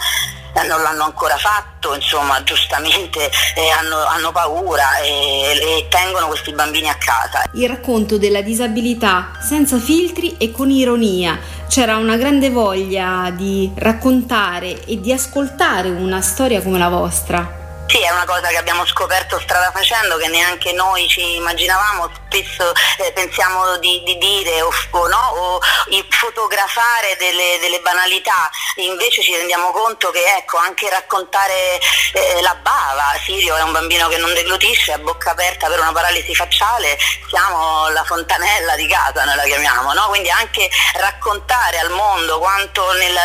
eh, 0.54 0.68
non 0.68 0.82
l'hanno 0.82 1.04
ancora 1.04 1.38
fatto, 1.38 1.94
insomma 1.94 2.42
giustamente 2.44 3.32
eh, 3.56 3.70
hanno, 3.70 4.04
hanno, 4.04 4.32
paura 4.32 4.98
e, 4.98 5.08
e, 5.62 5.88
tengono 5.90 6.28
questi 6.28 6.52
bambini 6.52 6.90
a 6.90 6.96
casa. 6.96 7.44
Il 7.54 7.68
racconto 7.68 8.18
della 8.18 8.42
disabilità 8.42 9.32
senza 9.40 9.80
filtri 9.80 10.36
e 10.38 10.52
con 10.52 10.70
ironia. 10.70 11.40
C'era 11.70 11.98
una 11.98 12.18
grande 12.18 12.50
voglia 12.50 13.32
di 13.32 13.72
raccontare 13.76 14.84
e 14.86 15.00
di 15.00 15.14
ascoltare 15.14 15.90
una 15.90 16.20
storia 16.20 16.62
come 16.64 16.80
la 16.80 16.90
vostra. 16.90 17.59
Sì, 17.90 18.02
è 18.04 18.12
una 18.12 18.26
cosa 18.26 18.50
che 18.50 18.58
abbiamo 18.58 18.86
scoperto 18.86 19.40
strada 19.40 19.72
facendo, 19.72 20.18
che 20.18 20.28
neanche 20.28 20.74
noi 20.74 21.08
ci 21.08 21.38
immaginavamo, 21.38 22.12
spesso 22.28 22.72
eh, 23.00 23.12
pensiamo 23.14 23.78
di, 23.78 24.04
di 24.04 24.16
dire 24.20 24.62
o, 24.62 24.70
o, 24.92 25.08
no, 25.08 25.18
o 25.18 25.60
fotografare 26.10 27.16
delle, 27.18 27.58
delle, 27.60 27.80
banalità, 27.80 28.48
invece 28.76 29.24
ci 29.24 29.36
rendiamo 29.36 29.72
conto 29.72 30.12
che 30.12 30.24
ecco, 30.38 30.58
anche 30.58 30.88
raccontare 30.88 31.80
eh, 32.14 32.42
la 32.44 32.54
bava, 32.62 33.12
Sirio 33.24 33.56
è 33.56 33.64
un 33.64 33.72
bambino 33.72 34.08
che 34.08 34.18
non 34.18 34.36
deglutisce, 34.36 34.94
a 34.94 35.00
bocca 35.00 35.32
aperta 35.32 35.68
per 35.68 35.80
una 35.80 35.92
paralisi 35.92 36.36
facciale, 36.36 36.96
siamo 37.28 37.90
la 37.90 38.04
fontanella 38.04 38.76
di 38.76 38.88
casa, 38.88 39.26
noi 39.26 39.36
la 39.36 39.44
chiamiamo, 39.46 39.94
no? 39.94 40.10
quindi 40.10 40.30
anche 40.30 40.70
raccontare 40.94 41.80
al 41.80 41.90
mondo 41.90 42.38
quanto 42.38 42.92
nel, 42.94 43.18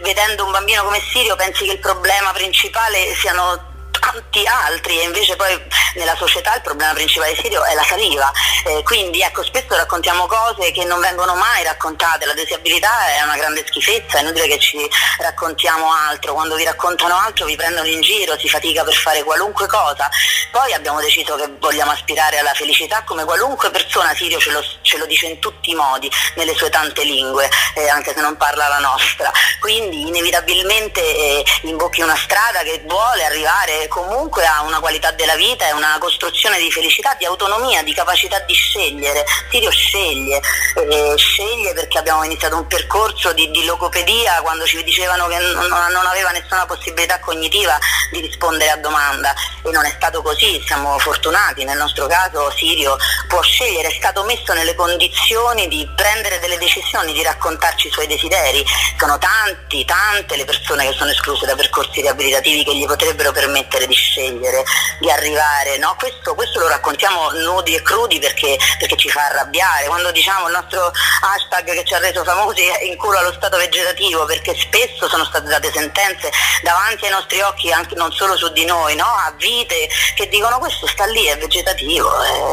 vedendo 0.00 0.46
un 0.46 0.52
bambino 0.52 0.84
come 0.84 1.02
Sirio 1.12 1.36
pensi 1.36 1.66
che 1.66 1.72
il 1.72 1.80
problema 1.80 2.32
principale 2.32 3.14
siano 3.16 3.74
tanti 4.10 4.46
altri 4.46 5.00
e 5.00 5.04
invece 5.04 5.36
poi 5.36 5.60
nella 5.94 6.14
società 6.16 6.54
il 6.54 6.62
problema 6.62 6.92
principale 6.92 7.34
Sirio 7.34 7.64
è 7.64 7.74
la 7.74 7.82
saliva, 7.82 8.30
eh, 8.64 8.82
quindi 8.84 9.20
ecco 9.22 9.42
spesso 9.42 9.74
raccontiamo 9.74 10.26
cose 10.26 10.70
che 10.70 10.84
non 10.84 11.00
vengono 11.00 11.34
mai 11.34 11.64
raccontate, 11.64 12.26
la 12.26 12.34
disabilità 12.34 13.08
è 13.08 13.22
una 13.22 13.36
grande 13.36 13.64
schifezza, 13.66 14.18
è 14.18 14.20
inutile 14.20 14.46
che 14.46 14.58
ci 14.58 14.78
raccontiamo 15.18 15.92
altro, 15.92 16.34
quando 16.34 16.54
vi 16.54 16.64
raccontano 16.64 17.16
altro 17.16 17.46
vi 17.46 17.56
prendono 17.56 17.88
in 17.88 18.00
giro, 18.00 18.38
si 18.38 18.48
fatica 18.48 18.84
per 18.84 18.94
fare 18.94 19.24
qualunque 19.24 19.66
cosa, 19.66 20.08
poi 20.52 20.72
abbiamo 20.72 21.00
deciso 21.00 21.34
che 21.36 21.50
vogliamo 21.58 21.90
aspirare 21.90 22.38
alla 22.38 22.54
felicità 22.54 23.02
come 23.04 23.24
qualunque 23.24 23.70
persona, 23.70 24.14
Sirio 24.14 24.38
ce 24.38 24.50
lo, 24.50 24.62
ce 24.82 24.98
lo 24.98 25.06
dice 25.06 25.26
in 25.26 25.38
tutti 25.40 25.70
i 25.70 25.74
modi, 25.74 26.10
nelle 26.34 26.54
sue 26.54 26.70
tante 26.70 27.02
lingue, 27.02 27.48
eh, 27.74 27.88
anche 27.88 28.12
se 28.14 28.20
non 28.20 28.36
parla 28.36 28.68
la 28.68 28.78
nostra, 28.78 29.30
quindi 29.60 30.06
inevitabilmente 30.06 31.00
eh, 31.00 31.44
imbocchi 31.62 32.02
una 32.02 32.16
strada 32.16 32.60
che 32.60 32.82
vuole 32.86 33.24
arrivare 33.24 33.88
comunque 33.96 34.44
a 34.44 34.60
una 34.60 34.78
qualità 34.78 35.10
della 35.12 35.36
vita 35.36 35.66
e 35.66 35.72
una 35.72 35.96
costruzione 35.98 36.58
di 36.58 36.70
felicità, 36.70 37.14
di 37.14 37.24
autonomia, 37.24 37.82
di 37.82 37.94
capacità 37.94 38.38
di 38.40 38.52
scegliere. 38.52 39.24
Sirio 39.50 39.70
sceglie, 39.70 40.38
eh, 40.74 41.14
sceglie 41.16 41.72
perché 41.72 41.96
abbiamo 41.96 42.22
iniziato 42.22 42.56
un 42.56 42.66
percorso 42.66 43.32
di, 43.32 43.50
di 43.50 43.64
logopedia 43.64 44.42
quando 44.42 44.66
ci 44.66 44.84
dicevano 44.84 45.28
che 45.28 45.38
non, 45.38 45.66
non, 45.66 46.06
aveva 46.06 46.30
nessuna 46.30 46.66
possibilità 46.66 47.18
cognitiva 47.20 47.78
di 48.10 48.20
rispondere 48.20 48.70
a 48.70 48.76
domanda 48.76 49.32
e 49.62 49.70
non 49.70 49.86
è 49.86 49.92
stato 49.96 50.20
così, 50.20 50.62
siamo 50.66 50.98
fortunati, 50.98 51.64
nel 51.64 51.78
nostro 51.78 52.06
caso 52.06 52.50
Sirio 52.50 52.98
può 53.28 53.40
scegliere, 53.40 53.88
è 53.88 53.96
stato 53.96 54.24
messo 54.24 54.52
nelle 54.52 54.74
condizioni 54.74 55.68
di 55.68 55.88
prendere 55.96 56.38
delle 56.38 56.58
decisioni, 56.58 57.14
di 57.14 57.22
raccontarci 57.22 57.86
i 57.86 57.90
suoi 57.90 58.06
desideri. 58.06 58.62
Sono 58.98 59.16
tanti, 59.16 59.86
tante 59.86 60.36
le 60.36 60.44
persone 60.44 60.86
che 60.86 60.92
sono 60.92 61.10
escluse 61.10 61.46
da 61.46 61.54
percorsi 61.54 62.02
riabilitativi 62.02 62.62
che 62.62 62.76
gli 62.76 62.84
potrebbero 62.84 63.32
permettere 63.32 63.75
di 63.84 63.94
scegliere, 63.94 64.64
di 64.98 65.10
arrivare, 65.10 65.76
no? 65.76 65.94
questo, 65.98 66.34
questo, 66.34 66.60
lo 66.60 66.68
raccontiamo 66.68 67.30
nudi 67.32 67.74
e 67.74 67.82
crudi 67.82 68.18
perché, 68.18 68.58
perché, 68.78 68.96
ci 68.96 69.10
fa 69.10 69.26
arrabbiare, 69.26 69.86
quando 69.86 70.10
diciamo 70.10 70.46
il 70.46 70.52
nostro 70.52 70.90
hashtag 71.20 71.74
che 71.74 71.84
ci 71.84 71.94
ha 71.94 71.98
reso 71.98 72.24
famosi 72.24 72.62
è 72.62 72.84
in 72.84 72.96
culo 72.96 73.18
allo 73.18 73.32
stato 73.32 73.58
vegetativo, 73.58 74.24
perché 74.24 74.56
spesso 74.58 75.08
sono 75.08 75.24
state 75.24 75.48
date 75.48 75.70
sentenze 75.70 76.30
davanti 76.62 77.04
ai 77.04 77.10
nostri 77.10 77.40
occhi, 77.42 77.70
anche 77.72 77.94
non 77.94 78.10
solo 78.12 78.36
su 78.36 78.50
di 78.52 78.64
noi, 78.64 78.94
no? 78.94 79.04
a 79.04 79.34
vite 79.36 79.88
che 80.14 80.28
dicono 80.28 80.58
questo 80.58 80.86
sta 80.86 81.04
lì, 81.04 81.26
è 81.26 81.36
vegetativo, 81.36 82.08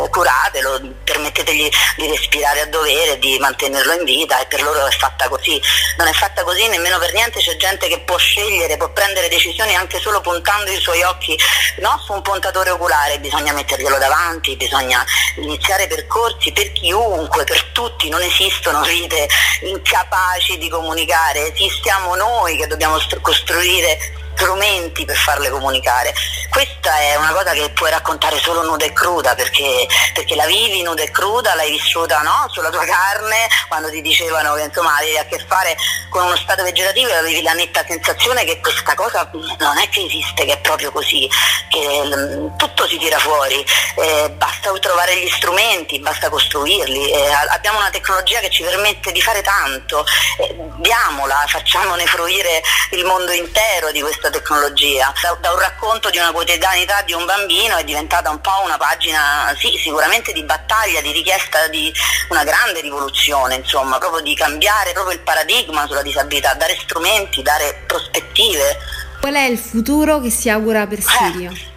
eh, 0.06 0.10
curatelo, 0.10 0.82
permettetegli 1.04 1.70
di 1.96 2.08
respirare 2.08 2.62
a 2.62 2.66
dovere, 2.66 3.20
di 3.20 3.38
mantenerlo 3.40 3.94
in 3.94 4.04
vita 4.04 4.40
e 4.40 4.46
per 4.48 4.62
loro 4.62 4.86
è 4.86 4.92
fatta 4.92 5.30
così. 5.30 5.62
Non 5.98 6.08
è 6.08 6.14
fatta 6.14 6.44
così 6.44 6.68
nemmeno 6.68 6.98
per 6.98 7.14
niente, 7.14 7.40
c'è 7.40 7.56
gente 7.58 7.88
che 7.88 8.00
può 8.02 8.18
scegliere, 8.18 8.78
può 8.78 8.90
prendere 8.90 9.30
decisioni 9.30 9.76
anche 9.76 10.00
solo 10.00 10.22
puntando 10.22 10.72
i 10.72 10.80
suoi 10.80 11.02
occhi 11.04 11.13
occhi, 11.14 11.38
no? 11.80 12.00
su 12.04 12.14
un 12.14 12.22
puntatore 12.22 12.72
oculare 12.72 13.20
bisogna 13.20 13.54
metterglielo 13.54 13.98
davanti, 13.98 14.56
bisogna 14.56 15.04
iniziare 15.38 15.88
percorsi 15.88 16.52
per 16.52 16.72
chiunque, 16.72 17.44
per 17.44 17.64
tutti, 17.72 18.10
non 18.10 18.22
esistono 18.22 18.82
vite 18.82 19.28
incapaci 19.62 20.58
di 20.58 20.70
comunicare, 20.70 21.54
esistiamo 21.54 22.16
noi 22.16 22.58
che 22.58 22.68
dobbiamo 22.68 22.98
costruire 23.22 24.23
strumenti 24.34 25.06
per 25.06 25.16
farle 25.16 25.50
comunicare. 25.50 26.14
Questa 26.50 26.98
è 26.98 27.16
una 27.16 27.32
cosa 27.32 27.54
che 27.54 27.70
puoi 27.72 27.90
raccontare 27.90 28.38
solo 28.40 28.64
nuda 28.64 28.86
e 28.86 28.94
cruda 28.94 29.36
perché, 29.36 29.88
perché 30.14 30.36
la 30.36 30.46
vivi 30.46 30.82
nuda 30.84 31.02
e 31.02 31.12
cruda, 31.12 31.56
l'hai 31.56 31.72
vissuta 31.72 32.20
no? 32.22 32.46
sulla 32.50 32.70
tua 32.70 32.86
carne, 32.86 33.48
quando 33.68 33.90
ti 33.90 34.02
dicevano 34.02 34.54
che 34.56 34.64
insomma 34.64 34.98
avevi 34.98 35.18
a 35.18 35.26
che 35.26 35.40
fare 35.48 35.76
con 36.10 36.26
uno 36.26 36.36
stato 36.36 36.64
vegetativo 36.64 37.10
e 37.10 37.16
avevi 37.16 37.42
la 37.42 37.54
netta 37.54 37.84
sensazione 37.88 38.44
che 38.44 38.60
questa 38.60 38.94
cosa 38.96 39.30
non 39.32 39.78
è 39.78 39.90
che 39.90 40.04
esiste, 40.04 40.46
che 40.46 40.54
è 40.54 40.60
proprio 40.60 40.92
così, 40.92 41.30
che 41.70 42.04
l- 42.04 42.54
tutto 42.58 42.88
si 42.88 42.98
tira 42.98 43.18
fuori, 43.20 43.66
eh, 43.96 44.30
basta 44.32 44.72
trovare 44.80 45.18
gli 45.18 45.30
strumenti, 45.30 46.00
basta 46.00 46.30
costruirli, 46.30 47.12
eh, 47.12 47.32
abbiamo 47.50 47.80
una 47.80 47.90
tecnologia 47.90 48.40
che 48.40 48.50
ci 48.50 48.64
permette 48.64 49.12
di 49.12 49.22
fare 49.22 49.42
tanto, 49.42 50.06
eh, 50.40 50.56
diamola, 50.78 51.46
facciamone 51.48 52.06
fruire 52.06 52.62
il 52.92 53.06
mondo 53.06 53.32
intero 53.32 53.92
di 53.92 54.02
questa 54.02 54.23
questa 54.24 54.30
tecnologia. 54.30 55.14
Da, 55.22 55.38
da, 55.42 55.52
un 55.52 55.60
racconto 55.60 56.10
di 56.10 56.18
una 56.18 56.32
quotidianità 56.32 57.02
di 57.02 57.14
un 57.14 57.26
bambino 57.26 57.76
è 57.76 57.84
diventata 57.84 58.30
un 58.30 58.40
po' 58.40 58.62
una 58.64 58.78
pagina, 58.78 59.54
sì, 59.58 59.78
sicuramente 59.78 60.32
di 60.32 60.44
battaglia, 60.44 61.02
di 61.02 61.12
richiesta 61.12 61.68
di 61.68 61.92
una 62.30 62.44
grande 62.44 62.80
rivoluzione, 62.80 63.56
insomma, 63.56 63.98
proprio 63.98 64.22
di 64.22 64.34
cambiare 64.36 64.94
proprio 64.94 65.16
il 65.16 65.22
paradigma 65.22 65.86
sulla 65.88 66.02
disabilità, 66.02 66.54
dare 66.54 66.78
strumenti, 66.80 67.42
dare 67.42 67.84
prospettive. 67.86 68.78
Qual 69.20 69.34
è 69.34 69.44
il 69.44 69.58
futuro 69.58 70.20
che 70.20 70.30
si 70.30 70.50
augura 70.50 70.88
per 70.88 71.02
Sirio? 71.02 71.52
Eh 71.52 71.73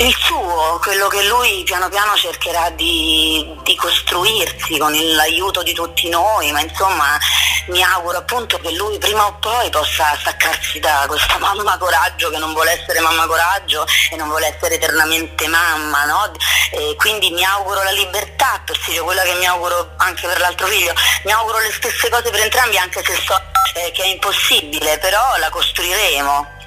il 0.00 0.16
suo, 0.18 0.78
quello 0.82 1.08
che 1.08 1.22
lui 1.24 1.62
piano 1.62 1.90
piano 1.90 2.16
cercherà 2.16 2.70
di, 2.70 3.54
di, 3.62 3.76
costruirsi 3.76 4.78
con 4.78 4.94
l'aiuto 4.94 5.62
di 5.62 5.74
tutti 5.74 6.08
noi, 6.08 6.50
ma 6.52 6.60
insomma 6.60 7.18
mi 7.66 7.82
auguro 7.82 8.16
appunto 8.16 8.58
che 8.60 8.72
lui 8.72 8.96
prima 8.96 9.26
o 9.26 9.36
poi 9.38 9.68
possa 9.68 10.16
staccarsi 10.18 10.78
da 10.78 11.04
questa 11.06 11.36
mamma 11.38 11.76
coraggio 11.76 12.30
che 12.30 12.38
non 12.38 12.54
vuole 12.54 12.80
essere 12.80 13.00
mamma 13.00 13.26
coraggio 13.26 13.84
e 14.10 14.16
non 14.16 14.28
vuole 14.28 14.46
essere 14.46 14.76
eternamente 14.76 15.46
mamma, 15.48 16.06
no? 16.06 16.32
E 16.70 16.94
quindi 16.96 17.30
mi 17.30 17.44
auguro 17.44 17.82
la 17.82 17.90
libertà 17.90 18.62
per 18.64 18.80
Sirio, 18.80 19.04
quella 19.04 19.22
che 19.22 19.34
mi 19.34 19.44
auguro 19.44 19.92
anche 19.98 20.26
per 20.26 20.40
l'altro 20.40 20.66
figlio, 20.66 20.94
mi 21.24 21.32
auguro 21.32 21.58
le 21.58 21.72
stesse 21.72 22.08
cose 22.08 22.30
per 22.30 22.40
entrambi 22.40 22.78
anche 22.78 23.04
se 23.04 23.14
so 23.16 23.38
eh, 23.74 23.90
che 23.90 24.02
è 24.02 24.06
impossibile, 24.06 24.96
però 24.96 25.36
la 25.36 25.50
costruiremo. 25.50 26.59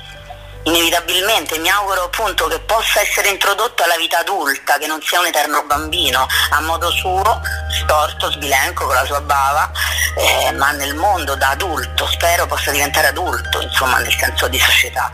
Inevitabilmente 0.64 1.58
mi 1.60 1.70
auguro 1.70 2.06
appunto 2.06 2.48
che 2.48 2.60
possa 2.60 3.02
essere 3.02 3.30
introdotto 3.30 3.84
alla 3.84 3.98
vita 3.98 4.20
adulta, 4.20 4.78
che 4.78 4.88
non 4.88 5.02
sia 5.02 5.20
un 5.20 5.28
eterno 5.28 5.64
bambino, 5.66 6.26
a 6.52 6.62
modo 6.62 6.90
suo, 6.92 7.42
storto, 7.70 8.32
sbilenco 8.32 8.86
con 8.86 8.96
la 8.96 9.06
sua 9.06 9.22
bava, 9.22 9.72
eh, 10.18 10.52
ma 10.54 10.72
nel 10.72 10.96
mondo 10.96 11.36
da 11.36 11.50
adulto, 11.50 12.08
spero 12.08 12.46
possa 12.46 12.72
diventare 12.72 13.08
adulto, 13.08 13.62
insomma 13.62 14.00
nel 14.00 14.14
senso 14.14 14.48
di 14.48 14.60
società. 14.60 15.10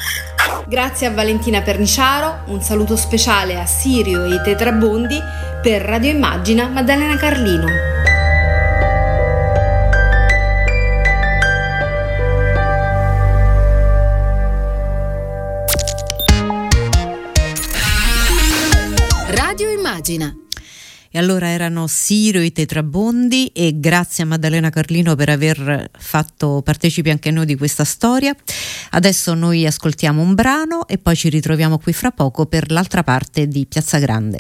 Grazie 0.66 1.08
a 1.08 1.12
Valentina 1.12 1.62
Perniciaro, 1.62 2.44
un 2.46 2.62
saluto 2.62 2.96
speciale 2.96 3.60
a 3.60 3.66
Sirio 3.66 4.24
e 4.26 4.36
i 4.36 4.42
Tetrabondi 4.44 5.22
per 5.62 5.82
Radio 5.82 6.12
Immagina 6.12 6.68
Maddalena 6.68 7.18
Carlino. 7.18 7.99
Pagina. 20.00 20.34
E 21.12 21.18
allora 21.18 21.48
erano 21.48 21.88
Siro 21.88 22.40
i 22.40 22.52
Tetrabondi 22.52 23.48
e 23.48 23.80
grazie 23.80 24.24
a 24.24 24.28
Maddalena 24.28 24.70
Carlino 24.70 25.16
per 25.16 25.30
aver 25.30 25.90
fatto 25.98 26.62
partecipi 26.64 27.10
anche 27.10 27.32
noi 27.32 27.46
di 27.46 27.58
questa 27.58 27.84
storia. 27.84 28.36
Adesso 28.92 29.34
noi 29.34 29.66
ascoltiamo 29.66 30.22
un 30.22 30.36
brano 30.36 30.88
e 30.88 30.98
poi 30.98 31.16
ci 31.16 31.30
ritroviamo 31.30 31.80
qui 31.80 31.94
fra 31.94 32.12
poco 32.12 32.46
per 32.46 32.72
l'altra 32.72 33.04
parte 33.04 33.48
di 33.48 33.66
Piazza 33.66 33.98
Grande. 33.98 34.40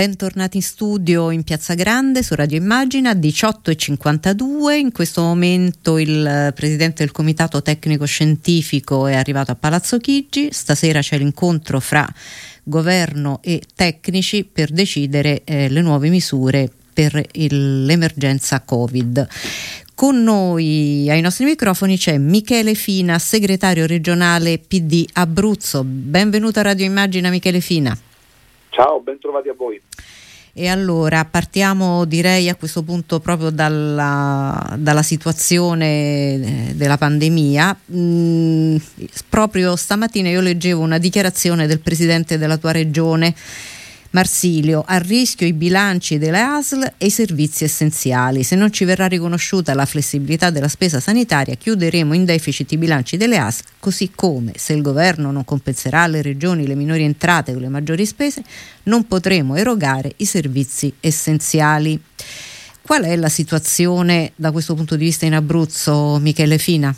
Bentornati 0.00 0.56
in 0.56 0.62
studio 0.62 1.30
in 1.30 1.42
Piazza 1.44 1.74
Grande 1.74 2.22
su 2.22 2.34
Radio 2.34 2.56
Immagina 2.56 3.12
18.52. 3.12 4.78
In 4.78 4.92
questo 4.92 5.20
momento 5.20 5.98
il 5.98 6.52
presidente 6.54 7.04
del 7.04 7.12
comitato 7.12 7.60
tecnico 7.60 8.06
scientifico 8.06 9.06
è 9.06 9.14
arrivato 9.14 9.50
a 9.50 9.56
Palazzo 9.56 9.98
Chigi. 9.98 10.48
Stasera 10.52 11.00
c'è 11.00 11.18
l'incontro 11.18 11.80
fra 11.80 12.10
governo 12.62 13.40
e 13.42 13.60
tecnici 13.74 14.44
per 14.50 14.70
decidere 14.70 15.42
eh, 15.44 15.68
le 15.68 15.82
nuove 15.82 16.08
misure 16.08 16.70
per 16.94 17.22
il, 17.32 17.84
l'emergenza 17.84 18.62
Covid. 18.62 19.28
Con 19.94 20.22
noi 20.22 21.10
ai 21.10 21.20
nostri 21.20 21.44
microfoni 21.44 21.98
c'è 21.98 22.16
Michele 22.16 22.72
Fina, 22.72 23.18
segretario 23.18 23.84
regionale 23.84 24.58
PD 24.66 25.04
Abruzzo. 25.12 25.84
Benvenuto 25.84 26.58
a 26.60 26.62
Radio 26.62 26.86
Immagina 26.86 27.28
Michele 27.28 27.60
Fina. 27.60 27.94
Ciao, 28.82 28.98
ben 29.02 29.18
trovati 29.18 29.50
a 29.50 29.54
voi. 29.54 29.78
E 30.54 30.68
allora 30.68 31.26
partiamo 31.26 32.06
direi 32.06 32.48
a 32.48 32.54
questo 32.54 32.82
punto 32.82 33.20
proprio 33.20 33.50
dalla, 33.50 34.74
dalla 34.78 35.02
situazione 35.02 35.86
eh, 35.86 36.74
della 36.74 36.96
pandemia. 36.96 37.78
Mm, 37.92 38.76
proprio 39.28 39.76
stamattina 39.76 40.30
io 40.30 40.40
leggevo 40.40 40.80
una 40.80 40.96
dichiarazione 40.96 41.66
del 41.66 41.80
presidente 41.80 42.38
della 42.38 42.56
tua 42.56 42.72
regione 42.72 43.34
Marsilio, 44.12 44.82
a 44.84 44.98
rischio 44.98 45.46
i 45.46 45.52
bilanci 45.52 46.18
delle 46.18 46.40
ASL 46.40 46.94
e 46.98 47.06
i 47.06 47.10
servizi 47.10 47.62
essenziali. 47.62 48.42
Se 48.42 48.56
non 48.56 48.72
ci 48.72 48.84
verrà 48.84 49.06
riconosciuta 49.06 49.72
la 49.72 49.86
flessibilità 49.86 50.50
della 50.50 50.66
spesa 50.66 50.98
sanitaria, 50.98 51.54
chiuderemo 51.54 52.12
in 52.12 52.24
deficit 52.24 52.72
i 52.72 52.76
bilanci 52.76 53.16
delle 53.16 53.38
ASL, 53.38 53.66
così 53.78 54.10
come 54.12 54.54
se 54.56 54.72
il 54.72 54.82
governo 54.82 55.30
non 55.30 55.44
compenserà 55.44 56.02
alle 56.02 56.22
regioni 56.22 56.66
le 56.66 56.74
minori 56.74 57.04
entrate 57.04 57.52
con 57.52 57.60
le 57.60 57.68
maggiori 57.68 58.04
spese, 58.04 58.42
non 58.84 59.06
potremo 59.06 59.54
erogare 59.54 60.12
i 60.16 60.24
servizi 60.24 60.92
essenziali. 60.98 62.00
Qual 62.82 63.04
è 63.04 63.14
la 63.14 63.28
situazione 63.28 64.32
da 64.34 64.50
questo 64.50 64.74
punto 64.74 64.96
di 64.96 65.04
vista 65.04 65.24
in 65.24 65.34
Abruzzo, 65.34 66.18
Michele 66.18 66.58
Fina? 66.58 66.92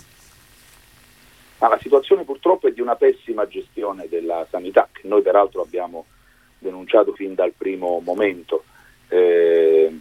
Ah, 1.58 1.68
la 1.68 1.78
situazione 1.82 2.24
purtroppo 2.24 2.68
è 2.68 2.72
di 2.72 2.80
una 2.80 2.96
pessima 2.96 3.46
gestione 3.46 4.06
della 4.08 4.46
sanità, 4.50 4.88
che 4.90 5.06
noi 5.06 5.20
peraltro 5.20 5.60
abbiamo 5.60 6.06
denunciato 6.62 7.12
fin 7.12 7.34
dal 7.34 7.52
primo 7.56 8.00
momento, 8.02 8.64
eh, 9.08 9.92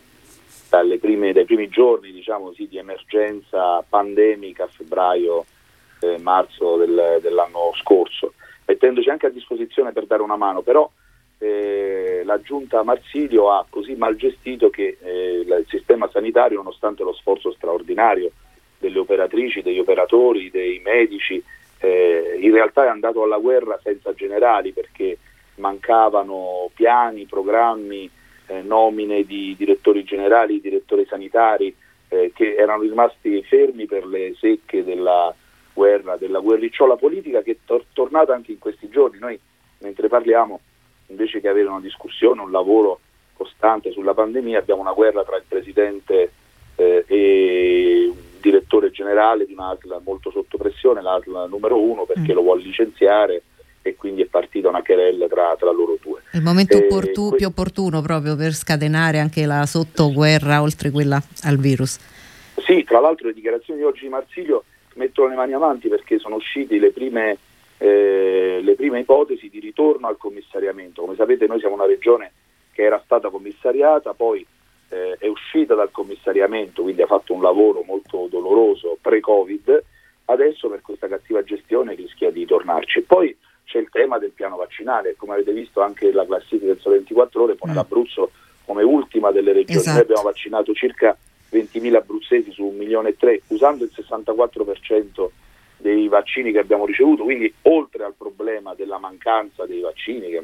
prime, 1.00 1.34
dai 1.34 1.46
primi 1.46 1.68
giorni 1.68 2.12
diciamo, 2.12 2.54
sì, 2.54 2.68
di 2.68 2.78
emergenza 2.78 3.84
pandemica 3.88 4.64
a 4.64 4.68
febbraio, 4.68 5.46
eh, 6.00 6.18
del, 6.18 7.20
dell'anno 7.22 7.74
scorso, 7.76 8.34
mettendoci 8.66 9.10
anche 9.10 9.28
a 9.28 9.32
disposizione 9.32 9.92
per 9.92 10.06
dare 10.06 10.22
una 10.22 10.38
mano, 10.38 10.62
però 10.62 10.90
eh, 11.38 12.22
la 12.24 12.40
giunta 12.42 12.84
Marsilio 12.84 13.52
ha 13.52 13.66
così 13.70 13.96
mal 13.96 14.16
gestito 14.16 14.70
che 14.70 14.98
eh, 15.02 15.40
il 15.40 15.66
sistema 15.68 16.10
sanitario, 16.12 16.58
nonostante 16.58 17.04
lo 17.04 17.14
sforzo 17.14 17.52
straordinario 17.52 18.32
delle 18.78 19.00
operatrici, 19.00 19.62
degli 19.62 19.80
operatori, 19.80 20.50
dei 20.50 20.80
medici, 20.84 21.44
eh, 21.80 22.38
in 22.40 22.52
realtà 22.52 22.86
è 22.86 22.90
andato 22.90 23.24
alla 23.24 23.38
guerra 23.38 23.80
senza 23.82 24.14
generali 24.14 24.72
perché 24.72 25.18
mancavano 25.62 26.70
piani, 26.74 27.26
programmi, 27.26 28.10
eh, 28.48 28.62
nomine 28.62 29.24
di 29.24 29.56
direttori 29.58 30.04
generali, 30.04 30.60
direttori 30.60 31.06
sanitari 31.06 31.74
eh, 32.10 32.32
che 32.36 32.56
erano 32.56 32.82
rimasti 32.82 33.42
fermi 33.44 33.86
per 33.86 34.06
le 34.06 34.36
secche 34.38 34.84
della 34.84 35.34
guerra, 35.72 36.18
della 36.18 36.40
guerricciola 36.40 36.98
politica 36.98 37.42
che 37.42 37.52
è 37.52 37.58
tor- 37.64 37.86
tornata 37.94 38.34
anche 38.34 38.52
in 38.52 38.60
questi 38.60 38.90
giorni. 38.90 39.20
Noi 39.20 39.40
mentre 39.80 40.10
parliamo, 40.10 40.60
invece 41.08 41.40
che 41.40 41.48
avere 41.48 41.70
una 41.70 41.80
discussione, 41.80 42.42
un 42.42 42.52
lavoro 42.52 43.00
costante 43.34 43.92
sulla 43.92 44.14
pandemia, 44.14 44.60
abbiamo 44.60 44.82
una 44.82 44.94
guerra 44.94 45.24
tra 45.24 45.38
il 45.38 45.46
Presidente 45.48 46.32
eh, 46.76 47.06
e 47.08 48.04
il 48.06 48.14
direttore 48.42 48.92
generale 48.92 49.46
di 49.46 49.54
un'ASL 49.54 50.02
molto 50.04 50.32
sotto 50.32 50.58
pressione, 50.58 51.02
l'ASL 51.02 51.48
numero 51.48 51.80
uno 51.80 52.06
perché 52.06 52.34
mm. 52.34 52.36
lo 52.36 52.42
vuole 52.42 52.64
licenziare 52.64 53.44
e 53.82 53.96
quindi 53.96 54.22
è 54.22 54.26
partita 54.26 54.70
una 54.70 54.82
querella 54.82 55.28
tra, 55.28 55.56
tra 55.58 55.72
loro 55.72 55.98
due. 56.02 56.22
Il 56.34 56.42
momento 56.42 56.78
opportu- 56.78 57.30
que- 57.30 57.38
più 57.38 57.48
opportuno 57.48 58.02
proprio 58.02 58.36
per 58.36 58.54
scatenare 58.54 59.20
anche 59.20 59.46
la 59.46 59.66
sottoguerra 59.66 60.62
oltre 60.62 60.92
quella 60.92 61.22
al 61.44 61.58
virus. 61.58 61.98
Sì, 62.58 62.84
tra 62.84 63.00
l'altro 63.00 63.28
le 63.28 63.34
dichiarazioni 63.34 63.80
di 63.80 63.86
oggi 63.86 64.02
di 64.02 64.10
Marsilio 64.10 64.64
mettono 64.96 65.30
le 65.30 65.36
mani 65.36 65.54
avanti 65.54 65.88
perché 65.88 66.20
sono 66.20 66.36
uscite 66.36 66.78
le 66.78 66.92
prime, 66.92 67.38
eh, 67.78 68.60
le 68.62 68.76
prime 68.76 69.00
ipotesi 69.00 69.50
di 69.50 69.60
ritorno 69.60 70.08
al 70.08 70.18
commissariamento. 70.18 71.02
Come 71.02 71.16
sapete 71.16 71.48
noi 71.48 71.60
siamo 71.60 71.76
una 71.76 71.86
regione 71.86 72.32
che 72.72 72.84
era 72.84 73.02
stata 73.04 73.30
commissariata, 73.30 74.14
poi 74.14 74.46
eh, 74.90 75.16
è 75.18 75.28
uscita 75.28 75.74
dal 75.74 75.92
commissariamento, 75.92 76.84
quindi 76.84 77.02
ha 77.02 77.08
fatto 77.08 77.34
un 77.34 77.42
lavoro 77.42 77.84
molto 77.86 78.28
doloroso 78.30 78.98
pre-Covid, 79.02 79.84
adesso 80.26 80.70
per 80.70 80.82
questa 80.82 81.08
cattiva 81.08 81.44
gestione 81.44 81.96
rischia 81.96 82.32
di 82.32 82.46
tornarci. 82.46 83.02
Poi 83.02 83.36
c'è 83.72 83.80
il 83.80 83.90
tema 83.90 84.20
del 84.20 84.32
piano 84.32 84.58
vaccinale, 84.58 85.16
come 85.16 85.34
avete 85.34 85.54
visto 85.54 85.82
anche 85.82 86.12
la 86.12 86.26
classifica 86.26 86.74
del 86.74 86.80
Sole 86.82 86.98
24 86.98 87.44
Ore 87.44 87.56
pone 87.56 87.72
mm. 87.72 87.76
l'Abruzzo 87.76 88.32
come 88.66 88.84
ultima 88.84 89.32
delle 89.32 89.54
regioni. 89.54 89.80
Esatto. 89.80 89.94
Noi 89.94 90.02
abbiamo 90.02 90.24
vaccinato 90.24 90.74
circa 90.74 91.18
20.000 91.50 91.96
abruzzesi 91.96 92.52
su 92.52 92.66
1 92.66 92.78
milione 92.78 93.10
e 93.10 93.16
3, 93.16 93.44
usando 93.48 93.86
il 93.86 93.92
64% 93.96 95.30
dei 95.78 96.10
vaccini 96.10 96.52
che 96.52 96.60
abbiamo 96.60 96.86
ricevuto, 96.86 97.24
quindi 97.24 97.52
oltre 97.64 98.04
al 98.04 98.14
problema 98.18 98.76
della 98.76 98.98
mancanza 98.98 99.66
dei 99.66 99.80
vaccini, 99.80 100.30
che, 100.30 100.44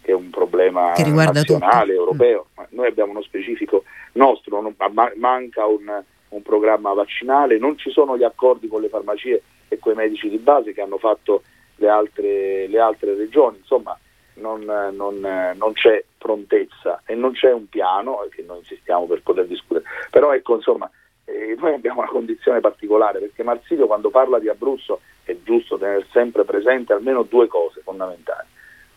che 0.00 0.12
è 0.12 0.14
un 0.14 0.30
problema 0.30 0.92
nazionale, 0.96 1.94
tutto. 1.94 2.00
europeo, 2.00 2.46
mm. 2.60 2.64
noi 2.70 2.86
abbiamo 2.86 3.10
uno 3.10 3.22
specifico 3.22 3.82
nostro, 4.12 4.60
non, 4.60 4.76
manca 5.16 5.66
un, 5.66 6.00
un 6.28 6.42
programma 6.42 6.92
vaccinale, 6.92 7.58
non 7.58 7.76
ci 7.76 7.90
sono 7.90 8.16
gli 8.16 8.22
accordi 8.22 8.68
con 8.68 8.80
le 8.80 8.88
farmacie 8.88 9.42
e 9.66 9.80
con 9.80 9.92
i 9.92 9.96
medici 9.96 10.28
di 10.28 10.38
base 10.38 10.72
che 10.72 10.80
hanno 10.80 10.98
fatto 10.98 11.42
le 11.78 11.88
altre, 11.88 12.66
le 12.66 12.78
altre 12.78 13.14
regioni, 13.14 13.58
insomma 13.58 13.98
non, 14.34 14.62
non, 14.62 15.18
non, 15.56 15.72
c'è 15.72 16.04
prontezza 16.16 17.02
e 17.04 17.14
non 17.14 17.32
c'è 17.32 17.52
un 17.52 17.68
piano 17.68 18.26
che 18.30 18.44
noi 18.46 18.58
insistiamo 18.58 19.06
per 19.06 19.22
poter 19.22 19.46
discutere, 19.46 19.84
però 20.10 20.32
ecco 20.32 20.54
insomma 20.54 20.88
eh, 21.24 21.56
noi 21.58 21.74
abbiamo 21.74 22.00
una 22.00 22.08
condizione 22.08 22.60
particolare 22.60 23.18
perché 23.18 23.42
Marsilio 23.42 23.86
quando 23.86 24.10
parla 24.10 24.38
di 24.38 24.48
Abruzzo 24.48 25.00
è 25.24 25.36
giusto 25.42 25.76
tenere 25.76 26.06
sempre 26.12 26.44
presente 26.44 26.92
almeno 26.92 27.22
due 27.22 27.48
cose 27.48 27.80
fondamentali, 27.82 28.48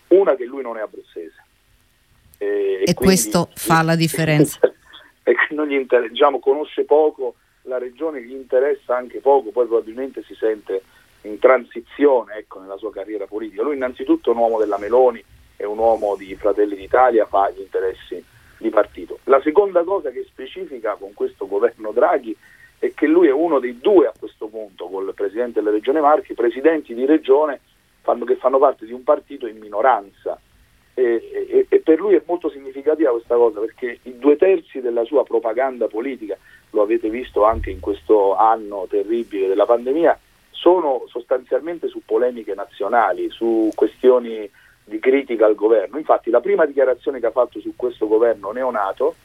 una 0.09 0.35
che 0.35 0.45
lui 0.45 0.61
non 0.61 0.77
è 0.77 0.81
abruzzese. 0.81 1.43
Eh, 2.37 2.45
e, 2.45 2.73
e 2.73 2.93
quindi, 2.93 2.93
questo 2.93 3.49
fa 3.55 3.81
la 3.81 3.95
differenza. 3.95 4.59
E 5.23 5.35
che 5.35 5.53
non 5.53 5.67
gli 5.67 5.75
inter- 5.75 6.09
diciamo, 6.09 6.39
conosce 6.39 6.83
poco 6.83 7.35
la 7.65 7.77
regione, 7.77 8.23
gli 8.23 8.33
interessa 8.33 8.95
anche 8.95 9.19
poco, 9.19 9.51
poi 9.51 9.67
probabilmente 9.67 10.23
si 10.23 10.33
sente 10.33 10.81
in 11.23 11.39
transizione 11.39 12.35
ecco, 12.35 12.59
nella 12.59 12.77
sua 12.77 12.91
carriera 12.91 13.25
politica. 13.25 13.63
Lui 13.63 13.75
innanzitutto 13.75 14.29
è 14.29 14.33
un 14.33 14.39
uomo 14.39 14.59
della 14.59 14.77
Meloni, 14.77 15.23
è 15.55 15.63
un 15.63 15.77
uomo 15.77 16.15
di 16.15 16.35
Fratelli 16.35 16.75
d'Italia, 16.75 17.25
fa 17.25 17.49
gli 17.49 17.59
interessi 17.59 18.23
di 18.57 18.69
partito. 18.69 19.19
La 19.25 19.41
seconda 19.41 19.83
cosa 19.83 20.11
che 20.11 20.23
specifica 20.23 20.95
con 20.95 21.13
questo 21.13 21.47
governo 21.47 21.91
Draghi 21.91 22.35
è 22.79 22.93
che 22.93 23.05
lui 23.05 23.27
è 23.27 23.31
uno 23.31 23.59
dei 23.59 23.79
due 23.79 24.07
a 24.07 24.13
questo 24.17 24.47
punto, 24.47 24.87
con 24.87 25.05
il 25.05 25.13
Presidente 25.13 25.59
della 25.59 25.71
Regione 25.71 25.99
Marchi, 25.99 26.33
presidenti 26.33 26.93
di 26.95 27.05
regione 27.05 27.59
fanno, 28.01 28.25
che 28.25 28.35
fanno 28.35 28.57
parte 28.57 28.85
di 28.85 28.93
un 28.93 29.03
partito 29.03 29.45
in 29.45 29.57
minoranza. 29.57 30.39
E, 30.93 31.47
e, 31.49 31.65
e, 31.69 31.79
per 31.79 31.99
lui 31.99 32.15
è 32.15 32.23
molto 32.25 32.49
significativa 32.49 33.11
questa 33.11 33.35
cosa 33.35 33.61
perché 33.61 33.99
i 34.03 34.17
due 34.17 34.35
terzi 34.35 34.81
della 34.81 35.05
sua 35.05 35.23
propaganda 35.23 35.87
politica, 35.87 36.37
lo 36.71 36.81
avete 36.81 37.09
visto 37.09 37.45
anche 37.45 37.69
in 37.69 37.79
questo 37.79 38.35
anno 38.35 38.87
terribile 38.89 39.47
della 39.47 39.65
pandemia, 39.65 40.19
sono 40.61 41.05
sostanzialmente 41.07 41.87
su 41.87 42.03
polemiche 42.05 42.53
nazionali, 42.53 43.31
su 43.31 43.71
questioni 43.73 44.47
di 44.83 44.99
critica 44.99 45.47
al 45.47 45.55
governo. 45.55 45.97
Infatti 45.97 46.29
la 46.29 46.39
prima 46.39 46.65
dichiarazione 46.65 47.19
che 47.19 47.25
ha 47.25 47.31
fatto 47.31 47.59
su 47.59 47.73
questo 47.75 48.07
governo 48.07 48.51
neonato 48.51 49.15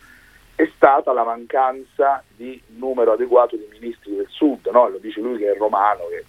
è 0.54 0.66
stata 0.74 1.12
la 1.12 1.24
mancanza 1.24 2.24
di 2.34 2.58
numero 2.78 3.12
adeguato 3.12 3.54
di 3.54 3.68
ministri 3.70 4.16
del 4.16 4.28
sud, 4.30 4.66
no? 4.72 4.88
lo 4.88 4.96
dice 4.96 5.20
lui 5.20 5.36
che 5.36 5.52
è 5.52 5.56
romano, 5.58 6.04
che, 6.08 6.24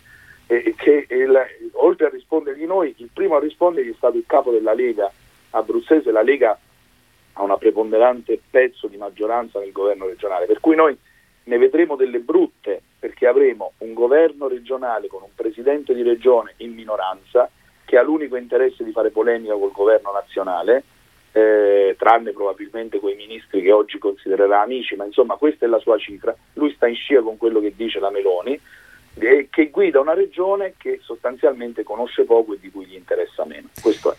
e, 0.54 0.76
che 0.76 1.08
il, 1.10 1.40
oltre 1.76 2.08
a 2.08 2.10
rispondergli 2.10 2.66
noi, 2.66 2.94
il 2.98 3.10
primo 3.14 3.38
a 3.38 3.40
rispondergli 3.40 3.92
è 3.92 3.96
stato 3.96 4.18
il 4.18 4.26
capo 4.28 4.52
della 4.52 4.74
Lega 4.74 5.10
abruzzese, 5.52 6.12
la 6.12 6.22
Lega 6.22 6.60
ha 7.32 7.44
una 7.44 7.56
preponderante 7.56 8.42
pezzo 8.50 8.88
di 8.88 8.98
maggioranza 8.98 9.60
nel 9.60 9.72
governo 9.72 10.06
regionale, 10.06 10.48
per 10.48 10.60
cui 10.60 10.76
noi 10.76 10.98
ne 11.48 11.58
vedremo 11.58 11.96
delle 11.96 12.20
brutte 12.20 12.82
perché 13.00 13.26
avremo 13.26 13.74
un 13.80 13.94
governo 13.94 14.48
regionale 14.48 15.08
con 15.08 15.22
un 15.24 15.30
presidente 15.34 15.94
di 15.94 16.04
regione 16.04 16.54
in 16.58 16.74
minoranza 16.74 17.50
che 17.86 17.98
ha 17.98 18.04
l'unico 18.04 18.36
interesse 18.36 18.84
di 18.84 18.92
fare 18.92 19.12
polemica 19.12 19.54
col 19.54 19.72
governo 19.72 20.12
nazionale, 20.12 20.84
eh, 21.32 21.96
tranne 21.98 22.32
probabilmente 22.32 23.00
quei 23.00 23.16
ministri 23.16 23.62
che 23.62 23.72
oggi 23.72 23.98
considererà 23.98 24.62
amici, 24.62 24.96
ma 24.96 25.06
insomma 25.06 25.36
questa 25.36 25.66
è 25.66 25.70
la 25.70 25.80
sua 25.80 25.98
cifra. 25.98 26.36
Lui 26.54 26.74
sta 26.74 26.88
in 26.88 26.96
scia 26.96 27.22
con 27.22 27.38
quello 27.38 27.62
che 27.62 27.74
dice 27.76 28.00
la 28.00 28.12
Meloni, 28.12 28.60
eh, 29.20 29.48
che 29.50 29.70
guida 29.70 30.02
una 30.02 30.14
regione 30.14 30.74
che 30.78 31.00
sostanzialmente 31.02 31.84
conosce 31.84 32.26
poco 32.26 32.56
e 32.56 32.60
di 32.60 32.70
cui 32.70 32.86
gli 32.86 32.96
interessa 32.96 33.46
meno. 33.46 33.70
Questo 33.82 34.12
è. 34.12 34.16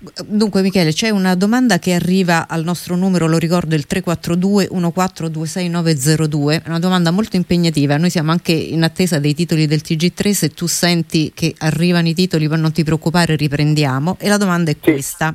Dunque 0.00 0.62
Michele, 0.62 0.92
c'è 0.92 1.10
una 1.10 1.34
domanda 1.34 1.80
che 1.80 1.92
arriva 1.92 2.46
al 2.46 2.62
nostro 2.62 2.94
numero, 2.94 3.26
lo 3.26 3.36
ricordo, 3.36 3.74
il 3.74 3.84
342 3.84 4.68
1426902, 4.70 6.62
una 6.66 6.78
domanda 6.78 7.10
molto 7.10 7.34
impegnativa, 7.34 7.96
noi 7.96 8.08
siamo 8.08 8.30
anche 8.30 8.52
in 8.52 8.84
attesa 8.84 9.18
dei 9.18 9.34
titoli 9.34 9.66
del 9.66 9.82
TG3, 9.84 10.30
se 10.30 10.50
tu 10.50 10.68
senti 10.68 11.32
che 11.34 11.52
arrivano 11.58 12.06
i 12.06 12.14
titoli 12.14 12.46
non 12.46 12.70
ti 12.70 12.84
preoccupare, 12.84 13.34
riprendiamo. 13.34 14.18
E 14.20 14.28
la 14.28 14.36
domanda 14.36 14.70
è 14.70 14.76
questa. 14.78 15.34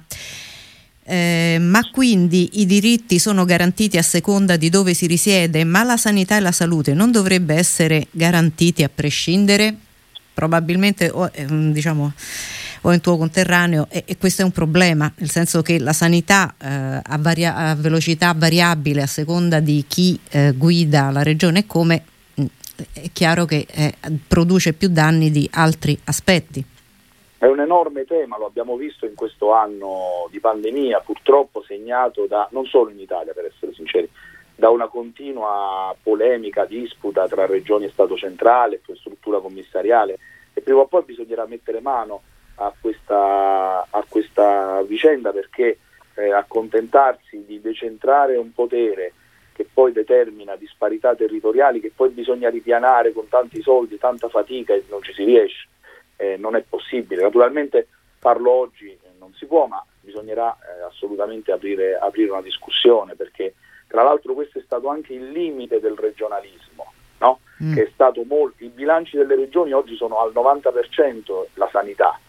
Eh, 1.05 1.57
ma 1.59 1.82
quindi 1.91 2.61
i 2.61 2.66
diritti 2.66 3.20
sono 3.20 3.43
garantiti 3.43 3.97
a 3.97 4.01
seconda 4.01 4.55
di 4.55 4.70
dove 4.70 4.93
si 4.93 5.07
risiede, 5.07 5.66
ma 5.66 5.84
la 5.84 5.97
sanità 5.97 6.38
e 6.38 6.39
la 6.39 6.53
salute 6.53 6.93
non 6.93 7.11
dovrebbe 7.11 7.55
essere 7.55 8.07
garantiti 8.11 8.82
a 8.82 8.89
prescindere? 8.93 9.76
Probabilmente, 10.34 11.11
eh, 11.34 11.45
diciamo, 11.72 12.14
o 12.86 12.92
in 12.92 13.02
tuo 13.02 13.18
conterraneo 13.18 13.88
e, 13.90 14.04
e, 14.06 14.18
questo 14.18 14.42
è 14.42 14.46
un 14.46 14.52
problema, 14.52 15.12
nel 15.18 15.30
senso 15.30 15.62
che 15.62 15.80
la 15.80 15.94
sanità 15.94 16.56
eh, 16.62 16.68
a, 16.68 17.18
varia- 17.18 17.56
a, 17.56 17.76
velocità 17.76 18.34
variabile 18.36 19.02
a 19.02 19.08
seconda 19.08 19.60
di 19.60 19.86
chi 19.88 20.20
eh, 20.32 20.54
guida 20.56 21.10
la 21.10 21.24
regione 21.24 21.60
e 21.60 21.66
come 21.66 22.04
mh, 22.36 22.42
mm, 22.42 22.46
è 22.94 23.10
chiaro 23.14 23.46
che 23.46 23.66
eh, 23.70 23.94
produce 24.28 24.74
più 24.74 24.90
danni 24.90 25.32
di 25.32 25.50
altri 25.54 25.98
aspetti. 26.06 26.66
È 27.38 27.46
un 27.46 27.60
enorme 27.60 28.06
tema, 28.06 28.38
lo 28.38 28.46
abbiamo 28.46 28.76
visto 28.78 29.06
in 29.06 29.16
questo 29.16 29.52
anno 29.52 30.28
di 30.32 30.40
pandemia, 30.40 31.02
purtroppo 31.06 31.62
segnato 31.62 32.26
da, 32.26 32.48
non 32.52 32.66
solo 32.66 32.90
in 32.90 33.00
Italia 33.00 33.34
per 33.34 33.46
essere 33.46 33.74
sinceri, 33.74 34.10
da 34.56 34.70
una 34.70 34.88
continua 34.88 35.94
polemica, 36.02 36.66
disputa 36.66 37.28
tra 37.28 37.46
regioni 37.46 37.86
e 37.86 37.90
Stato 37.90 38.16
centrale, 38.16 38.80
struttura 38.96 39.40
commissariale 39.40 40.20
e 40.54 40.62
prima 40.62 40.80
o 40.80 40.86
poi 40.86 41.04
bisognerà 41.04 41.46
mettere 41.46 41.82
mano 41.82 42.22
a 42.56 42.74
questa, 42.80 43.88
a 43.89 44.06
questa 44.08 44.82
vicenda 44.84 45.32
perché 45.32 45.80
eh, 46.16 46.32
accontentarsi 46.32 47.43
di 47.45 47.60
decentrare 47.60 48.38
un 48.38 48.54
potere 48.54 49.14
che 49.54 49.68
poi 49.72 49.91
determina 49.91 50.56
disparità 50.56 51.16
territoriali 51.16 51.80
che 51.80 51.91
poi 51.95 52.10
bisogna 52.10 52.49
ripianare 52.49 53.14
con 53.14 53.28
tanti 53.28 53.62
soldi, 53.62 53.97
tanta 53.97 54.28
fatica 54.28 54.74
e 54.74 54.84
non 54.89 55.01
ci 55.04 55.14
si 55.14 55.24
riesce, 55.24 55.68
eh, 56.18 56.38
non 56.38 56.56
è 56.56 56.64
possibile. 56.68 57.22
Naturalmente 57.22 57.88
farlo 58.18 58.51
oggi 58.51 58.89
eh, 58.89 58.97
non 59.20 59.34
si 59.34 59.45
può, 59.45 59.68
ma 59.68 59.84
bisognerà 60.01 60.56
eh, 60.56 60.84
assolutamente 60.84 61.51
aprire, 61.51 61.95
aprire, 61.95 62.32
una 62.32 62.41
discussione 62.41 63.16
perché 63.16 63.54
tra 63.88 64.04
l'altro 64.04 64.34
questo 64.34 64.60
è 64.60 64.62
stato 64.64 64.89
anche 64.89 65.14
il 65.14 65.30
limite 65.30 65.80
del 65.80 65.95
regionalismo, 65.95 66.91
no? 67.20 67.39
mm. 67.64 67.76
che 67.76 67.84
è 67.84 67.89
stato 67.93 68.24
molto, 68.24 68.64
i 68.64 68.70
bilanci 68.70 69.18
delle 69.18 69.36
regioni 69.36 69.72
oggi 69.72 69.95
sono 69.95 70.18
al 70.20 70.32
90% 70.34 71.45
la 71.54 71.70
sanità, 71.72 72.20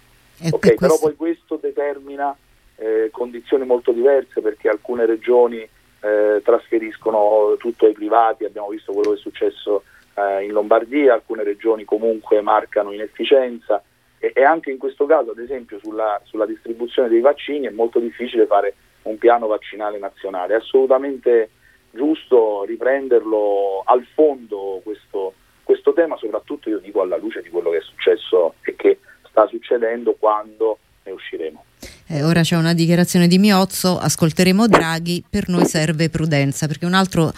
Okay, 0.53 0.74
però 0.74 0.99
poi 0.99 1.14
questo 1.14 1.57
determina 1.57 2.37
eh, 2.76 3.09
condizioni 3.12 3.64
molto 3.64 3.93
diverse 3.93 4.41
perché 4.41 4.68
alcune 4.68 5.07
regioni 5.07 5.59
eh, 5.59 6.41
trasferiscono 6.43 7.57
tutto 7.59 7.87
ai 7.87 7.93
privati, 7.93 8.45
abbiamo 8.45 8.68
visto 8.68 8.93
quello 8.93 9.11
che 9.11 9.16
è 9.16 9.20
successo 9.20 9.85
eh, 10.14 10.45
in 10.45 10.53
Lombardia, 10.53 11.14
alcune 11.14 11.43
regioni 11.43 11.85
comunque 11.85 12.41
marcano 12.41 12.93
inefficienza. 12.93 13.82
E, 14.18 14.32
e 14.35 14.45
anche 14.45 14.70
in 14.70 14.78
questo 14.78 15.07
caso 15.07 15.30
ad 15.30 15.39
esempio 15.39 15.78
sulla, 15.78 16.20
sulla, 16.24 16.47
distribuzione 16.47 17.09
dei 17.09 17.20
vaccini 17.20 17.66
è 17.66 17.70
molto 17.70 17.99
difficile 17.99 18.47
fare 18.47 18.74
un 19.03 19.18
piano 19.18 19.47
vaccinale 19.47 19.99
nazionale, 19.99 20.55
è 20.55 20.59
assolutamente 20.59 21.51
giusto 21.91 22.64
riprenderlo 22.64 23.82
al 23.85 24.05
fondo 24.14 24.80
questo, 24.82 25.35
questo 25.62 25.93
tema, 25.93 26.16
soprattutto 26.16 26.68
io 26.68 26.78
dico 26.78 27.03
alla 27.03 27.16
luce 27.16 27.43
di 27.43 27.51
quello 27.51 27.70
che 27.70 27.78
è 27.78 27.82
successo 27.82 28.55
e 28.62 28.74
che 28.76 28.99
sta 29.35 29.49
succedendo 29.49 30.14
quando 30.16 30.78
ne 31.03 31.11
usciremo. 31.11 31.64
Eh, 32.07 32.22
ora 32.22 32.43
c'è 32.43 32.57
una 32.57 32.72
dichiarazione 32.72 33.26
di 33.26 33.39
Miozzo, 33.39 33.99
ascolteremo 33.99 34.68
Draghi, 34.68 35.24
per 35.28 35.49
noi 35.49 35.66
serve 35.66 36.09
prudenza, 36.09 36.66
perché 36.66 36.87
un 36.87 36.95
altro 36.95 37.32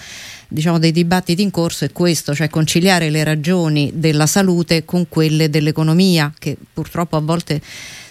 diciamo, 0.49 0.79
dei 0.79 0.93
dibattiti 0.93 1.41
in 1.41 1.51
corso 1.51 1.87
è 1.87 1.93
questo, 1.93 2.35
cioè 2.35 2.51
conciliare 2.51 3.09
le 3.09 3.25
ragioni 3.25 3.93
della 3.95 4.27
salute 4.27 4.85
con 4.85 5.09
quelle 5.09 5.49
dell'economia, 5.49 6.33
che 6.39 6.57
purtroppo 6.73 7.17
a 7.17 7.21
volte 7.21 7.61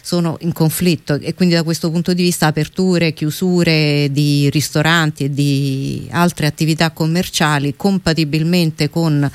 sono 0.02 0.38
in 0.42 0.54
conflitto 0.54 1.16
e 1.16 1.34
quindi 1.34 1.56
da 1.56 1.64
questo 1.64 1.92
punto 1.92 2.14
di 2.14 2.24
vista 2.24 2.48
aperture, 2.48 3.14
chiusure 3.14 4.08
di 4.12 4.50
ristoranti 4.50 5.26
e 5.26 5.30
di 5.32 6.08
altre 6.12 6.48
attività 6.48 6.92
commerciali 6.92 7.76
compatibilmente 7.76 8.90
con 8.90 9.30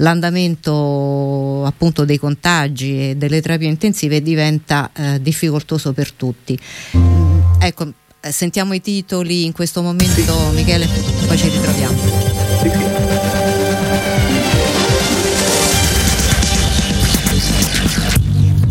l'andamento 0.00 1.64
appunto 1.64 2.04
dei 2.04 2.18
contagi 2.18 3.10
e 3.10 3.16
delle 3.16 3.40
terapie 3.40 3.68
intensive 3.68 4.22
diventa 4.22 4.90
eh, 4.92 5.20
difficoltoso 5.22 5.92
per 5.92 6.12
tutti. 6.12 6.58
Mm, 6.96 7.40
ecco, 7.58 7.92
eh, 8.20 8.32
sentiamo 8.32 8.74
i 8.74 8.80
titoli 8.80 9.44
in 9.44 9.52
questo 9.52 9.82
momento 9.82 10.50
Michele, 10.52 10.86
poi 11.26 11.38
ci 11.38 11.48
ritroviamo. 11.48 11.98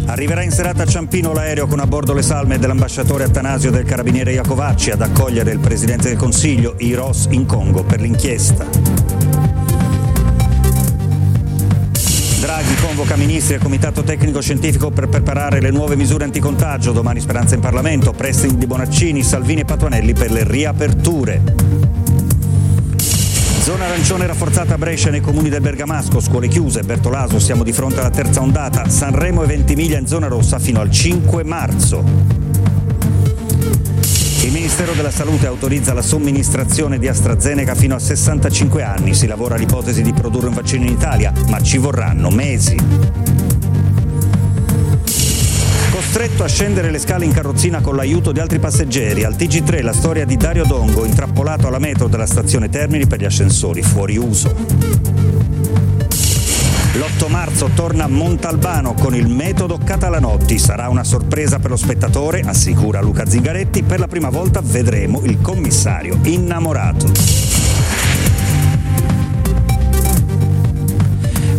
Arriverà 0.06 0.42
in 0.42 0.52
serata 0.52 0.84
a 0.84 0.86
Ciampino 0.88 1.34
l'aereo 1.34 1.68
con 1.68 1.80
a 1.80 1.86
bordo 1.86 2.14
le 2.14 2.24
salme 2.24 2.58
dell'ambasciatore 2.58 3.26
Attanasio 3.26 3.70
del 3.70 3.86
carabiniere 3.86 4.34
Iacovacci 4.34 4.90
ad 4.90 5.02
accogliere 5.02 5.52
il 5.52 5.60
presidente 5.60 6.10
del 6.10 6.18
Consiglio, 6.18 6.76
Iros, 6.80 7.28
in 7.30 7.46
Congo 7.46 7.84
per 7.84 8.02
l'inchiesta. 8.02 9.29
Draghi 12.40 12.74
convoca 12.76 13.18
ministri 13.18 13.56
e 13.56 13.58
comitato 13.58 14.02
tecnico 14.02 14.42
scientifico 14.42 14.92
per 14.92 15.10
preparare 15.10 15.60
le 15.60 15.72
nuove 15.72 15.98
misure 15.98 16.24
anticontagio. 16.24 16.94
Domani 16.94 17.20
speranza 17.20 17.56
in 17.56 17.60
Parlamento, 17.60 18.14
pressing 18.14 18.54
di 18.54 18.66
Bonaccini, 18.66 19.22
Salvini 19.24 19.62
e 19.62 19.66
Patuanelli 19.66 20.14
per 20.14 20.32
le 20.32 20.46
riaperture. 20.46 21.42
Zona 23.62 23.86
arancione 23.86 24.26
rafforzata 24.26 24.76
a 24.76 24.78
Brescia 24.78 25.10
nei 25.10 25.20
comuni 25.20 25.50
del 25.50 25.60
Bergamasco, 25.60 26.22
scuole 26.22 26.48
chiuse, 26.48 26.82
Bertolaso, 26.84 27.40
siamo 27.40 27.64
di 27.64 27.74
fronte 27.74 28.00
alla 28.00 28.10
terza 28.10 28.42
ondata, 28.42 28.88
Sanremo 28.88 29.44
e 29.44 29.46
Ventimiglia 29.46 30.00
in 30.00 30.08
zona 30.08 30.28
rossa 30.28 30.60
fino 30.60 30.80
al 30.80 30.90
5 30.90 31.44
marzo. 31.44 32.49
Il 34.42 34.54
Ministero 34.54 34.94
della 34.94 35.12
Salute 35.12 35.48
autorizza 35.48 35.94
la 35.94 36.02
somministrazione 36.02 36.98
di 36.98 37.10
AstraZeneca 37.10 37.76
fino 37.76 37.96
a 37.96 38.00
65 38.00 38.84
anni. 38.84 39.14
Si 39.14 39.28
lavora 39.28 39.56
all'ipotesi 39.56 40.02
di 40.02 40.14
produrre 40.14 40.48
un 40.48 40.54
vaccino 40.54 40.86
in 40.86 40.94
Italia, 40.94 41.34
ma 41.50 41.62
ci 41.62 41.78
vorranno 41.78 42.30
mesi. 42.30 42.78
Costretto 45.92 46.44
a 46.44 46.48
scendere 46.48 46.90
le 46.90 47.00
scale 47.00 47.26
in 47.26 47.34
carrozzina 47.34 47.82
con 47.82 47.98
l'aiuto 47.98 48.32
di 48.32 48.40
altri 48.40 48.60
passeggeri, 48.60 49.26
al 49.26 49.36
TG3 49.36 49.84
la 49.84 49.94
storia 49.94 50.24
di 50.24 50.38
Dario 50.38 50.64
Dongo 50.64 51.04
intrappolato 51.04 51.68
alla 51.68 51.78
metro 51.78 52.08
della 52.08 52.26
stazione 52.26 52.70
Termini 52.70 53.08
per 53.08 53.20
gli 53.20 53.26
ascensori 53.26 53.82
fuori 53.82 54.16
uso. 54.16 55.59
L'8 56.94 57.30
marzo 57.30 57.70
torna 57.76 58.08
Montalbano 58.08 58.94
con 58.94 59.14
il 59.16 59.28
metodo 59.28 59.78
Catalanotti. 59.78 60.58
Sarà 60.58 60.90
una 60.90 61.04
sorpresa 61.04 61.60
per 61.60 61.70
lo 61.70 61.78
spettatore, 61.78 62.42
assicura 62.42 63.00
Luca 63.00 63.28
Zingaretti. 63.28 63.84
Per 63.84 64.00
la 64.00 64.08
prima 64.08 64.30
volta 64.30 64.60
vedremo 64.64 65.22
il 65.24 65.40
commissario 65.40 66.18
innamorato. 66.24 67.12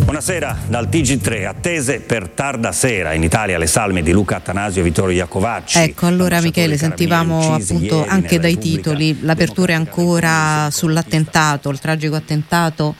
Buonasera 0.03 0.57
dal 0.67 0.89
TG3, 0.89 1.47
attese 1.47 2.01
per 2.01 2.27
tarda 2.27 2.73
sera 2.73 3.13
in 3.13 3.23
Italia 3.23 3.57
le 3.57 3.67
salme 3.67 4.03
di 4.03 4.11
Luca 4.11 4.35
Attanasio 4.35 4.81
e 4.81 4.83
Vittorio 4.83 5.15
Iacovacci. 5.15 5.79
Ecco, 5.79 6.05
allora 6.05 6.41
Michele, 6.41 6.77
sentivamo 6.77 7.55
appunto 7.55 8.05
anche 8.05 8.37
dai 8.37 8.57
titoli 8.57 9.19
l'apertura 9.21 9.71
è 9.71 9.75
ancora 9.75 10.67
sull'attentato, 10.69 11.69
il 11.69 11.79
tragico 11.79 12.15
attentato 12.15 12.95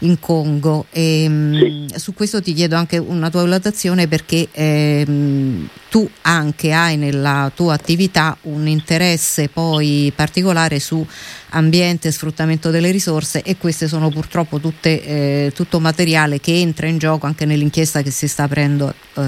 in 0.00 0.20
Congo 0.20 0.86
e 0.90 1.88
sì. 1.88 1.98
su 1.98 2.14
questo 2.14 2.40
ti 2.40 2.52
chiedo 2.52 2.76
anche 2.76 2.98
una 2.98 3.30
tua 3.30 3.42
valutazione 3.42 4.06
perché 4.06 4.48
ehm, 4.52 5.68
tu 5.90 6.08
anche 6.22 6.72
hai 6.72 6.96
nella 6.96 7.50
tua 7.54 7.74
attività 7.74 8.36
un 8.42 8.68
interesse 8.68 9.48
poi 9.48 10.12
particolare 10.14 10.78
su 10.78 11.04
ambiente, 11.50 12.12
sfruttamento 12.12 12.70
delle 12.70 12.90
risorse 12.90 13.42
e 13.42 13.56
queste 13.56 13.88
sono 13.88 14.10
purtroppo 14.10 14.60
tutte, 14.60 15.02
eh, 15.02 15.52
tutto 15.54 15.80
materiale 15.80 16.40
che 16.40 16.60
entra 16.60 16.86
in 16.86 16.98
gioco 16.98 17.26
anche 17.26 17.44
nell'inchiesta 17.44 18.02
che 18.02 18.10
si 18.10 18.28
sta 18.28 18.44
aprendo 18.44 18.92
eh, 19.14 19.22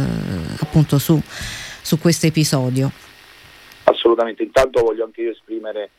appunto 0.58 0.98
su, 0.98 1.20
su 1.82 1.98
questo 1.98 2.26
episodio. 2.26 2.92
Assolutamente, 3.84 4.42
intanto 4.42 4.82
voglio 4.82 5.04
anche 5.04 5.22
io 5.22 5.30
esprimere 5.32 5.90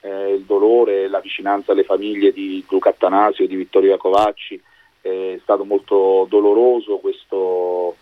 eh, 0.00 0.34
il 0.34 0.42
dolore 0.42 1.04
e 1.04 1.08
la 1.08 1.20
vicinanza 1.20 1.72
alle 1.72 1.84
famiglie 1.84 2.32
di 2.32 2.64
Luca 2.68 2.90
Attanasio 2.90 3.44
e 3.44 3.48
di 3.48 3.56
Vittorio 3.56 3.90
Iacovacci. 3.90 4.62
È 5.00 5.38
stato 5.42 5.64
molto 5.64 6.26
doloroso 6.28 6.98
questo, 6.98 7.96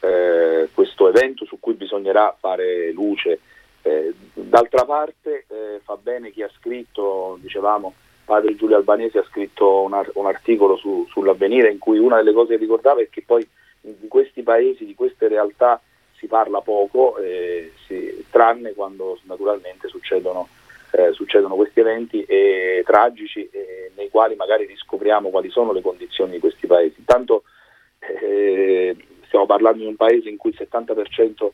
eh, 0.00 0.68
questo 0.74 1.08
evento 1.08 1.44
su 1.44 1.58
cui 1.60 1.74
bisognerà 1.74 2.34
fare 2.38 2.90
luce. 2.92 3.40
Eh, 3.82 4.12
d'altra 4.32 4.84
parte 4.84 5.46
eh, 5.48 5.80
fa 5.82 5.96
bene 5.96 6.30
chi 6.30 6.42
ha 6.42 6.50
scritto, 6.58 7.38
dicevamo, 7.40 7.94
padre 8.24 8.54
Giulio 8.54 8.76
Albanese 8.76 9.18
ha 9.18 9.24
scritto 9.24 9.80
un, 9.80 9.94
ar- 9.94 10.10
un 10.14 10.26
articolo 10.26 10.76
su- 10.76 11.06
sull'avvenire 11.08 11.70
in 11.70 11.78
cui 11.78 11.98
una 11.98 12.16
delle 12.16 12.32
cose 12.32 12.54
che 12.54 12.60
ricordava 12.60 13.00
è 13.00 13.08
che 13.08 13.22
poi 13.26 13.46
di 13.80 14.08
questi 14.08 14.42
paesi, 14.42 14.84
di 14.84 14.94
queste 14.94 15.28
realtà 15.28 15.80
si 16.16 16.26
parla 16.26 16.60
poco, 16.60 17.16
eh, 17.16 17.72
si, 17.86 18.26
tranne 18.30 18.74
quando 18.74 19.18
naturalmente 19.22 19.88
succedono, 19.88 20.48
eh, 20.92 21.12
succedono 21.12 21.54
questi 21.54 21.80
eventi 21.80 22.22
eh, 22.24 22.82
tragici 22.84 23.48
nei 23.94 24.08
quali 24.08 24.34
magari 24.34 24.66
riscopriamo 24.66 25.30
quali 25.30 25.50
sono 25.50 25.72
le 25.72 25.82
condizioni 25.82 26.32
di 26.32 26.38
questi 26.38 26.66
paesi. 26.66 26.96
Intanto 26.98 27.44
eh, 27.98 28.96
stiamo 29.26 29.46
parlando 29.46 29.82
di 29.82 29.86
un 29.86 29.96
paese 29.96 30.28
in 30.28 30.36
cui 30.36 30.50
il 30.50 30.68
70% 30.68 31.50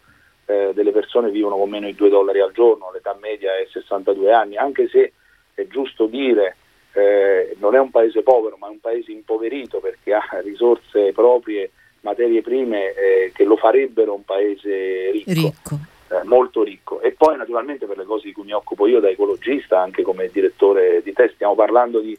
eh, 0.47 0.72
delle 0.74 0.93
persone 0.93 1.30
vivono 1.30 1.57
con 1.57 1.68
meno 1.68 1.87
di 1.87 1.95
2 1.95 2.09
dollari 2.09 2.41
al 2.41 2.53
giorno, 2.53 2.91
l'età 2.93 3.16
media 3.20 3.57
è 3.57 3.66
62 3.70 4.32
anni, 4.32 4.57
anche 4.57 4.89
se 4.89 5.12
è 5.55 5.66
giusto 5.66 6.07
dire 6.07 6.57
eh, 6.93 7.57
non 7.59 7.74
è 7.74 7.78
un 7.78 7.91
paese 7.91 8.22
povero 8.22 8.57
ma 8.57 8.68
è 8.68 8.70
un 8.70 8.80
paese 8.80 9.12
impoverito 9.12 9.80
perché 9.80 10.14
ha 10.14 10.26
risorse 10.43 11.12
proprie, 11.12 11.70
materie 12.01 12.43
prime 12.43 12.95
eh, 12.95 13.32
che 13.34 13.45
lo 13.45 13.57
farebbero 13.57 14.14
un 14.14 14.24
paese 14.24 15.11
ricco. 15.11 15.32
ricco. 15.32 15.78
Eh, 16.09 16.23
molto 16.23 16.63
ricco 16.63 17.01
e 17.01 17.11
poi 17.11 17.37
naturalmente 17.37 17.85
per 17.87 17.97
le 17.97 18.05
cose 18.05 18.29
di 18.29 18.33
cui 18.33 18.45
mi 18.45 18.53
occupo 18.53 18.87
io 18.87 19.01
da 19.01 19.09
ecologista 19.09 19.81
anche 19.81 20.03
come 20.03 20.29
direttore 20.29 21.03
di 21.03 21.13
te 21.13 21.33
stiamo 21.35 21.57
parlando 21.57 21.99
di, 21.99 22.17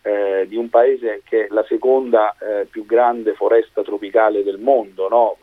eh, 0.00 0.46
di 0.48 0.56
un 0.56 0.70
paese 0.70 1.20
che 1.22 1.44
è 1.44 1.46
la 1.50 1.62
seconda 1.68 2.34
eh, 2.38 2.64
più 2.64 2.86
grande 2.86 3.34
foresta 3.34 3.82
tropicale 3.82 4.42
del 4.42 4.56
mondo 4.56 5.08
no? 5.10 5.36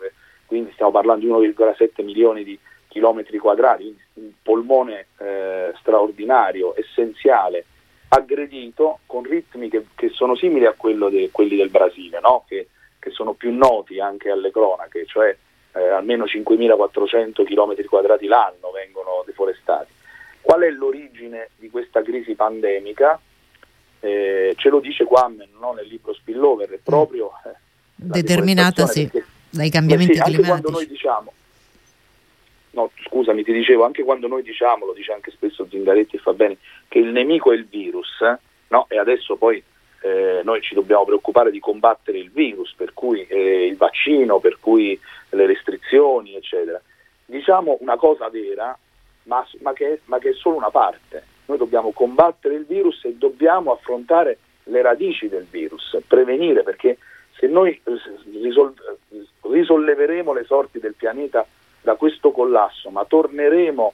quindi 0.48 0.72
stiamo 0.72 0.90
parlando 0.90 1.24
di 1.24 1.50
1,7 1.50 2.04
milioni 2.04 2.44
di 2.44 2.58
chilometri 2.88 3.38
quadrati 3.38 3.96
un 4.14 4.32
polmone 4.42 5.08
eh, 5.20 5.74
straordinario, 5.80 6.74
essenziale 6.76 7.66
aggredito 8.08 9.00
con 9.06 9.24
ritmi 9.24 9.70
che, 9.70 9.86
che 9.96 10.10
sono 10.10 10.36
simili 10.36 10.66
a 10.66 10.76
de, 10.76 11.30
quelli 11.32 11.56
del 11.56 11.70
Brasile, 11.70 12.20
no? 12.20 12.44
che, 12.48 12.70
che, 13.00 13.10
sono 13.12 13.34
più 13.34 13.52
noti 13.52 14.00
anche 14.00 14.30
alle 14.30 14.52
cronache, 14.52 15.06
cioè 15.06 15.36
eh, 15.74 15.88
almeno 15.88 16.26
5.400 16.26 17.44
km 17.44 17.86
quadrati 17.86 18.28
l'anno 18.28 18.72
vengono 18.72 19.24
deforestati. 19.26 19.92
Qual 20.42 20.62
è 20.62 20.70
l'origine 20.70 21.50
di 21.58 21.70
questa 21.70 22.02
crisi 22.02 22.36
pandemica? 22.36 23.20
Eh, 24.00 24.54
ce 24.58 24.70
lo 24.70 24.80
dice 24.80 25.06
Quammen 25.06 25.50
no? 25.60 25.72
nel 25.74 25.88
libro 25.88 26.14
Spillover, 26.14 26.70
è 26.70 26.80
proprio 26.84 27.32
eh, 27.46 27.56
determinata 27.96 28.86
sì, 28.86 29.08
perché, 29.08 29.26
dai 29.50 29.70
cambiamenti 29.70 30.16
sì, 30.16 30.22
climatici. 30.22 30.52
Anche 30.52 30.62
quando 30.62 30.78
noi 30.78 30.88
diciamo 30.88 31.34
no, 32.74 32.92
scusami, 33.06 33.44
ti 33.44 33.54
dicevo, 33.54 33.86
anche 33.86 34.04
quando 34.04 34.28
noi 34.28 34.44
diciamo, 34.44 34.86
lo 34.86 34.94
dice 34.94 35.14
anche 35.14 35.32
spesso 35.32 35.68
Zingaretti 35.70 36.18
e 36.18 36.20
fa 36.20 36.34
bene, 36.34 36.58
che 36.88 37.00
il 37.00 37.08
nemico 37.08 37.52
è 37.52 37.56
il 37.56 37.66
virus, 37.66 38.22
eh? 38.22 38.38
no? 38.70 38.86
e 38.90 38.98
adesso 38.98 39.36
poi 39.36 39.64
eh, 40.04 40.42
noi 40.44 40.62
ci 40.62 40.76
dobbiamo 40.76 41.06
preoccupare 41.06 41.50
di 41.50 41.62
combattere 41.62 42.18
il 42.18 42.30
virus, 42.30 42.74
per 42.76 42.94
cui 42.94 43.26
eh, 43.26 43.68
il 43.68 43.78
vaccino, 43.78 44.40
per 44.40 44.58
cui 44.60 45.00
le 45.30 45.46
restrizioni, 45.46 46.36
eccetera. 46.36 46.82
Diciamo 47.26 47.78
una 47.80 47.96
cosa 47.96 48.28
vera, 48.28 48.78
ma, 49.24 49.48
ma, 49.62 49.72
che, 49.72 50.02
ma 50.06 50.20
che 50.20 50.32
è 50.32 50.34
solo 50.34 50.58
una 50.58 50.72
parte. 50.72 51.24
Noi 51.46 51.58
dobbiamo 51.58 51.92
combattere 51.94 52.56
il 52.56 52.66
virus 52.66 53.06
e 53.06 53.16
dobbiamo 53.16 53.72
affrontare 53.72 54.38
le 54.64 54.82
radici 54.82 55.30
del 55.30 55.48
virus, 55.50 55.98
prevenire, 56.06 56.64
perché 56.64 56.98
se 57.38 57.48
noi 57.48 57.80
risol- 58.34 58.74
risolleveremo 59.42 60.34
le 60.34 60.44
sorti 60.44 60.80
del 60.80 60.96
pianeta 60.96 61.46
da 61.82 61.96
questo 61.96 62.32
collasso, 62.32 62.90
ma 62.90 63.06
torneremo 63.06 63.94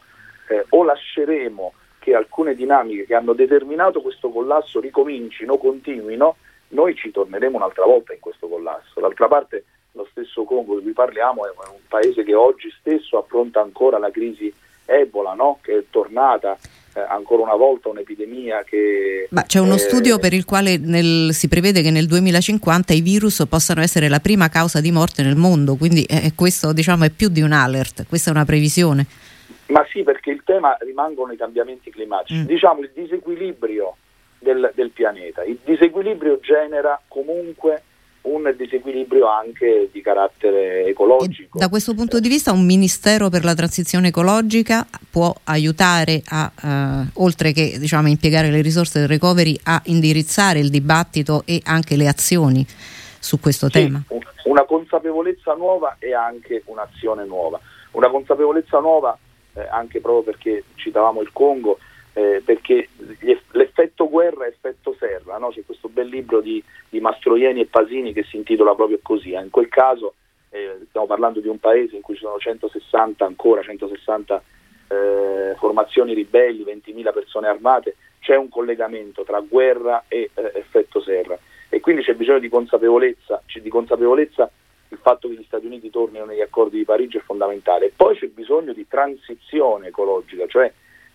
eh, 0.49 0.65
o 0.69 0.83
lasceremo 0.83 1.73
che 1.99 2.15
alcune 2.15 2.55
dinamiche 2.55 3.05
che 3.05 3.15
hanno 3.15 3.33
determinato 3.33 4.01
questo 4.01 4.29
collasso 4.29 4.79
ricomincino, 4.79 5.57
continuino, 5.57 6.37
noi 6.69 6.95
ci 6.95 7.11
torneremo 7.11 7.57
un'altra 7.57 7.85
volta 7.85 8.13
in 8.13 8.19
questo 8.19 8.47
collasso. 8.47 8.99
D'altra 8.99 9.27
parte 9.27 9.63
lo 9.93 10.07
stesso 10.11 10.43
Congo 10.43 10.77
di 10.77 10.83
cui 10.83 10.93
parliamo 10.93 11.45
è 11.45 11.49
un 11.71 11.79
paese 11.87 12.23
che 12.23 12.35
oggi 12.35 12.69
stesso 12.79 13.17
affronta 13.17 13.61
ancora 13.61 13.97
la 13.97 14.11
crisi 14.11 14.53
Ebola, 14.85 15.33
no? 15.33 15.59
che 15.61 15.77
è 15.77 15.83
tornata 15.89 16.57
eh, 16.93 16.99
ancora 16.99 17.43
una 17.43 17.55
volta 17.55 17.89
un'epidemia 17.89 18.63
che... 18.63 19.27
Ma 19.29 19.43
c'è 19.43 19.59
uno 19.59 19.75
eh, 19.75 19.79
studio 19.79 20.17
per 20.17 20.33
il 20.33 20.45
quale 20.45 20.77
nel, 20.77 21.33
si 21.33 21.47
prevede 21.47 21.81
che 21.81 21.91
nel 21.91 22.07
2050 22.07 22.93
i 22.93 23.01
virus 23.01 23.45
possano 23.47 23.81
essere 23.81 24.09
la 24.09 24.19
prima 24.19 24.49
causa 24.49 24.81
di 24.81 24.91
morte 24.91 25.21
nel 25.21 25.35
mondo, 25.35 25.75
quindi 25.75 26.03
eh, 26.03 26.33
questo 26.35 26.73
diciamo, 26.73 27.05
è 27.05 27.09
più 27.11 27.29
di 27.29 27.41
un 27.41 27.51
alert, 27.51 28.05
questa 28.07 28.29
è 28.29 28.33
una 28.33 28.45
previsione. 28.45 29.05
Ma 29.69 29.85
sì, 29.91 30.03
perché 30.03 30.31
il 30.31 30.41
tema 30.43 30.75
rimangono 30.79 31.31
i 31.31 31.37
cambiamenti 31.37 31.91
climatici, 31.91 32.39
mm. 32.39 32.45
diciamo 32.45 32.81
il 32.81 32.91
disequilibrio 32.93 33.95
del, 34.39 34.71
del 34.73 34.89
pianeta. 34.89 35.43
Il 35.43 35.59
disequilibrio 35.63 36.39
genera 36.39 36.99
comunque 37.07 37.83
un 38.21 38.53
disequilibrio 38.57 39.27
anche 39.27 39.89
di 39.91 40.01
carattere 40.01 40.85
ecologico. 40.85 41.57
E 41.57 41.61
da 41.61 41.69
questo 41.69 41.93
punto 41.93 42.19
di 42.19 42.27
vista 42.27 42.51
un 42.51 42.65
Ministero 42.65 43.29
per 43.29 43.43
la 43.43 43.53
transizione 43.53 44.09
ecologica 44.09 44.85
può 45.09 45.33
aiutare 45.45 46.21
a, 46.25 46.51
eh, 46.61 47.09
oltre 47.13 47.53
che 47.53 47.77
diciamo, 47.79 48.07
impiegare 48.07 48.49
le 48.49 48.61
risorse 48.61 48.99
del 48.99 49.07
recovery, 49.07 49.57
a 49.63 49.81
indirizzare 49.85 50.59
il 50.59 50.69
dibattito 50.69 51.43
e 51.45 51.61
anche 51.63 51.95
le 51.95 52.07
azioni 52.07 52.65
su 53.19 53.39
questo 53.39 53.67
sì, 53.67 53.73
tema? 53.73 54.03
Una 54.45 54.63
consapevolezza 54.63 55.53
nuova 55.53 55.95
e 55.99 56.13
anche 56.13 56.63
un'azione 56.65 57.25
nuova. 57.25 57.59
Una 57.91 58.09
consapevolezza 58.09 58.79
nuova 58.79 59.17
eh, 59.59 59.67
anche 59.69 59.99
proprio 59.99 60.23
perché 60.23 60.63
citavamo 60.75 61.21
il 61.21 61.31
Congo, 61.31 61.79
eh, 62.13 62.41
perché 62.43 62.89
l'effetto 63.51 64.09
guerra 64.09 64.45
è 64.45 64.49
effetto 64.49 64.95
serra, 64.97 65.37
no? 65.37 65.49
c'è 65.49 65.63
questo 65.65 65.89
bel 65.89 66.07
libro 66.07 66.41
di, 66.41 66.63
di, 66.89 66.99
Mastroieni 66.99 67.61
e 67.61 67.65
Pasini 67.65 68.13
che 68.13 68.23
si 68.23 68.37
intitola 68.37 68.75
proprio 68.75 68.99
così, 69.01 69.31
eh. 69.31 69.41
in 69.41 69.49
quel 69.49 69.69
caso 69.69 70.15
eh, 70.49 70.79
stiamo 70.89 71.05
parlando 71.05 71.39
di 71.39 71.47
un 71.47 71.59
paese 71.59 71.95
in 71.95 72.01
cui 72.01 72.15
ci 72.15 72.21
sono 72.21 72.37
160 72.37 73.25
ancora, 73.25 73.61
160 73.61 74.43
eh, 74.87 75.55
formazioni 75.57 76.13
ribelli, 76.13 76.63
20.000 76.63 77.13
persone 77.13 77.47
armate, 77.47 77.95
c'è 78.19 78.35
un 78.35 78.49
collegamento 78.49 79.23
tra 79.23 79.39
guerra 79.39 80.05
e 80.07 80.31
eh, 80.33 80.51
effetto 80.55 81.01
serra 81.01 81.37
e 81.69 81.79
quindi 81.79 82.01
c'è 82.01 82.15
bisogno 82.15 82.39
di 82.39 82.49
consapevolezza, 82.49 83.43
di 83.61 83.69
consapevolezza 83.69 84.49
il 84.89 84.97
fatto 85.01 85.27
che 85.27 85.35
gli 85.35 85.43
Stati 85.45 85.65
Uniti 85.65 85.89
tornino 85.89 86.25
negli 86.25 86.41
accordi 86.41 86.77
di 86.77 86.85
Parigi 86.85 87.17
è 87.17 87.21
fondamentale. 87.21 87.91
Poi 87.95 88.17
c'è 88.17 88.27
bisogno 88.27 88.73
di 88.73 88.87
transizione 88.87 89.87
ecologica, 89.87 90.47
cioè 90.47 90.71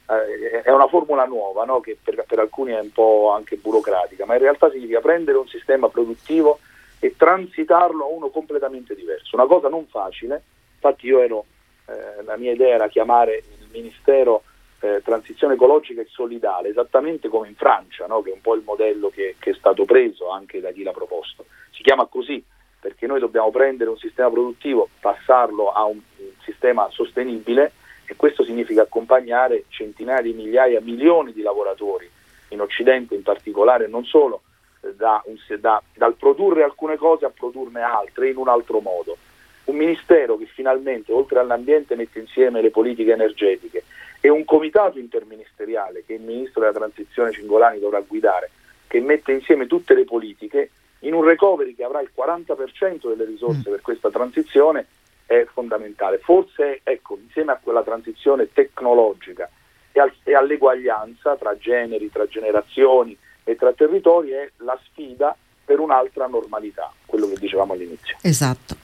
eh, 0.07 0.63
è 0.63 0.71
una 0.71 0.87
formula 0.87 1.25
nuova 1.25 1.65
no? 1.65 1.81
che 1.81 1.97
per, 2.03 2.25
per, 2.27 2.39
alcuni 2.39 2.73
è 2.73 2.81
un 2.81 2.93
po' 2.93 3.33
anche 3.33 3.57
burocratica, 3.57 4.27
ma 4.27 4.35
in 4.35 4.41
realtà 4.41 4.71
significa 4.71 5.01
prendere 5.01 5.39
un 5.39 5.49
sistema 5.49 5.89
produttivo 5.89 6.59
e 7.01 7.15
transitarlo 7.17 8.05
a 8.05 8.09
uno 8.09 8.29
completamente 8.29 8.95
diverso. 8.95 9.37
Una 9.37 9.47
cosa 9.47 9.69
non 9.69 9.87
facile, 9.87 10.43
infatti 10.75 11.07
io 11.07 11.21
ero, 11.21 11.45
eh, 11.87 12.23
la 12.23 12.37
mia 12.37 12.53
idea 12.53 12.75
era 12.75 12.89
chiamare 12.89 13.43
il 13.59 13.69
Ministero 13.73 14.43
eh, 14.81 15.03
Transizione 15.03 15.55
Ecologica 15.55 16.01
e 16.01 16.07
Solidale, 16.09 16.69
esattamente 16.69 17.29
come 17.29 17.49
in 17.49 17.57
Francia, 17.57 18.07
no? 18.07 18.23
che 18.23 18.31
è 18.31 18.35
un 18.35 18.41
po' 18.41 18.55
il 18.55 18.63
modello 18.65 19.09
che, 19.09 19.37
che 19.39 19.51
è 19.51 19.55
stato 19.55 19.85
preso 19.85 20.31
anche 20.31 20.61
da 20.61 20.71
chi 20.71 20.83
l'ha 20.83 20.93
proposto. 20.93 21.47
Si 21.71 21.83
chiama 21.83 22.07
così 22.07 22.43
perché 22.85 23.07
noi 23.07 23.19
dobbiamo 23.19 23.51
prendere 23.51 23.89
un 23.89 23.97
sistema 23.97 24.29
produttivo, 24.29 24.91
passarlo 25.01 25.73
a 25.73 25.85
un 25.85 25.99
sistema 26.43 26.87
sostenibile 26.91 27.73
e 28.05 28.15
questo 28.15 28.45
significa 28.45 28.83
accompagnare 28.83 29.65
centinaia 29.69 30.21
di 30.21 30.35
migliaia, 30.35 30.83
milioni 30.83 31.33
di 31.33 31.41
lavoratori 31.41 32.07
in 32.49 32.61
Occidente 32.61 33.15
in 33.15 33.23
particolare, 33.23 33.87
non 33.87 34.05
solo 34.05 34.43
eh, 34.83 34.93
da 34.95 35.23
un, 35.25 35.37
da, 35.59 35.83
dal 35.95 36.15
produrre 36.17 36.63
alcune 36.63 36.99
cose 36.99 37.25
a 37.25 37.31
produrne 37.31 37.81
altre 37.81 38.29
in 38.29 38.37
un 38.37 38.49
altro 38.49 38.81
modo. 38.81 39.17
Un 39.65 39.77
ministero 39.77 40.37
che 40.37 40.45
finalmente, 40.45 41.11
oltre 41.11 41.39
all'ambiente, 41.39 41.97
mette 41.97 42.19
insieme 42.19 42.61
le 42.61 42.69
politiche 42.69 43.13
energetiche 43.13 43.85
e 44.21 44.29
un 44.29 44.45
comitato 44.45 44.99
interministeriale 44.99 46.05
che 46.05 46.13
il 46.13 46.21
ministro 46.21 46.61
della 46.61 46.75
transizione 46.75 47.33
Cingolani 47.33 47.79
dovrà 47.79 48.01
guidare, 48.07 48.51
che 48.87 49.01
mette 49.01 49.33
insieme 49.33 49.67
tutte 49.67 49.95
le 49.95 50.05
politiche 50.05 50.69
in 51.07 51.15
un 51.15 51.23
recovery 51.23 51.75
che 51.75 51.85
avrà 51.85 52.01
il 52.01 52.11
40% 52.17 53.09
delle 53.09 53.25
risorse 53.25 53.69
mm. 53.69 53.73
per 53.73 53.81
questa 53.81 54.11
transizione 54.11 54.87
è 55.27 55.47
fondamentale. 55.53 56.19
Forse, 56.19 56.81
ecco, 56.83 57.19
insieme 57.21 57.53
a 57.53 57.61
quella 57.63 57.83
transizione 57.83 58.53
tecnologica 58.53 59.49
e, 59.93 60.01
al, 60.01 60.13
e 60.23 60.35
all'eguaglianza 60.35 61.37
tra 61.37 61.57
generi, 61.57 62.11
tra 62.11 62.27
generazioni 62.27 63.17
e 63.45 63.57
tra 63.57 63.73
territori 63.73 64.31
è 64.31 64.51
la 64.59 64.79
sfida 64.85 65.37
per 65.65 65.81
un'altra 65.81 66.27
normalità, 66.27 66.93
quello 67.07 67.27
che 67.29 67.39
dicevamo 67.39 67.73
all'inizio. 67.73 68.17
Esatto. 68.21 68.77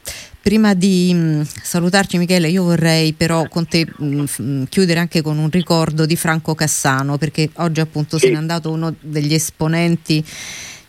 Prima 0.43 0.73
di 0.73 1.11
mm, 1.13 1.43
salutarci 1.43 2.17
Michele, 2.17 2.49
io 2.49 2.63
vorrei 2.63 3.13
però 3.13 3.47
con 3.49 3.69
te 3.69 3.85
mh, 3.85 4.05
mm, 4.05 4.25
mm, 4.41 4.63
chiudere 4.71 4.99
anche 4.99 5.21
con 5.21 5.37
un 5.37 5.51
ricordo 5.51 6.07
di 6.07 6.17
Franco 6.17 6.55
Cassano, 6.55 7.19
perché 7.19 7.51
oggi 7.57 7.81
appunto 7.81 8.17
sì. 8.17 8.27
se 8.27 8.33
n'è 8.33 8.39
andato 8.39 8.71
uno 8.71 8.95
degli 9.01 9.35
esponenti 9.35 10.25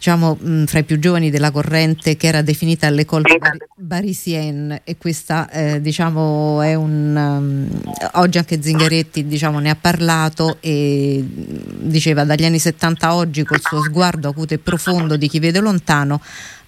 diciamo, 0.02 0.36
mh, 0.36 0.64
fra 0.64 0.80
i 0.80 0.84
più 0.84 0.98
giovani 0.98 1.30
della 1.30 1.52
corrente 1.52 2.18
che 2.18 2.26
era 2.26 2.42
definita 2.42 2.90
l'École 2.90 3.38
bar- 3.38 3.68
Barisienne 3.76 4.82
e 4.84 4.98
questa 4.98 5.48
eh, 5.52 5.80
diciamo, 5.80 6.60
è 6.64 6.74
un... 6.74 7.16
Um, 7.16 7.82
oggi 8.14 8.40
anche 8.40 8.60
Zingaretti 8.60 9.28
diciamo, 9.28 9.60
ne 9.60 9.70
ha 9.70 9.78
parlato 9.80 10.58
e 10.60 11.24
diceva 11.24 12.24
dagli 12.24 12.44
anni 12.44 12.58
70 12.58 13.08
a 13.08 13.16
oggi 13.16 13.44
col 13.44 13.62
suo 13.62 13.84
sguardo 13.84 14.30
acuto 14.30 14.56
e 14.56 14.58
profondo 14.58 15.18
di 15.18 15.28
chi 15.28 15.38
vede 15.38 15.60
lontano 15.60 16.20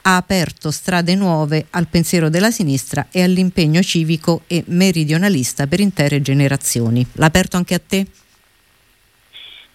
ha 0.03 0.15
aperto 0.15 0.69
strade 0.69 1.15
nuove 1.15 1.65
al 1.71 1.87
pensiero 1.87 2.29
della 2.29 2.51
sinistra 2.51 3.07
e 3.09 3.23
all'impegno 3.23 3.81
civico 3.81 4.41
e 4.45 4.63
meridionalista 4.67 5.65
per 5.65 5.79
intere 5.79 6.21
generazioni. 6.21 7.03
L'ha 7.13 7.25
aperto 7.25 7.57
anche 7.57 7.73
a 7.73 7.81
te? 7.85 8.05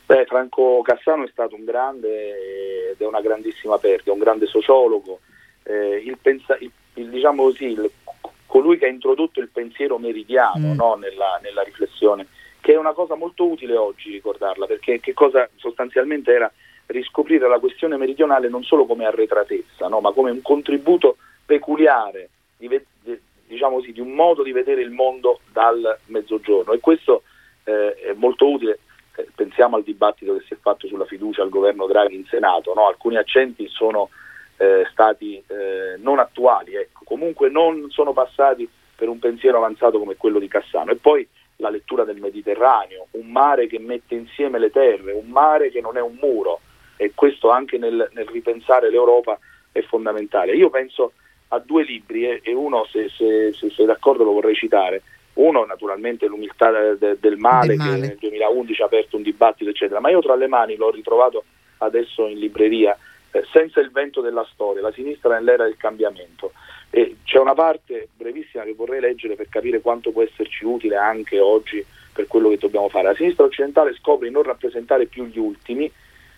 Beh, 0.09 0.25
Franco 0.25 0.81
Cassano 0.81 1.25
è 1.25 1.29
stato 1.29 1.55
un 1.55 1.67
grande 1.67 2.93
ed 2.93 2.99
è 2.99 3.05
una 3.05 3.21
grandissima 3.21 3.77
perdita, 3.77 4.11
un 4.11 4.19
grande 4.19 4.47
sociologo, 4.47 5.21
eh, 5.65 6.03
il 6.03 6.17
pensa- 6.17 6.57
il, 6.59 6.71
il, 6.95 7.11
diciamo 7.11 7.43
così, 7.43 7.77
colui 8.47 8.79
che 8.79 8.87
ha 8.87 8.89
introdotto 8.89 9.39
il 9.41 9.51
pensiero 9.51 9.99
meridiano 9.99 10.69
mm. 10.69 10.77
no, 10.77 10.95
nella, 10.95 11.39
nella, 11.43 11.61
riflessione, 11.61 12.27
che 12.63 12.73
è 12.73 12.79
una 12.79 12.95
cosa 12.95 13.17
molto 13.17 13.45
utile 13.45 13.77
oggi 13.77 14.11
ricordarla, 14.11 14.65
perché 14.65 14.99
che 14.99 15.13
cosa 15.13 15.47
sostanzialmente 15.57 16.33
era 16.33 16.51
riscoprire 16.87 17.47
la 17.47 17.59
questione 17.59 17.99
meridionale 17.99 18.49
non 18.49 18.65
solo 18.65 18.87
come 18.87 19.05
arretratezza, 19.05 19.89
no, 19.89 20.01
ma 20.01 20.13
come 20.13 20.31
un 20.31 20.41
contributo 20.41 21.19
peculiare 21.45 22.31
di, 22.57 22.67
di, 23.03 23.21
diciamo 23.47 23.77
così, 23.77 23.93
di, 23.93 24.01
un 24.01 24.13
modo 24.13 24.43
di 24.43 24.53
vedere 24.53 24.81
il 24.81 24.91
mondo 24.91 25.41
dal 25.53 25.99
mezzogiorno 26.07 26.73
e 26.73 26.81
questo 26.81 27.25
eh, 27.65 27.93
è 27.93 28.13
molto 28.15 28.49
utile 28.49 28.79
pensiamo 29.35 29.77
al 29.77 29.83
dibattito 29.83 30.35
che 30.35 30.45
si 30.47 30.55
è 30.55 30.57
fatto 30.61 30.87
sulla 30.87 31.07
fiducia 31.07 31.43
al 31.43 31.49
governo 31.49 31.87
Draghi 31.87 32.17
in 32.17 32.27
Senato, 32.27 32.75
no? 32.75 32.87
alcuni 32.87 33.17
accenti 33.17 33.69
sono 33.69 34.11
eh, 34.57 34.87
stati 34.91 35.37
eh, 35.37 35.97
non 35.99 36.19
attuali, 36.19 36.75
ecco. 36.75 37.01
comunque 37.05 37.49
non 37.49 37.91
sono 37.91 38.13
passati 38.13 38.69
per 38.95 39.09
un 39.09 39.19
pensiero 39.19 39.59
avanzato 39.59 39.99
come 39.99 40.17
quello 40.17 40.39
di 40.39 40.49
Cassano. 40.49 40.91
E 40.91 40.97
poi 40.97 41.27
la 41.57 41.71
lettura 41.71 42.05
del 42.05 42.21
Mediterraneo, 42.21 43.07
un 43.13 43.29
mare 43.31 43.67
che 43.67 43.79
mette 43.79 44.15
insieme 44.15 44.59
le 44.59 44.71
terre, 44.71 45.13
un 45.13 45.29
mare 45.29 45.71
che 45.71 45.81
non 45.81 45.97
è 45.97 46.01
un 46.01 46.17
muro 46.21 46.61
e 46.97 47.13
questo 47.15 47.51
anche 47.51 47.79
nel, 47.79 48.09
nel 48.13 48.27
ripensare 48.29 48.91
l'Europa 48.91 49.39
è 49.71 49.81
fondamentale. 49.83 50.57
Io 50.57 50.71
penso 50.71 51.13
a 51.49 51.59
due 51.59 51.85
libri 51.85 52.29
eh, 52.29 52.41
e 52.43 52.53
uno 52.53 52.85
se, 52.91 53.09
se, 53.09 53.53
se 53.53 53.71
sei 53.71 53.87
d'accordo 53.87 54.25
lo 54.25 54.33
vorrei 54.33 54.55
citare. 54.55 55.03
Uno 55.39 55.65
naturalmente 55.65 56.27
l'umiltà 56.27 56.71
de, 56.71 57.17
del, 57.21 57.37
male, 57.37 57.69
del 57.69 57.77
male 57.77 57.77
che 57.77 58.07
nel 58.07 58.17
2011 58.19 58.83
ha 58.83 58.87
aperto 58.87 59.17
un 59.17 59.23
dibattito 59.23 59.71
eccetera, 59.71 60.01
ma 60.01 60.11
io 60.11 60.21
tra 60.21 60.35
le 60.35 60.49
mani 60.49 60.77
l'ho 60.77 60.91
ritrovato 60.91 61.45
adesso 61.79 62.27
in 62.27 62.39
libreria 62.39 62.97
eh, 63.31 63.45
senza 63.53 63.81
il 63.81 63.91
vento 63.91 64.21
della 64.21 64.47
storia, 64.53 64.83
la 64.83 64.93
sinistra 64.93 65.35
nell'era 65.35 65.65
del 65.65 65.77
cambiamento. 65.77 66.53
E 66.91 67.19
c'è 67.25 67.39
una 67.39 67.55
parte 67.55 68.09
brevissima 68.17 68.65
che 68.65 68.75
vorrei 68.75 69.01
leggere 69.01 69.37
per 69.37 69.49
capire 69.49 69.81
quanto 69.81 70.11
può 70.11 70.23
esserci 70.23 70.65
utile 70.65 70.97
anche 70.97 71.39
oggi 71.39 71.85
per 72.13 72.27
quello 72.27 72.49
che 72.49 72.59
dobbiamo 72.59 72.89
fare. 72.89 73.09
La 73.09 73.15
sinistra 73.15 73.45
occidentale 73.45 73.95
scopre 73.95 74.27
di 74.27 74.33
non 74.33 74.43
rappresentare 74.43 75.07
più 75.07 75.27
gli 75.27 75.39
ultimi, 75.39 75.91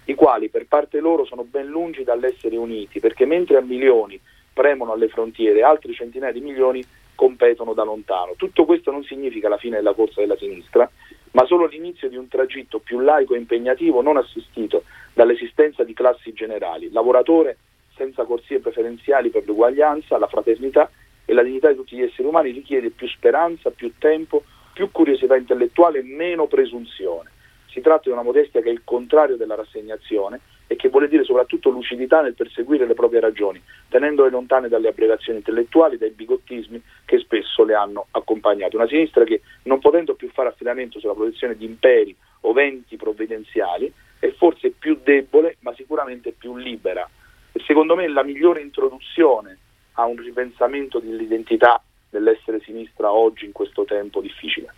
i 0.04 0.14
quali 0.14 0.50
per 0.50 0.66
parte 0.66 1.00
loro 1.00 1.24
sono 1.24 1.44
ben 1.44 1.66
lungi 1.66 2.02
dall'essere 2.02 2.56
uniti, 2.56 3.00
perché 3.00 3.24
mentre 3.24 3.56
a 3.56 3.62
milioni 3.62 4.20
premono 4.52 4.92
alle 4.92 5.08
frontiere, 5.08 5.62
altri 5.62 5.94
centinaia 5.94 6.32
di 6.32 6.40
milioni 6.40 6.84
competono 7.20 7.74
da 7.74 7.84
lontano. 7.84 8.32
Tutto 8.34 8.64
questo 8.64 8.90
non 8.90 9.04
significa 9.04 9.50
la 9.50 9.58
fine 9.58 9.76
della 9.76 9.92
corsa 9.92 10.22
della 10.22 10.38
sinistra, 10.38 10.90
ma 11.32 11.44
solo 11.44 11.66
l'inizio 11.66 12.08
di 12.08 12.16
un 12.16 12.28
tragitto 12.28 12.78
più 12.78 12.98
laico 12.98 13.34
e 13.34 13.38
impegnativo 13.38 14.00
non 14.00 14.16
assistito 14.16 14.84
dall'esistenza 15.12 15.84
di 15.84 15.92
classi 15.92 16.32
generali, 16.32 16.90
lavoratore 16.90 17.58
senza 17.94 18.24
corsie 18.24 18.60
preferenziali 18.60 19.28
per 19.28 19.44
l'uguaglianza, 19.44 20.16
la 20.16 20.28
fraternità 20.28 20.90
e 21.26 21.34
la 21.34 21.42
dignità 21.42 21.68
di 21.68 21.76
tutti 21.76 21.94
gli 21.94 22.02
esseri 22.02 22.26
umani 22.26 22.52
richiede 22.52 22.88
più 22.88 23.06
speranza, 23.06 23.68
più 23.68 23.92
tempo, 23.98 24.42
più 24.72 24.90
curiosità 24.90 25.36
intellettuale 25.36 25.98
e 25.98 26.04
meno 26.04 26.46
presunzione. 26.46 27.32
Si 27.66 27.82
tratta 27.82 28.04
di 28.04 28.12
una 28.12 28.22
modestia 28.22 28.62
che 28.62 28.70
è 28.70 28.72
il 28.72 28.80
contrario 28.82 29.36
della 29.36 29.56
rassegnazione 29.56 30.40
e 30.70 30.76
che 30.76 30.88
vuole 30.88 31.08
dire 31.08 31.24
soprattutto 31.24 31.68
lucidità 31.68 32.20
nel 32.20 32.34
perseguire 32.34 32.86
le 32.86 32.94
proprie 32.94 33.18
ragioni, 33.18 33.60
tenendole 33.88 34.30
lontane 34.30 34.68
dalle 34.68 34.86
abbreviazioni 34.86 35.38
intellettuali, 35.38 35.98
dai 35.98 36.10
bigottismi 36.10 36.80
che 37.04 37.18
spesso 37.18 37.64
le 37.64 37.74
hanno 37.74 38.06
accompagnate. 38.12 38.76
Una 38.76 38.86
sinistra 38.86 39.24
che, 39.24 39.40
non 39.64 39.80
potendo 39.80 40.14
più 40.14 40.30
fare 40.30 40.50
affidamento 40.50 41.00
sulla 41.00 41.14
protezione 41.14 41.56
di 41.56 41.64
imperi 41.64 42.14
o 42.42 42.52
venti 42.52 42.96
provvidenziali, 42.96 43.92
è 44.20 44.32
forse 44.38 44.70
più 44.70 45.00
debole, 45.02 45.56
ma 45.62 45.74
sicuramente 45.74 46.30
più 46.38 46.56
libera. 46.56 47.04
E 47.50 47.60
secondo 47.66 47.96
me 47.96 48.06
la 48.06 48.22
migliore 48.22 48.60
introduzione 48.60 49.58
a 49.94 50.04
un 50.04 50.22
ripensamento 50.22 51.00
dell'identità 51.00 51.82
dell'essere 52.08 52.60
sinistra 52.64 53.10
oggi 53.10 53.44
in 53.44 53.50
questo 53.50 53.82
tempo 53.82 54.20
difficile. 54.20 54.72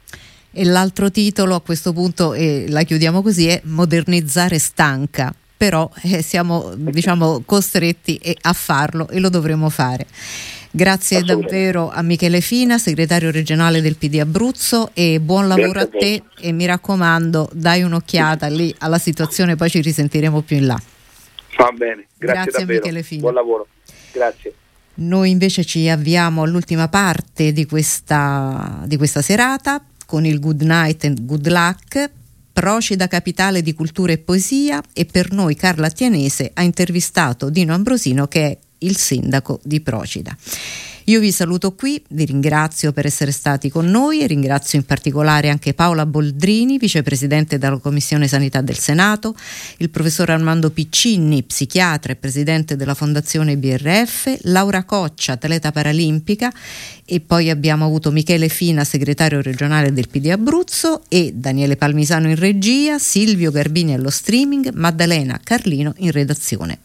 E 0.53 0.65
l'altro 0.65 1.11
titolo 1.11 1.55
a 1.55 1.61
questo 1.61 1.93
punto, 1.93 2.33
e 2.33 2.65
la 2.71 2.83
chiudiamo 2.83 3.21
così, 3.21 3.49
è 3.49 3.61
Modernizzare 3.65 4.59
stanca, 4.59 5.35
però 5.63 5.89
eh, 6.03 6.23
siamo 6.23 6.73
diciamo, 6.75 7.45
costretti 7.47 8.21
a 8.41 8.53
farlo 8.53 9.09
e 9.09 9.21
lo 9.21 9.29
dovremo 9.29 9.69
fare. 9.69 10.07
Grazie 10.73 11.23
davvero 11.23 11.89
a 11.89 12.03
Michele 12.03 12.41
Fina, 12.41 12.79
segretario 12.79 13.31
regionale 13.31 13.81
del 13.81 13.95
PD 13.95 14.19
Abruzzo 14.19 14.91
e 14.93 15.21
buon 15.21 15.47
lavoro 15.47 15.79
a 15.79 15.87
te 15.87 16.25
e 16.41 16.51
mi 16.51 16.67
raccomando 16.67 17.49
dai 17.53 17.83
un'occhiata 17.85 18.49
lì 18.49 18.75
alla 18.79 18.99
situazione, 18.99 19.55
poi 19.55 19.71
ci 19.71 19.81
risentiremo 19.81 20.41
più 20.41 20.57
in 20.57 20.67
là. 20.67 20.83
Va 21.59 21.71
bene, 21.71 22.09
grazie, 22.19 22.43
grazie 22.43 22.63
a 22.65 22.67
Michele 22.67 23.03
Fina. 23.05 23.21
Buon 23.21 23.35
lavoro, 23.35 23.67
grazie. 24.11 24.55
Noi 24.95 25.31
invece 25.31 25.65
ci 25.65 25.89
avviamo 25.89 26.43
all'ultima 26.43 26.89
parte 26.89 27.53
di 27.53 27.67
questa, 27.67 28.83
di 28.85 28.97
questa 28.97 29.23
serata 29.23 29.81
con 30.07 30.27
il 30.27 30.41
Good 30.41 30.63
Night 30.63 31.05
and 31.05 31.25
Good 31.25 31.47
Luck, 31.47 32.11
Procida 32.53 33.09
capitale 33.09 33.63
di 33.63 33.73
cultura 33.73 34.13
e 34.13 34.19
poesia 34.19 34.83
e 34.93 35.07
per 35.07 35.33
noi 35.33 35.55
Carla 35.55 35.89
Tianese 35.89 36.51
ha 36.53 36.63
intervistato 36.63 37.49
Dino 37.49 37.73
Ambrosino 37.73 38.29
che 38.29 38.45
è 38.45 38.59
il 38.79 38.97
sindaco 38.97 39.59
di 39.63 39.81
Procida. 39.81 40.37
Io 41.07 41.19
vi 41.19 41.33
saluto 41.33 41.75
qui, 41.75 42.01
vi 42.11 42.25
ringrazio 42.25 42.93
per 42.93 43.07
essere 43.07 43.33
stati 43.33 43.71
con 43.71 43.87
noi 43.87 44.21
e 44.21 44.27
ringrazio 44.27 44.79
in 44.79 44.85
particolare 44.85 45.49
anche 45.49 45.75
Paola 45.75 46.07
Boldrini, 46.07 46.79
vicepresidente 46.79 47.59
della 47.59 47.79
Commissione 47.79 48.29
Sanità 48.29 48.61
del 48.61 48.79
Senato, 48.79 49.35
il 49.79 49.91
professor 49.91 50.31
Armando 50.31 50.71
Piccini, 50.71 51.43
psichiatra 51.43 52.13
e 52.13 52.17
presidente 52.17 52.77
della 52.77 52.95
Fondazione 52.95 53.57
BRF, 53.57 54.39
Laura 54.43 54.85
Coccia, 54.85 55.33
atleta 55.33 55.73
paralimpica 55.73 56.53
e 57.05 57.21
poi 57.21 57.51
abbiamo 57.51 57.85
avuto 57.85 58.13
Michele 58.13 58.49
Fina, 58.49 58.85
segretario 58.85 59.43
regionale 59.43 59.93
del 59.93 60.09
PD 60.09 60.27
Abruzzo 60.27 61.03
e 61.09 61.33
Daniele 61.35 61.77
Palmisano 61.77 62.29
in 62.29 62.37
regia, 62.37 62.99
Silvio 62.99 63.51
Garbini 63.51 63.95
allo 63.95 64.11
streaming, 64.11 64.71
Maddalena 64.73 65.41
Carlino 65.43 65.95
in 65.99 66.13
redazione. 66.13 66.79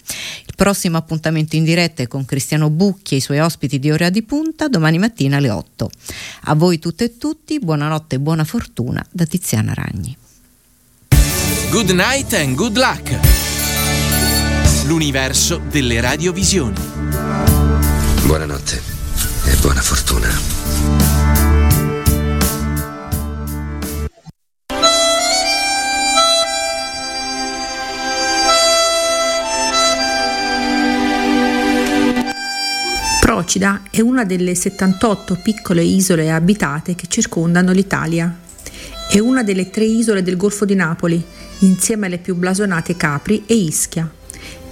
Prossimo 0.58 0.98
appuntamento 0.98 1.56
in 1.56 1.64
diretta 1.64 2.02
è 2.02 2.08
con 2.08 2.26
Cristiano 2.26 2.72
Bucchi 2.72 3.14
e 3.14 3.18
i 3.18 3.22
suoi 3.22 3.38
ospiti 3.38 3.78
di 3.78 3.92
ora 3.92 4.10
di 4.10 4.24
punta 4.24 4.68
domani 4.68 4.98
mattina 4.98 5.38
alle 5.38 5.52
8. 5.52 5.88
A 6.46 6.56
voi 6.56 6.80
tutte 6.80 7.04
e 7.04 7.18
tutti, 7.20 7.60
buonanotte 7.60 8.16
e 8.16 8.20
buona 8.20 8.44
fortuna 8.44 9.06
da 9.12 9.28
Tiziana 9.28 9.76
Ragni. 9.76 10.18
Good 11.70 11.92
night 11.92 12.34
and 12.34 12.56
good 12.56 12.76
luck. 12.76 13.16
L'universo 14.88 15.62
delle 15.70 16.02
radiovisioni. 16.02 16.82
Buonanotte 18.26 18.82
e 19.46 19.56
buona 19.62 19.82
fortuna. 19.82 21.17
Procida 33.48 33.84
è 33.90 34.02
una 34.02 34.26
delle 34.26 34.54
78 34.54 35.40
piccole 35.42 35.82
isole 35.82 36.30
abitate 36.34 36.96
che 36.96 37.06
circondano 37.08 37.72
l'Italia. 37.72 38.38
È 39.10 39.20
una 39.20 39.42
delle 39.42 39.70
tre 39.70 39.86
isole 39.86 40.22
del 40.22 40.36
Golfo 40.36 40.66
di 40.66 40.76
Napoli, 40.76 41.24
insieme 41.60 42.08
alle 42.08 42.18
più 42.18 42.36
blasonate 42.36 42.98
Capri 42.98 43.46
e 43.46 43.54
Ischia. 43.54 44.12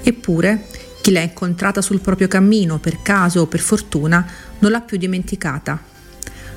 Eppure, 0.03 0.65
chi 1.01 1.11
l'ha 1.13 1.21
incontrata 1.21 1.81
sul 1.81 2.01
proprio 2.01 2.27
cammino, 2.27 2.77
per 2.77 3.01
caso 3.01 3.39
o 3.39 3.47
per 3.47 3.61
fortuna, 3.61 4.27
non 4.59 4.71
l'ha 4.71 4.81
più 4.81 4.97
dimenticata. 4.97 5.81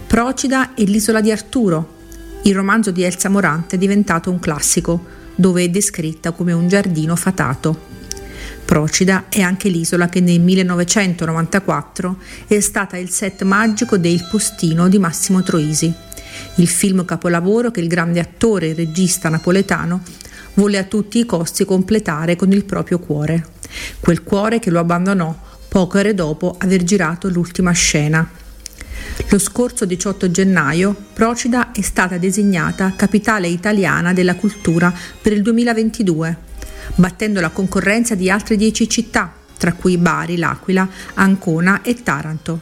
Procida 0.09 0.75
è 0.75 0.83
l'isola 0.83 1.21
di 1.21 1.31
Arturo. 1.31 1.99
Il 2.43 2.55
romanzo 2.57 2.91
di 2.91 3.05
Elsa 3.05 3.29
Morante 3.29 3.77
è 3.77 3.79
diventato 3.79 4.29
un 4.29 4.41
classico, 4.41 5.05
dove 5.37 5.63
è 5.63 5.69
descritta 5.69 6.33
come 6.33 6.53
un 6.53 6.67
giardino 6.67 7.15
fatato. 7.15 7.88
Procida 8.69 9.31
è 9.31 9.41
anche 9.41 9.71
l'isola 9.71 10.11
che 10.11 10.21
nel 10.21 10.41
1994 10.41 12.19
è 12.47 12.61
stata 12.61 12.99
il 12.99 13.09
set 13.09 13.43
magico 13.45 13.97
de 13.97 14.11
Il 14.11 14.29
Postino 14.31 14.91
di 14.91 14.99
Massimo 14.99 15.43
Troisi, 15.43 15.91
il 16.57 16.69
film 16.69 17.07
capolavoro 17.07 17.71
che 17.71 17.81
il 17.81 17.89
grande 17.89 18.21
attore 18.21 18.69
e 18.69 18.75
regista 18.75 19.31
napoletano 19.31 20.03
volle 20.53 20.77
a 20.77 20.85
tutti 20.85 21.19
i 21.19 21.25
costi 21.25 21.65
completare 21.65 22.37
con 22.37 22.53
il 22.53 22.67
proprio 22.67 22.99
cuore, 22.99 23.47
quel 24.01 24.23
cuore 24.23 24.59
che 24.59 24.69
lo 24.69 24.81
abbandonò 24.81 25.35
poche 25.67 25.99
ore 26.01 26.13
dopo 26.13 26.55
aver 26.59 26.85
girato 26.85 27.31
l'ultima 27.31 27.73
scena. 27.73 28.29
Lo 29.31 29.39
scorso 29.39 29.87
18 29.87 30.31
gennaio 30.31 30.95
Procida 31.15 31.73
è 31.73 31.81
stata 31.81 32.19
designata 32.19 32.93
capitale 32.95 33.49
italiana 33.49 34.13
della 34.13 34.35
cultura 34.37 34.93
per 35.23 35.33
il 35.33 35.41
2022 35.41 36.48
battendo 36.99 37.41
la 37.41 37.51
concorrenza 37.51 38.15
di 38.15 38.29
altre 38.29 38.57
10 38.57 38.89
città, 38.89 39.33
tra 39.57 39.73
cui 39.73 39.97
Bari, 39.97 40.37
L'Aquila, 40.37 40.89
Ancona 41.15 41.83
e 41.83 41.95
Taranto. 42.03 42.61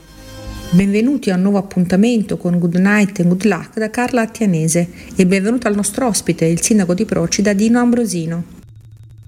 Benvenuti 0.70 1.30
a 1.30 1.36
un 1.36 1.42
nuovo 1.42 1.58
appuntamento 1.58 2.36
con 2.36 2.58
Good 2.58 2.76
Night 2.76 3.20
and 3.20 3.28
Good 3.28 3.44
Luck 3.44 3.78
da 3.78 3.88
Carla 3.88 4.22
Attianese 4.22 4.88
e 5.14 5.26
benvenuto 5.26 5.68
al 5.68 5.74
nostro 5.74 6.06
ospite, 6.06 6.44
il 6.44 6.60
sindaco 6.60 6.92
di 6.92 7.04
Procida 7.04 7.52
Dino 7.52 7.78
Ambrosino. 7.78 8.55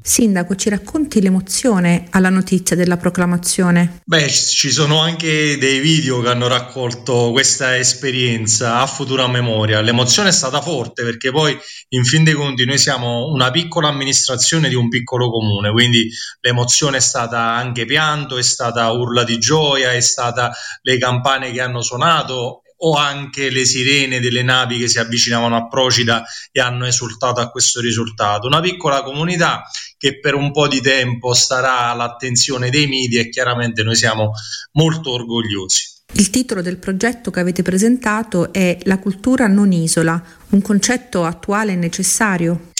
Sindaco, 0.09 0.56
ci 0.56 0.70
racconti 0.70 1.20
l'emozione 1.20 2.06
alla 2.10 2.30
notizia 2.30 2.74
della 2.74 2.97
proclamazione? 2.97 4.01
Beh, 4.06 4.30
ci 4.30 4.70
sono 4.70 5.01
anche 5.01 5.59
dei 5.59 5.80
video 5.80 6.22
che 6.22 6.28
hanno 6.30 6.48
raccolto 6.48 7.30
questa 7.30 7.76
esperienza 7.76 8.80
a 8.80 8.86
futura 8.86 9.28
memoria. 9.28 9.82
L'emozione 9.82 10.30
è 10.30 10.32
stata 10.32 10.62
forte 10.62 11.05
perché 11.05 11.30
poi, 11.30 11.55
in 11.90 12.05
fin 12.05 12.24
dei 12.24 12.32
conti, 12.32 12.64
noi 12.64 12.78
siamo 12.78 13.26
una 13.30 13.51
piccola 13.51 13.89
amministrazione 13.89 14.70
di 14.70 14.74
un 14.74 14.89
piccolo 14.89 15.28
comune, 15.28 15.70
quindi 15.72 16.09
l'emozione 16.40 16.97
è 16.97 17.01
stata 17.01 17.40
anche 17.40 17.85
pianto, 17.85 18.39
è 18.39 18.43
stata 18.43 18.90
urla 18.90 19.24
di 19.24 19.36
gioia, 19.36 19.93
è 19.93 20.01
stata 20.01 20.51
le 20.80 20.97
campane 20.97 21.52
che 21.52 21.60
hanno 21.60 21.82
suonato 21.82 22.62
o 22.78 22.94
anche 22.94 23.50
le 23.50 23.64
sirene 23.64 24.20
delle 24.20 24.42
navi 24.42 24.78
che 24.78 24.88
si 24.88 24.98
avvicinavano 24.98 25.56
a 25.56 25.66
Procida 25.68 26.24
e 26.52 26.60
hanno 26.60 26.86
esultato 26.86 27.40
a 27.40 27.50
questo 27.50 27.80
risultato. 27.80 28.46
Una 28.46 28.60
piccola 28.60 29.02
comunità 29.02 29.62
che 29.96 30.20
per 30.20 30.34
un 30.34 30.52
po' 30.52 30.68
di 30.68 30.80
tempo 30.80 31.34
starà 31.34 31.90
all'attenzione 31.90 32.70
dei 32.70 32.86
media 32.86 33.20
e 33.20 33.28
chiaramente 33.28 33.82
noi 33.82 33.96
siamo 33.96 34.32
molto 34.72 35.12
orgogliosi. 35.12 35.96
Il 36.12 36.30
titolo 36.30 36.62
del 36.62 36.78
progetto 36.78 37.30
che 37.30 37.40
avete 37.40 37.62
presentato 37.62 38.52
è 38.52 38.78
La 38.84 38.98
cultura 38.98 39.46
non 39.46 39.72
isola, 39.72 40.22
un 40.50 40.62
concetto 40.62 41.24
attuale 41.24 41.72
e 41.72 41.76
necessario. 41.76 42.70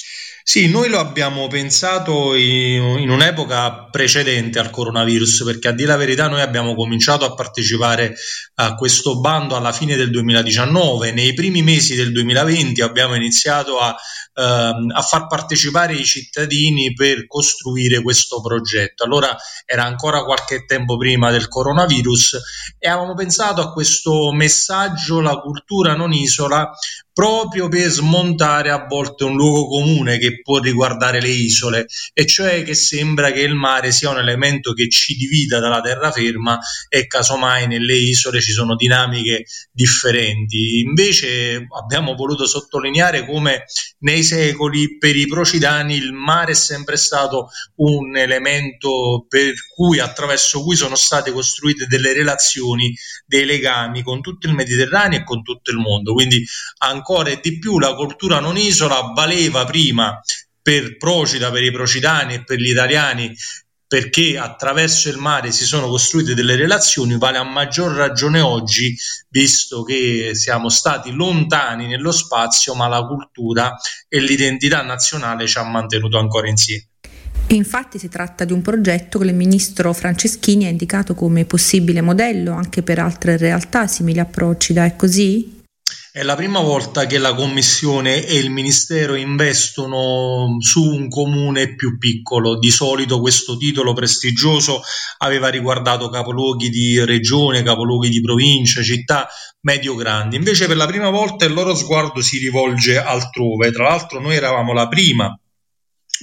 Sì, 0.51 0.67
noi 0.67 0.89
lo 0.89 0.99
abbiamo 0.99 1.47
pensato 1.47 2.35
in, 2.35 3.11
un'epoca 3.11 3.91
precedente 3.91 4.59
al 4.59 4.71
coronavirus, 4.71 5.45
perché 5.45 5.69
a 5.69 5.73
dire 5.73 5.89
la 5.89 5.97
verità 5.97 6.27
noi 6.27 6.41
abbiamo 6.41 6.75
cominciato 6.75 7.27
a 7.27 7.35
partecipare 7.35 8.15
a 8.55 8.75
questo 8.75 9.21
bando 9.21 9.57
alla 9.57 9.73
fine 9.73 9.95
del 9.95 10.11
2019, 10.11 11.13
nei 11.13 11.35
primi 11.35 11.61
mesi 11.61 11.95
del 11.97 12.13
2020 12.13 12.81
abbiamo 12.81 13.15
iniziato 13.15 13.79
a, 13.79 13.95
ehm, 14.33 14.91
a 14.91 15.03
far 15.03 15.27
partecipare 15.27 15.93
i 15.93 16.05
cittadini 16.07 16.95
per 16.95 17.27
costruire 17.27 18.01
questo 18.01 18.41
progetto. 18.41 19.05
Allora 19.05 19.37
era 19.67 19.85
ancora 19.85 20.25
qualche 20.25 20.65
tempo 20.65 20.97
prima 20.97 21.31
del 21.31 21.49
coronavirus 21.49 22.39
e 22.79 22.89
avevamo 22.89 23.13
pensato 23.13 23.61
a 23.61 23.71
questo 23.71 24.33
messaggio, 24.33 25.21
la 25.21 25.37
cultura 25.41 25.95
non 25.95 26.15
isola, 26.15 26.71
proprio 27.19 27.67
per 27.67 27.89
smontare 27.89 28.71
a 28.71 28.87
volte 28.87 29.25
un 29.25 29.35
luogo 29.35 29.67
comune 29.67 30.19
che 30.19 30.41
può 30.41 30.61
riguardare 30.61 31.21
le 31.21 31.31
isole, 31.31 31.87
e 32.13 32.25
cioè 32.27 32.63
che 32.63 32.77
sembra 32.77 33.33
che 33.33 33.41
il 33.41 33.55
mare 33.55 33.91
sia 33.91 34.11
un 34.11 34.19
elemento 34.19 34.73
che 34.73 34.89
ci 34.89 35.17
divida 35.17 35.59
dalla 35.59 35.81
terraferma 35.81 36.61
e 36.89 37.09
casomai 37.09 37.67
nelle 37.67 37.97
isole 37.97 38.41
ci 38.41 38.53
sono 38.53 38.77
dinamiche 38.77 39.47
differenti. 39.73 40.79
Invece 40.79 41.67
abbiamo 41.77 42.15
voluto 42.15 42.47
sottolineare 42.47 43.27
come 43.27 43.65
nei 44.03 44.23
secoli 44.23 44.97
per 44.97 45.17
i 45.17 45.27
procidani 45.27 45.97
il 45.97 46.13
mare 46.13 46.53
è 46.53 46.55
sempre 46.55 46.97
stato 46.97 47.49
un 47.79 48.17
elemento 48.17 49.27
per 49.29 49.55
cui 49.75 49.99
attraverso 49.99 50.63
cui 50.63 50.77
sono 50.77 50.95
state 50.95 51.33
costruite 51.33 51.87
delle 51.87 52.13
relazioni, 52.13 52.95
dei 53.29 53.45
legami 53.45 54.03
con 54.03 54.23
tutto 54.23 54.47
il 54.47 54.55
Mediterraneo 54.55 55.21
e 55.21 55.25
con 55.25 55.43
tutto 55.43 55.71
il 55.71 55.77
mondo. 55.77 56.15
Quindi 56.15 56.45
ancora 56.79 57.33
di 57.35 57.59
più 57.59 57.79
la 57.79 57.95
cultura 57.95 58.41
non 58.41 58.57
isola 58.57 59.13
valeva 59.15 59.67
prima 59.67 60.19
per 60.61 60.97
Procida, 60.97 61.51
per 61.51 61.63
i 61.63 61.71
procidani 61.71 62.35
e 62.35 62.45
per 62.45 62.59
gli 62.59 62.71
italiani 62.71 63.35
perché 63.87 64.37
attraverso 64.37 65.09
il 65.09 65.17
mare 65.17 65.51
si 65.51 65.65
sono 65.65 65.89
costruite 65.89 66.35
delle 66.35 66.57
relazioni, 66.57 67.17
vale 67.17 67.39
a 67.39 67.43
maggior 67.43 67.93
ragione 67.93 68.41
oggi, 68.41 68.95
visto 69.31 69.83
che 69.83 70.33
siamo 70.35 70.69
stati 70.69 71.11
lontani 71.11 71.87
nello 71.87 72.13
spazio, 72.13 72.75
ma 72.75 72.87
la 72.87 73.03
cultura 73.03 73.75
e 74.07 74.21
l'identità 74.21 74.83
nazionale 74.83 75.47
ci 75.47 75.57
hanno 75.57 75.71
mantenuto 75.71 76.19
ancora 76.19 76.49
insieme. 76.49 76.88
Infatti 77.55 77.99
si 77.99 78.09
tratta 78.09 78.45
di 78.45 78.53
un 78.53 78.63
progetto 78.63 79.19
che 79.19 79.25
il 79.25 79.35
ministro 79.35 79.93
Franceschini 79.93 80.67
ha 80.67 80.69
indicato 80.69 81.15
come 81.15 81.45
possibile 81.45 82.01
modello 82.01 82.53
anche 82.53 82.83
per 82.83 82.99
altre 82.99 83.37
realtà 83.37 83.87
simili 83.87 84.19
a 84.19 84.27
Procida, 84.27 84.85
è 84.85 84.97
così? 84.97 85.57
È 86.11 86.23
la 86.25 86.35
prima 86.35 86.61
volta 86.61 87.07
che 87.07 87.17
la 87.19 87.33
Commissione 87.33 88.27
e 88.27 88.39
il 88.39 88.51
Ministero 88.51 89.15
investono 89.15 90.57
su 90.59 90.83
un 90.83 91.09
comune 91.09 91.77
più 91.77 91.97
piccolo. 91.97 92.59
Di 92.59 92.71
solito 92.71 93.21
questo 93.21 93.57
titolo 93.57 93.93
prestigioso 93.93 94.81
aveva 95.19 95.49
riguardato 95.49 96.09
capoluoghi 96.09 96.71
di 96.71 97.05
regione, 97.05 97.63
capoluoghi 97.63 98.09
di 98.09 98.21
provincia, 98.21 98.83
città 98.83 99.29
medio-grandi. 99.61 100.35
Invece 100.35 100.67
per 100.67 100.77
la 100.77 100.87
prima 100.87 101.11
volta 101.11 101.45
il 101.45 101.53
loro 101.53 101.75
sguardo 101.75 102.21
si 102.21 102.39
rivolge 102.39 102.99
altrove. 102.99 103.71
Tra 103.71 103.85
l'altro 103.85 104.21
noi 104.21 104.35
eravamo 104.35 104.73
la 104.73 104.89
prima 104.89 105.39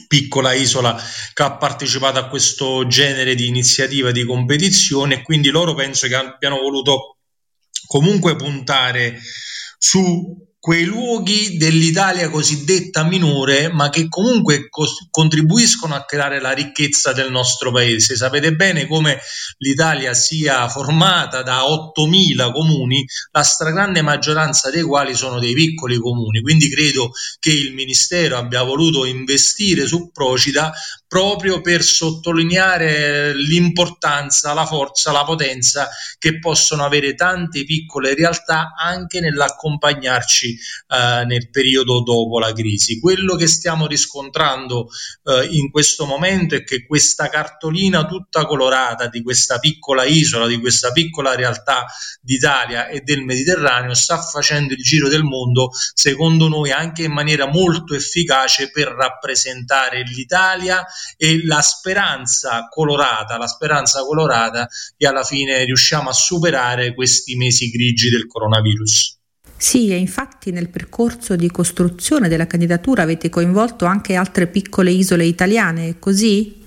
piccola 0.08 0.54
isola 0.54 1.02
che 1.34 1.44
ha 1.44 1.58
partecipato 1.58 2.20
a 2.20 2.28
questo 2.28 2.86
genere 2.88 3.36
di 3.36 3.48
iniziativa 3.48 4.12
di 4.12 4.26
competizione 4.26 5.22
quindi 5.22 5.50
loro 5.50 5.74
penso 5.74 6.08
che 6.08 6.16
abbiano 6.16 6.58
voluto 6.58 7.18
comunque 7.88 8.36
puntare 8.36 9.20
su 9.78 10.54
quei 10.66 10.86
luoghi 10.86 11.58
dell'Italia 11.58 12.32
cosiddetta 12.32 13.04
minore, 13.04 13.72
ma 13.72 13.92
che 13.92 14.10
comunque 14.10 14.68
cos- 14.68 15.10
contribuiscono 15.12 15.94
a 15.94 16.06
creare 16.06 16.42
la 16.42 16.54
ricchezza 16.54 17.14
del 17.14 17.30
nostro 17.30 17.72
paese. 17.72 18.16
Sapete 18.16 18.56
bene 18.56 18.88
come 18.88 19.20
l'Italia 19.60 20.16
sia 20.16 20.68
formata 20.68 21.44
da 21.44 21.60
8.000 21.60 22.52
comuni, 22.52 23.06
la 23.30 23.44
stragrande 23.44 24.02
maggioranza 24.02 24.72
dei 24.72 24.82
quali 24.82 25.14
sono 25.14 25.38
dei 25.38 25.54
piccoli 25.54 26.00
comuni. 26.00 26.42
Quindi 26.42 26.68
credo 26.68 27.12
che 27.38 27.52
il 27.52 27.76
Ministero 27.76 28.36
abbia 28.36 28.64
voluto 28.64 29.06
investire 29.06 29.86
su 29.86 30.10
Procida 30.12 30.74
proprio 31.08 31.62
per 31.62 31.84
sottolineare 31.84 33.36
l'importanza, 33.36 34.54
la 34.54 34.66
forza, 34.66 35.12
la 35.12 35.24
potenza 35.24 35.88
che 36.18 36.40
possono 36.40 36.84
avere 36.84 37.14
tante 37.14 37.64
piccole 37.64 38.16
realtà 38.16 38.74
anche 38.76 39.20
nell'accompagnarci 39.20 40.55
eh, 40.58 41.26
nel 41.26 41.50
periodo 41.50 42.02
dopo 42.02 42.40
la 42.40 42.54
crisi. 42.54 43.00
Quello 43.00 43.36
che 43.36 43.48
stiamo 43.48 43.88
riscontrando 43.88 44.88
eh, 45.24 45.48
in 45.52 45.70
questo 45.72 46.06
momento 46.06 46.56
è 46.56 46.64
che 46.64 46.86
questa 46.86 47.30
cartolina 47.30 48.06
tutta 48.06 48.46
colorata 48.46 49.08
di 49.08 49.22
questa 49.22 49.60
piccola 49.60 50.04
isola, 50.04 50.48
di 50.48 50.60
questa 50.60 50.92
piccola 50.92 51.36
realtà 51.36 51.86
d'Italia 52.22 52.88
e 52.88 53.02
del 53.02 53.24
Mediterraneo 53.24 53.94
sta 53.94 54.22
facendo 54.22 54.74
il 54.74 54.82
giro 54.82 55.08
del 55.10 55.24
mondo, 55.24 55.70
secondo 55.94 56.48
noi 56.48 56.72
anche 56.72 57.04
in 57.04 57.14
maniera 57.14 57.48
molto 57.48 57.94
efficace 57.94 58.72
per 58.72 58.88
rappresentare 58.88 60.04
l'Italia 60.04 60.86
e 61.18 61.46
la 61.46 61.62
speranza 61.62 62.68
colorata, 62.70 63.38
la 63.38 63.48
speranza 63.48 64.02
colorata 64.02 64.68
che 64.98 65.08
alla 65.08 65.24
fine 65.24 65.64
riusciamo 65.64 66.10
a 66.10 66.14
superare 66.14 66.94
questi 66.94 67.36
mesi 67.36 67.70
grigi 67.70 68.10
del 68.10 68.28
coronavirus. 68.28 69.15
Sì, 69.58 69.92
e 69.92 69.96
infatti 69.98 70.52
nel 70.52 70.70
percorso 70.70 71.36
di 71.36 71.50
costruzione 71.50 72.28
della 72.28 72.48
candidatura 72.48 73.04
avete 73.04 73.30
coinvolto 73.30 73.86
anche 73.86 74.16
altre 74.16 74.48
piccole 74.48 74.92
isole 74.92 75.26
italiane, 75.26 75.90
è 75.90 76.00
così? 76.00 76.65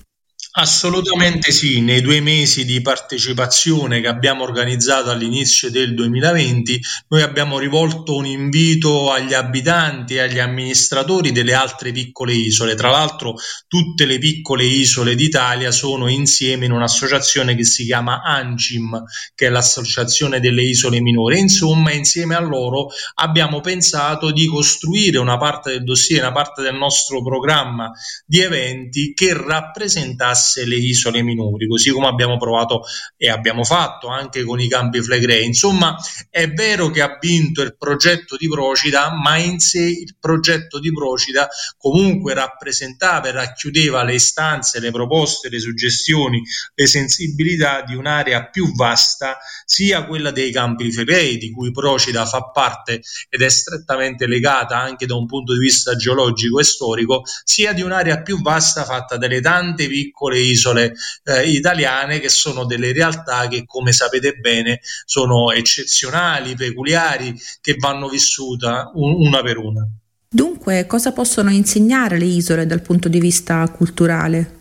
Assolutamente 0.51 1.51
sì, 1.51 1.79
nei 1.79 2.01
due 2.01 2.21
mesi 2.21 2.65
di 2.65 2.81
partecipazione 2.81 4.01
che 4.01 4.07
abbiamo 4.07 4.41
organizzato 4.41 5.11
all'inizio 5.11 5.69
del 5.69 5.93
2020 5.93 6.81
noi 7.09 7.21
abbiamo 7.21 7.59
rivolto 7.59 8.15
un 8.15 8.25
invito 8.25 9.11
agli 9.11 9.35
abitanti 9.35 10.15
e 10.15 10.21
agli 10.21 10.39
amministratori 10.39 11.31
delle 11.31 11.53
altre 11.53 11.91
piccole 11.91 12.33
isole. 12.33 12.73
Tra 12.73 12.89
l'altro 12.89 13.35
tutte 13.67 14.05
le 14.05 14.17
piccole 14.17 14.63
isole 14.63 15.13
d'Italia 15.13 15.69
sono 15.69 16.07
insieme 16.07 16.65
in 16.65 16.71
un'associazione 16.71 17.55
che 17.55 17.63
si 17.63 17.85
chiama 17.85 18.23
ANCIM, 18.23 19.03
che 19.35 19.45
è 19.45 19.49
l'associazione 19.49 20.39
delle 20.39 20.63
isole 20.63 20.99
minori. 20.99 21.37
Insomma, 21.39 21.93
insieme 21.93 22.33
a 22.33 22.41
loro 22.41 22.87
abbiamo 23.15 23.61
pensato 23.61 24.31
di 24.31 24.47
costruire 24.47 25.19
una 25.19 25.37
parte 25.37 25.73
del 25.73 25.83
dossier, 25.83 26.21
una 26.21 26.31
parte 26.31 26.63
del 26.63 26.75
nostro 26.75 27.21
programma 27.21 27.91
di 28.25 28.39
eventi 28.39 29.13
che 29.13 29.33
rappresentasse 29.33 30.37
includasse 30.49 30.65
le 30.65 30.75
isole 30.75 31.21
minori, 31.21 31.67
così 31.67 31.91
come 31.91 32.07
abbiamo 32.07 32.37
provato 32.37 32.83
e 33.15 33.29
abbiamo 33.29 33.63
fatto 33.63 34.07
anche 34.07 34.43
con 34.43 34.59
i 34.59 34.67
campi 34.67 35.01
Flegrei. 35.01 35.45
Insomma, 35.45 35.95
è 36.29 36.49
vero 36.49 36.89
che 36.89 37.01
ha 37.01 37.17
vinto 37.19 37.61
il 37.61 37.75
progetto 37.77 38.35
di 38.37 38.47
Procida, 38.47 39.11
ma 39.13 39.37
in 39.37 39.59
sé 39.59 39.81
il 39.81 40.15
progetto 40.19 40.79
di 40.79 40.91
Procida 40.91 41.47
comunque 41.77 42.33
rappresentava 42.33 43.27
e 43.27 43.31
racchiudeva 43.31 44.03
le 44.03 44.15
istanze, 44.15 44.79
le 44.79 44.91
proposte, 44.91 45.49
le 45.49 45.59
suggestioni, 45.59 46.41
le 46.73 46.87
sensibilità 46.87 47.83
di 47.83 47.95
un'area 47.95 48.49
più 48.49 48.73
vasta, 48.73 49.37
sia 49.65 50.05
quella 50.05 50.31
dei 50.31 50.51
campi 50.51 50.91
Flegrei, 50.91 51.37
di 51.37 51.51
cui 51.51 51.71
Procida 51.71 52.25
fa 52.25 52.49
parte 52.49 53.01
ed 53.29 53.41
è 53.41 53.49
strettamente 53.49 54.25
legata 54.25 54.77
anche 54.77 55.05
da 55.05 55.15
un 55.15 55.25
punto 55.25 55.53
di 55.53 55.59
vista 55.59 55.95
geologico 55.95 56.59
e 56.59 56.63
storico, 56.63 57.23
sia 57.43 57.73
di 57.73 57.81
un'area 57.81 58.21
più 58.21 58.41
vasta 58.41 58.83
fatta 58.83 59.17
dalle 59.17 59.41
tante 59.41 59.87
piccole 59.87 60.28
piccole 60.29 60.39
isole 60.39 60.95
eh, 61.23 61.49
italiane 61.49 62.19
che 62.19 62.29
sono 62.29 62.65
delle 62.65 62.93
realtà 62.93 63.47
che 63.47 63.65
come 63.65 63.91
sapete 63.91 64.33
bene 64.33 64.79
sono 65.05 65.51
eccezionali, 65.51 66.55
peculiari, 66.55 67.35
che 67.59 67.75
vanno 67.77 68.07
vissute 68.07 68.91
una 68.93 69.41
per 69.41 69.57
una. 69.57 69.87
Dunque, 70.31 70.85
cosa 70.85 71.11
possono 71.11 71.49
insegnare 71.49 72.19
le 72.19 72.25
isole 72.25 72.67
dal 72.67 72.81
punto 72.81 73.09
di 73.09 73.19
vista 73.19 73.67
culturale? 73.69 74.58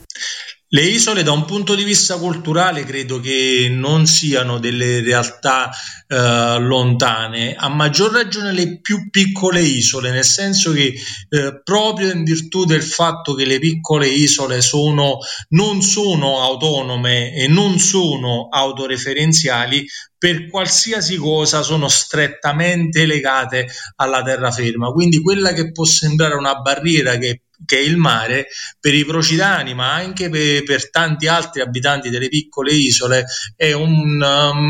Le 0.70 0.82
isole 0.82 1.22
da 1.22 1.32
un 1.32 1.46
punto 1.46 1.74
di 1.74 1.82
vista 1.82 2.18
culturale 2.18 2.84
credo 2.84 3.20
che 3.20 3.68
non 3.70 4.06
siano 4.06 4.58
delle 4.58 5.00
realtà 5.00 5.70
eh, 6.06 6.58
lontane, 6.58 7.54
a 7.54 7.70
maggior 7.70 8.12
ragione 8.12 8.52
le 8.52 8.78
più 8.82 9.08
piccole 9.08 9.62
isole, 9.62 10.10
nel 10.10 10.26
senso 10.26 10.72
che 10.72 10.92
eh, 11.30 11.62
proprio 11.64 12.12
in 12.12 12.22
virtù 12.22 12.66
del 12.66 12.82
fatto 12.82 13.32
che 13.32 13.46
le 13.46 13.58
piccole 13.58 14.08
isole 14.08 14.60
sono, 14.60 15.20
non 15.50 15.80
sono 15.80 16.42
autonome 16.42 17.32
e 17.32 17.48
non 17.48 17.78
sono 17.78 18.48
autoreferenziali, 18.50 19.86
per 20.18 20.50
qualsiasi 20.50 21.16
cosa 21.16 21.62
sono 21.62 21.88
strettamente 21.88 23.06
legate 23.06 23.68
alla 23.96 24.20
terraferma. 24.22 24.90
Quindi 24.90 25.22
quella 25.22 25.54
che 25.54 25.72
può 25.72 25.86
sembrare 25.86 26.34
una 26.34 26.56
barriera 26.56 27.16
che 27.16 27.44
che 27.64 27.78
è 27.78 27.80
il 27.80 27.96
mare, 27.96 28.46
per 28.78 28.94
i 28.94 29.04
procidani, 29.04 29.74
ma 29.74 29.94
anche 29.94 30.28
per, 30.30 30.62
per, 30.62 30.90
tanti 30.90 31.26
altri 31.26 31.60
abitanti 31.60 32.08
delle 32.10 32.28
piccole 32.28 32.72
isole, 32.72 33.24
è 33.56 33.72
un 33.72 34.18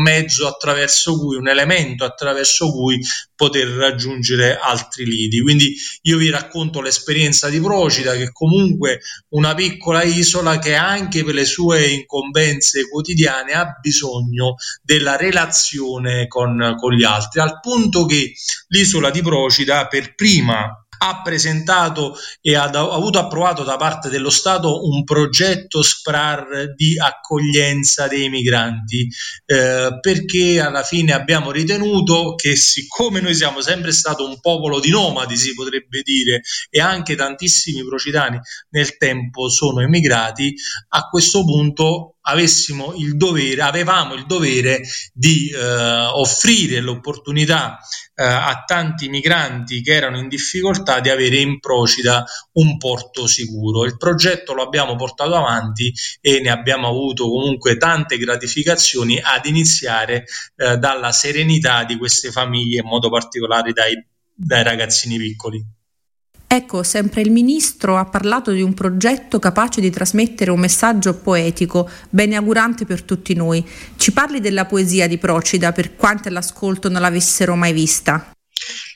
mezzo 0.01 0.47
attraverso 0.47 1.17
cui, 1.17 1.37
un 1.37 1.47
elemento 1.47 2.03
attraverso 2.03 2.71
cui 2.71 2.99
poter 3.35 3.67
raggiungere 3.67 4.57
altri 4.57 5.05
lidi. 5.05 5.41
Quindi 5.41 5.73
io 6.03 6.17
vi 6.17 6.29
racconto 6.29 6.81
l'esperienza 6.81 7.49
di 7.49 7.61
Procida, 7.61 8.15
che 8.15 8.31
comunque 8.31 8.99
una 9.29 9.53
piccola 9.53 10.03
isola 10.03 10.59
che 10.59 10.75
anche 10.75 11.23
per 11.23 11.35
le 11.35 11.45
sue 11.45 11.87
incombenze 11.87 12.87
quotidiane 12.89 13.53
ha 13.53 13.77
bisogno 13.79 14.55
della 14.81 15.15
relazione 15.15 16.27
con, 16.27 16.75
con 16.77 16.93
gli 16.93 17.03
altri, 17.03 17.39
al 17.39 17.59
punto 17.59 18.05
che 18.05 18.33
l'isola 18.67 19.09
di 19.09 19.21
Procida 19.21 19.87
per 19.87 20.15
prima 20.15 20.69
ha 21.01 21.21
presentato 21.21 22.15
e 22.41 22.55
ha, 22.55 22.69
avuto 22.69 23.19
approvato 23.19 23.63
da 23.63 23.77
parte 23.77 24.09
dello 24.09 24.29
Stato 24.29 24.85
un 24.85 25.03
progetto 25.03 25.81
SPRAR 25.81 26.73
di 26.75 26.97
accoglienza 26.99 28.07
dei 28.07 28.29
migranti, 28.29 29.07
eh, 29.45 29.97
perché 29.99 30.59
alla 30.59 30.83
fine 30.83 31.13
abbiamo 31.13 31.51
ritenuto 31.51 32.35
che 32.35 32.55
siccome 32.55 33.21
noi 33.21 33.33
siamo 33.33 33.61
sempre 33.61 33.91
stato 33.91 34.27
un 34.27 34.39
popolo 34.39 34.79
di 34.79 34.89
nomadi, 34.89 35.37
si 35.37 35.53
potrebbe 35.53 36.01
dire, 36.03 36.41
e 36.69 36.79
anche 36.79 37.15
tantissimi 37.15 37.83
procidani 37.85 38.39
nel 38.69 38.97
tempo 38.97 39.49
sono 39.49 39.81
emigrati, 39.81 40.53
a 40.89 41.07
questo 41.07 41.43
punto 41.43 42.15
avessimo 42.29 42.93
il 42.95 43.17
dovere, 43.17 43.61
avevamo 43.61 44.13
il 44.13 44.25
dovere 44.25 44.81
di 45.13 45.49
eh, 45.49 45.57
offrire 45.57 46.79
l'opportunità 46.79 47.79
eh, 48.15 48.23
a 48.23 48.63
tanti 48.65 49.09
migranti 49.09 49.81
che 49.81 49.93
erano 49.93 50.19
in 50.19 50.27
difficoltà 50.27 50.99
di 50.99 51.09
avere 51.09 51.37
in 51.37 51.59
Procida 51.59 52.25
un 52.53 52.77
porto 52.77 53.27
sicuro. 53.27 53.85
Il 53.85 53.97
progetto 53.97 54.53
lo 54.53 54.63
abbiamo 54.63 54.95
portato 54.95 55.35
avanti 55.35 55.93
e 56.21 56.39
ne 56.39 56.49
abbiamo 56.49 56.87
avuto 56.87 57.29
comunque 57.29 57.77
tante 57.77 58.17
gratificazioni 58.17 59.19
ad 59.21 59.45
iniziare 59.45 60.25
eh, 60.55 60.77
dalla 60.77 61.11
serenità 61.11 61.83
di 61.83 61.97
queste 61.97 62.31
famiglie, 62.31 62.81
in 62.81 62.87
modo 62.87 63.09
particolare 63.09 63.71
dai, 63.73 63.93
dai 64.33 64.63
ragazzini 64.63 65.17
piccoli. 65.17 65.77
Ecco, 66.51 66.81
sempre 66.81 67.21
il 67.21 67.29
ministro 67.29 67.95
ha 67.95 68.05
parlato 68.05 68.49
di 68.49 68.63
un 68.63 68.73
progetto 68.73 69.37
capace 69.37 69.81
di 69.81 69.91
trasmettere 69.91 70.49
un 70.49 70.59
messaggio 70.59 71.13
poetico, 71.13 71.87
beneaugurante 72.09 72.85
per 72.85 73.03
tutti 73.03 73.35
noi. 73.35 73.63
Ci 73.95 74.11
parli 74.13 74.39
della 74.39 74.65
poesia 74.65 75.07
di 75.07 75.19
Procida 75.19 75.71
per 75.71 75.95
quanti 75.95 76.27
all'ascolto 76.27 76.89
non 76.89 77.01
l'avessero 77.01 77.55
mai 77.55 77.71
vista. 77.71 78.31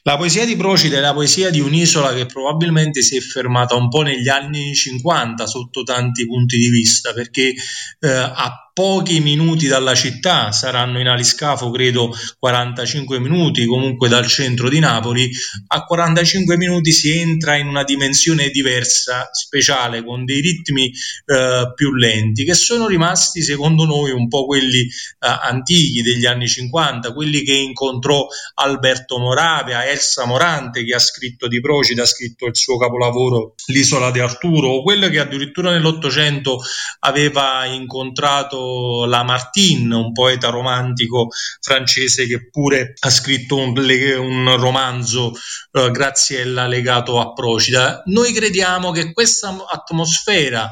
La 0.01 0.17
poesia 0.17 0.45
di 0.45 0.55
Procida 0.55 0.97
è 0.97 0.99
la 0.99 1.13
poesia 1.13 1.51
di 1.51 1.59
un'isola 1.59 2.11
che 2.15 2.25
probabilmente 2.25 3.03
si 3.03 3.17
è 3.17 3.19
fermata 3.19 3.75
un 3.75 3.87
po' 3.87 4.01
negli 4.01 4.29
anni 4.29 4.73
50 4.73 5.45
sotto 5.45 5.83
tanti 5.83 6.25
punti 6.25 6.57
di 6.57 6.69
vista, 6.69 7.13
perché 7.13 7.53
eh, 7.99 8.09
a 8.09 8.71
pochi 8.73 9.19
minuti 9.19 9.67
dalla 9.67 9.93
città, 9.93 10.51
saranno 10.51 10.99
in 10.99 11.07
aliscafo 11.07 11.69
credo 11.69 12.11
45 12.39 13.19
minuti, 13.19 13.67
comunque 13.67 14.09
dal 14.09 14.25
centro 14.25 14.67
di 14.67 14.79
Napoli, 14.79 15.29
a 15.67 15.83
45 15.83 16.57
minuti 16.57 16.91
si 16.91 17.15
entra 17.15 17.55
in 17.55 17.67
una 17.67 17.83
dimensione 17.83 18.49
diversa, 18.49 19.29
speciale, 19.31 20.03
con 20.03 20.25
dei 20.25 20.41
ritmi 20.41 20.91
eh, 21.25 21.71
più 21.75 21.93
lenti, 21.93 22.43
che 22.43 22.55
sono 22.55 22.87
rimasti 22.87 23.43
secondo 23.43 23.85
noi 23.85 24.09
un 24.09 24.27
po' 24.27 24.47
quelli 24.47 24.81
eh, 24.81 24.89
antichi 25.19 26.01
degli 26.01 26.25
anni 26.25 26.47
50, 26.47 27.13
quelli 27.13 27.43
che 27.43 27.53
incontrò 27.53 28.25
Alberto 28.55 29.19
Moravia, 29.19 29.85
Elsa 29.85 30.25
Morante 30.25 30.83
che 30.83 30.95
ha 30.95 30.99
scritto 30.99 31.47
di 31.47 31.61
Procida, 31.61 32.01
ha 32.01 32.07
scritto 32.07 32.47
il 32.47 32.55
suo 32.55 32.77
capolavoro 32.77 33.53
L'isola 33.67 34.09
di 34.09 34.19
Arturo, 34.19 34.69
o 34.69 34.81
quello 34.81 35.09
che 35.09 35.19
addirittura 35.19 35.69
nell'Ottocento 35.69 36.59
aveva 36.99 37.65
incontrato 37.65 38.62
Lamartine, 39.05 39.95
un 39.95 40.11
poeta 40.11 40.49
romantico 40.49 41.27
francese 41.59 42.27
che 42.27 42.49
pure 42.49 42.93
ha 42.99 43.09
scritto 43.09 43.57
un, 43.57 43.73
un 43.77 44.55
romanzo 44.57 45.33
eh, 45.71 45.91
Graziella 45.91 46.67
legato 46.67 47.19
a 47.19 47.33
Procida. 47.33 48.01
Noi 48.05 48.33
crediamo 48.33 48.91
che 48.91 49.13
questa 49.13 49.55
atmosfera 49.71 50.71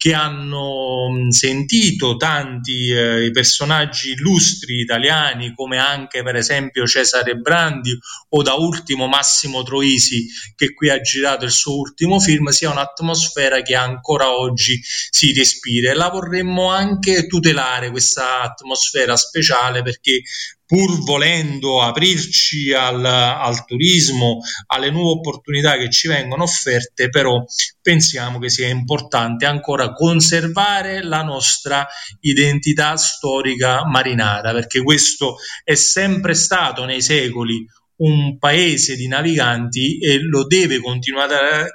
che 0.00 0.14
hanno 0.14 1.26
sentito 1.28 2.16
tanti 2.16 2.88
eh, 2.88 3.30
personaggi 3.34 4.12
illustri 4.12 4.80
italiani 4.80 5.52
come 5.54 5.76
anche 5.76 6.22
per 6.22 6.36
esempio 6.36 6.86
Cesare 6.86 7.34
Brandi 7.34 7.98
o 8.30 8.42
da 8.42 8.54
ultimo 8.54 9.08
Massimo 9.08 9.62
Troisi 9.62 10.26
che 10.56 10.72
qui 10.72 10.88
ha 10.88 10.98
girato 11.02 11.44
il 11.44 11.50
suo 11.50 11.76
ultimo 11.76 12.18
film 12.18 12.48
sia 12.48 12.70
un'atmosfera 12.70 13.60
che 13.60 13.74
ancora 13.74 14.34
oggi 14.34 14.80
si 14.82 15.34
respira. 15.34 15.90
E 15.90 15.94
la 15.94 16.08
vorremmo 16.08 16.70
anche 16.70 17.26
tutelare 17.26 17.90
questa 17.90 18.40
atmosfera 18.40 19.16
speciale 19.16 19.82
perché 19.82 20.22
pur 20.70 21.02
volendo 21.02 21.82
aprirci 21.82 22.72
al, 22.72 23.04
al, 23.04 23.64
turismo, 23.64 24.38
alle 24.68 24.92
nuove 24.92 25.18
opportunità 25.18 25.76
che 25.76 25.90
ci 25.90 26.06
vengono 26.06 26.44
offerte, 26.44 27.08
però 27.08 27.44
pensiamo 27.82 28.38
che 28.38 28.50
sia 28.50 28.68
importante 28.68 29.46
ancora 29.46 29.92
conservare 29.92 31.02
la 31.02 31.24
nostra 31.24 31.84
identità 32.20 32.96
storica 32.96 33.84
marinara, 33.84 34.52
perché 34.52 34.80
questo 34.80 35.38
è 35.64 35.74
sempre 35.74 36.34
stato 36.34 36.84
nei 36.84 37.02
secoli 37.02 37.66
un 37.96 38.38
paese 38.38 38.94
di 38.94 39.08
naviganti 39.08 39.98
e 39.98 40.20
lo 40.20 40.46
deve 40.46 40.78
continuare, 40.78 41.72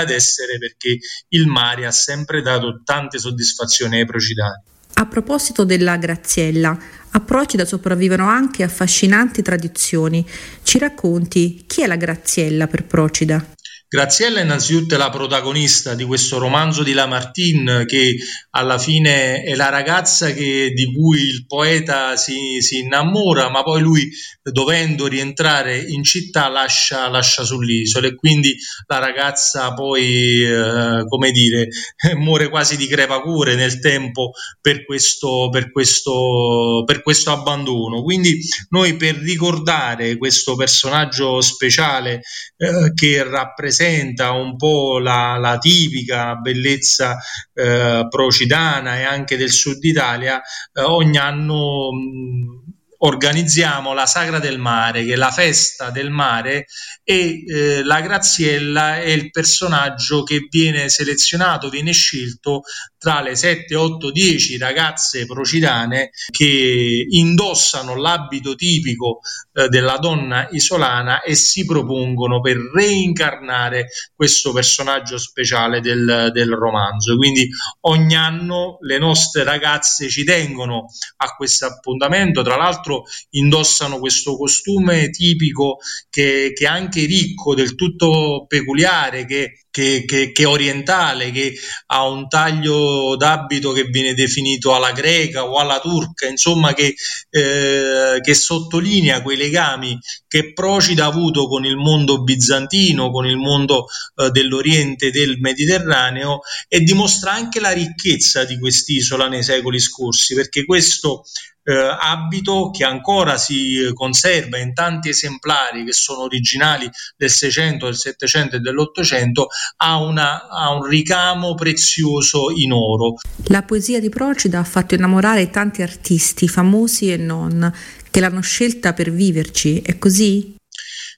ad 0.00 0.10
essere 0.10 0.56
perché 0.56 0.96
il 1.28 1.46
mare 1.46 1.84
ha 1.84 1.92
sempre 1.92 2.40
dato 2.40 2.80
tante 2.82 3.18
soddisfazioni 3.18 3.98
ai 3.98 4.06
procidani. 4.06 4.62
A 5.00 5.06
proposito 5.06 5.62
della 5.62 5.96
Graziella, 5.96 6.76
a 7.12 7.20
Procida 7.20 7.64
sopravvivono 7.64 8.26
anche 8.26 8.64
affascinanti 8.64 9.42
tradizioni. 9.42 10.26
Ci 10.64 10.76
racconti 10.80 11.62
chi 11.68 11.82
è 11.82 11.86
la 11.86 11.94
Graziella 11.94 12.66
per 12.66 12.84
Procida? 12.84 13.46
Graziella 13.90 14.40
innanzitutto 14.40 14.96
è 14.96 14.98
la 14.98 15.08
protagonista 15.08 15.94
di 15.94 16.02
questo 16.04 16.38
romanzo 16.38 16.82
di 16.82 16.92
Lamartine 16.92 17.86
che 17.86 18.16
alla 18.50 18.76
fine 18.76 19.42
è 19.42 19.54
la 19.54 19.68
ragazza 19.70 20.32
che, 20.32 20.72
di 20.74 20.92
cui 20.92 21.20
il 21.20 21.46
poeta 21.46 22.16
si, 22.16 22.60
si, 22.60 22.80
innamora, 22.80 23.48
ma 23.50 23.62
poi 23.62 23.80
lui 23.80 24.10
dovendo 24.50 25.06
rientrare 25.06 25.78
in 25.78 26.02
città 26.02 26.48
lascia, 26.48 27.08
lascia 27.08 27.44
sull'isola 27.44 28.06
e 28.06 28.14
quindi 28.14 28.56
la 28.86 28.98
ragazza 28.98 29.72
poi, 29.74 30.42
eh, 30.44 31.04
come 31.08 31.30
dire, 31.30 31.68
muore 32.16 32.48
quasi 32.48 32.76
di 32.76 32.86
crepacure 32.86 33.54
nel 33.54 33.80
tempo 33.80 34.30
per 34.60 34.84
questo, 34.84 35.48
per, 35.50 35.70
questo, 35.70 36.82
per 36.84 37.02
questo 37.02 37.30
abbandono. 37.30 38.02
Quindi 38.02 38.38
noi 38.70 38.96
per 38.96 39.16
ricordare 39.16 40.16
questo 40.16 40.56
personaggio 40.56 41.40
speciale 41.40 42.22
eh, 42.56 42.92
che 42.94 43.22
rappresenta 43.22 44.32
un 44.32 44.56
po' 44.56 44.98
la, 44.98 45.36
la 45.38 45.58
tipica 45.58 46.34
bellezza 46.36 47.16
eh, 47.54 48.06
procidana 48.08 48.98
e 48.98 49.04
anche 49.04 49.36
del 49.36 49.50
sud 49.50 49.82
Italia, 49.84 50.40
eh, 50.72 50.82
ogni 50.82 51.18
anno 51.18 51.90
mh, 51.92 52.77
organizziamo 52.98 53.92
la 53.92 54.06
Sagra 54.06 54.38
del 54.38 54.58
Mare, 54.58 55.04
che 55.04 55.12
è 55.12 55.16
la 55.16 55.30
festa 55.30 55.90
del 55.90 56.10
mare, 56.10 56.66
e 57.04 57.44
eh, 57.46 57.82
la 57.84 58.00
Graziella 58.00 59.00
è 59.00 59.08
il 59.08 59.30
personaggio 59.30 60.22
che 60.22 60.46
viene 60.50 60.88
selezionato, 60.88 61.68
viene 61.68 61.92
scelto 61.92 62.62
tra 62.98 63.20
le 63.22 63.36
7, 63.36 63.74
8, 63.74 64.10
10 64.10 64.58
ragazze 64.58 65.24
procidane 65.24 66.10
che 66.30 67.06
indossano 67.08 67.94
l'abito 67.94 68.54
tipico 68.56 69.20
eh, 69.52 69.68
della 69.68 69.98
donna 69.98 70.48
isolana 70.50 71.22
e 71.22 71.34
si 71.36 71.64
propongono 71.64 72.40
per 72.40 72.56
reincarnare 72.56 73.86
questo 74.14 74.52
personaggio 74.52 75.16
speciale 75.16 75.80
del, 75.80 76.30
del 76.32 76.52
romanzo. 76.52 77.16
Quindi 77.16 77.48
ogni 77.82 78.16
anno 78.16 78.78
le 78.80 78.98
nostre 78.98 79.44
ragazze 79.44 80.08
ci 80.08 80.24
tengono 80.24 80.86
a 81.18 81.28
questo 81.36 81.66
appuntamento, 81.66 82.42
tra 82.42 82.56
l'altro 82.56 83.04
indossano 83.30 83.98
questo 84.00 84.36
costume 84.36 85.10
tipico 85.10 85.78
che, 86.10 86.52
che 86.52 86.64
è 86.64 86.68
anche 86.68 87.04
ricco, 87.04 87.54
del 87.54 87.76
tutto 87.76 88.44
peculiare, 88.48 89.24
che 89.24 89.66
che, 89.78 90.02
che, 90.04 90.32
che, 90.32 90.44
orientale, 90.44 91.30
che 91.30 91.54
ha 91.86 92.04
un 92.08 92.26
taglio 92.26 93.14
d'abito 93.14 93.70
che 93.70 93.84
viene 93.84 94.12
definito 94.12 94.74
alla 94.74 94.90
greca 94.90 95.44
o 95.44 95.56
alla 95.58 95.78
turca, 95.78 96.26
insomma 96.26 96.74
che, 96.74 96.96
eh, 97.30 98.18
che 98.20 98.34
sottolinea 98.34 99.22
quei 99.22 99.36
legami 99.36 99.96
che 100.26 100.52
Procida 100.52 101.04
ha 101.04 101.08
avuto 101.08 101.46
con 101.46 101.64
il 101.64 101.76
mondo 101.76 102.24
bizantino, 102.24 103.12
con 103.12 103.24
il 103.26 103.36
mondo 103.36 103.86
eh, 104.16 104.30
dell'Oriente 104.30 105.12
del 105.12 105.38
Mediterraneo 105.38 106.40
e 106.66 106.80
dimostra 106.80 107.32
anche 107.32 107.60
la 107.60 107.70
ricchezza 107.70 108.44
di 108.44 108.58
quest'isola 108.58 109.28
nei 109.28 109.44
secoli 109.44 109.78
scorsi, 109.78 110.34
perché 110.34 110.64
questo 110.64 111.22
eh, 111.68 111.96
abito 112.00 112.70
che 112.70 112.84
ancora 112.84 113.36
si 113.36 113.90
conserva 113.92 114.58
in 114.58 114.72
tanti 114.72 115.10
esemplari 115.10 115.84
che 115.84 115.92
sono 115.92 116.22
originali 116.22 116.90
del 117.14 117.28
600, 117.28 117.84
del 117.84 117.94
700 117.94 118.56
e 118.56 118.58
dell'Ottocento, 118.60 119.48
ha, 119.76 119.96
ha 119.96 120.70
un 120.72 120.84
ricamo 120.84 121.54
prezioso 121.54 122.50
in 122.50 122.72
oro. 122.72 123.16
La 123.48 123.62
poesia 123.62 124.00
di 124.00 124.08
Procida 124.08 124.60
ha 124.60 124.64
fatto 124.64 124.94
innamorare 124.94 125.50
tanti 125.50 125.82
artisti, 125.82 126.48
famosi 126.48 127.12
e 127.12 127.18
non, 127.18 127.70
che 128.10 128.20
l'hanno 128.20 128.40
scelta 128.40 128.94
per 128.94 129.10
viverci, 129.10 129.82
è 129.82 129.98
così? 129.98 130.56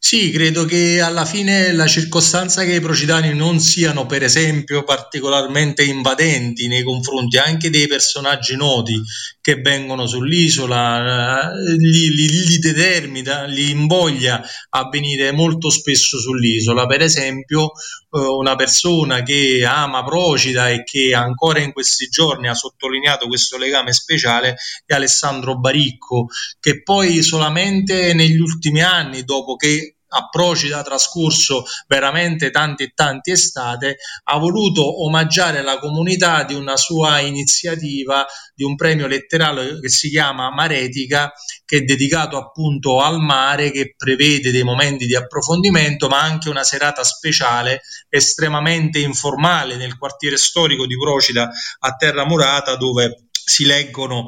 Sì, 0.03 0.31
credo 0.31 0.65
che 0.65 0.99
alla 1.03 1.27
fine 1.27 1.73
la 1.73 1.87
circostanza 1.87 2.65
che 2.65 2.75
i 2.75 2.81
procidani 2.81 3.35
non 3.35 3.61
siano, 3.61 4.07
per 4.07 4.23
esempio, 4.23 4.83
particolarmente 4.83 5.85
invadenti 5.85 6.69
nei 6.69 6.83
confronti 6.83 7.37
anche 7.37 7.69
dei 7.69 7.87
personaggi 7.87 8.57
noti 8.57 8.99
che 9.43 9.57
vengono 9.57 10.07
sull'isola, 10.07 11.53
eh, 11.53 11.77
li, 11.77 12.15
li, 12.15 12.47
li 12.47 12.59
determina, 12.59 13.45
li 13.45 13.69
invoglia 13.71 14.43
a 14.71 14.89
venire 14.91 15.33
molto 15.33 15.69
spesso 15.69 16.19
sull'isola. 16.19 16.87
Per 16.87 17.03
esempio, 17.03 17.73
una 18.11 18.57
persona 18.57 19.23
che 19.23 19.65
ama 19.65 20.03
Procida 20.03 20.69
e 20.69 20.83
che 20.83 21.15
ancora 21.15 21.61
in 21.61 21.73
questi 21.73 22.07
giorni 22.09 22.49
ha 22.49 22.55
sottolineato 22.55 23.27
questo 23.27 23.57
legame 23.57 23.93
speciale 23.93 24.57
è 24.85 24.95
Alessandro 24.95 25.59
Baricco, 25.59 26.27
che 26.59 26.83
poi 26.83 27.23
solamente 27.23 28.13
negli 28.15 28.39
ultimi 28.39 28.83
anni, 28.83 29.23
dopo 29.25 29.57
che 29.57 30.00
a 30.11 30.29
Procida 30.29 30.83
trascorso 30.83 31.65
veramente 31.87 32.51
tanti 32.51 32.85
e 32.85 32.93
tanti 32.95 33.31
estate, 33.31 33.97
ha 34.25 34.39
voluto 34.39 35.05
omaggiare 35.05 35.63
la 35.63 35.79
comunità 35.79 36.45
di 36.45 36.55
una 36.55 36.77
sua 36.77 37.21
iniziativa 37.21 38.27
di 38.55 38.65
un 38.65 38.75
premio 38.77 39.07
letterario 39.07 39.79
che 39.81 39.89
si 39.89 40.11
chiama 40.11 40.51
Maretica, 40.51 41.33
che 41.65 41.79
è 41.79 41.81
dedicato 41.83 42.37
appunto 42.37 43.01
al 43.01 43.19
mare, 43.21 43.71
che 43.71 43.95
prevede 43.97 44.51
dei 44.51 44.65
momenti 44.65 45.07
di 45.07 45.15
approfondimento, 45.15 46.09
ma 46.09 46.21
anche 46.21 46.49
una 46.49 46.65
serata 46.65 47.05
speciale 47.05 47.83
estremamente 48.09 48.99
informale 48.99 49.77
nel 49.77 49.97
quartiere 49.97 50.37
storico 50.37 50.87
di 50.87 50.97
Procida 50.97 51.49
a 51.79 51.95
Terra 51.97 52.27
Murata, 52.27 52.77
dove 52.77 53.30
si 53.45 53.65
leggono 53.65 54.27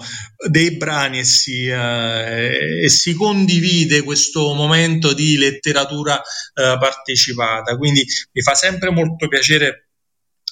dei 0.49 0.77
brani 0.77 1.21
e 1.21 1.25
si, 1.25 1.67
eh, 1.67 2.85
e 2.85 2.89
si 2.89 3.15
condivide 3.15 4.03
questo 4.03 4.55
momento 4.55 5.13
di 5.13 5.37
letteratura 5.37 6.19
eh, 6.19 6.77
partecipata. 6.79 7.77
Quindi 7.77 8.05
mi 8.33 8.43
fa 8.43 8.55
sempre 8.55 8.91
molto 8.91 9.29
piacere 9.29 9.89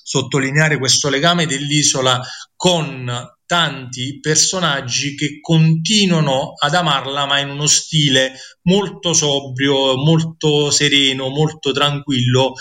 sottolineare 0.03 0.78
questo 0.78 1.09
legame 1.09 1.47
dell'isola 1.47 2.20
con 2.57 3.11
tanti 3.47 4.19
personaggi 4.20 5.15
che 5.15 5.41
continuano 5.41 6.53
ad 6.57 6.74
amarla 6.74 7.27
ma 7.27 7.39
in 7.39 7.51
uno 7.51 7.66
stile 7.66 8.32
molto 8.62 9.12
sobrio, 9.12 9.97
molto 9.97 10.70
sereno, 10.70 11.28
molto 11.28 11.73
tranquillo, 11.73 12.55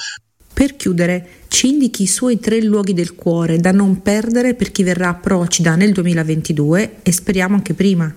per 0.59 0.75
chiudere, 0.75 1.38
ci 1.49 1.67
indichi 1.67 2.03
i 2.03 2.07
suoi 2.07 2.39
tre 2.39 2.61
luoghi 2.61 2.93
del 2.93 3.15
cuore 3.15 3.57
da 3.57 3.71
non 3.71 4.01
perdere 4.01 4.53
per 4.53 4.71
chi 4.71 4.83
verrà 4.83 5.09
a 5.09 5.15
Procida 5.15 5.75
nel 5.75 5.91
2022 5.91 6.99
e 7.03 7.11
speriamo 7.11 7.55
anche 7.55 7.73
prima. 7.73 8.15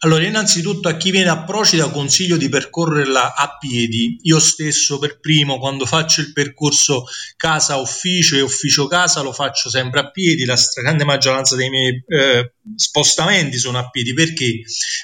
Allora, 0.00 0.24
innanzitutto 0.24 0.88
a 0.88 0.96
chi 0.96 1.10
viene 1.10 1.30
a 1.30 1.44
Procida 1.44 1.88
consiglio 1.88 2.36
di 2.36 2.50
percorrerla 2.50 3.34
a 3.34 3.56
piedi. 3.58 4.18
Io 4.22 4.38
stesso 4.38 4.98
per 4.98 5.18
primo, 5.20 5.58
quando 5.58 5.86
faccio 5.86 6.20
il 6.20 6.32
percorso 6.32 7.04
casa-ufficio 7.36 8.36
e 8.36 8.42
ufficio-casa, 8.42 9.22
lo 9.22 9.32
faccio 9.32 9.70
sempre 9.70 10.00
a 10.00 10.10
piedi. 10.10 10.44
La 10.44 10.56
stragrande 10.56 11.04
maggioranza 11.04 11.56
dei 11.56 11.70
miei 11.70 12.04
eh, 12.06 12.52
spostamenti 12.74 13.56
sono 13.56 13.78
a 13.78 13.88
piedi. 13.88 14.12
Perché? 14.12 14.60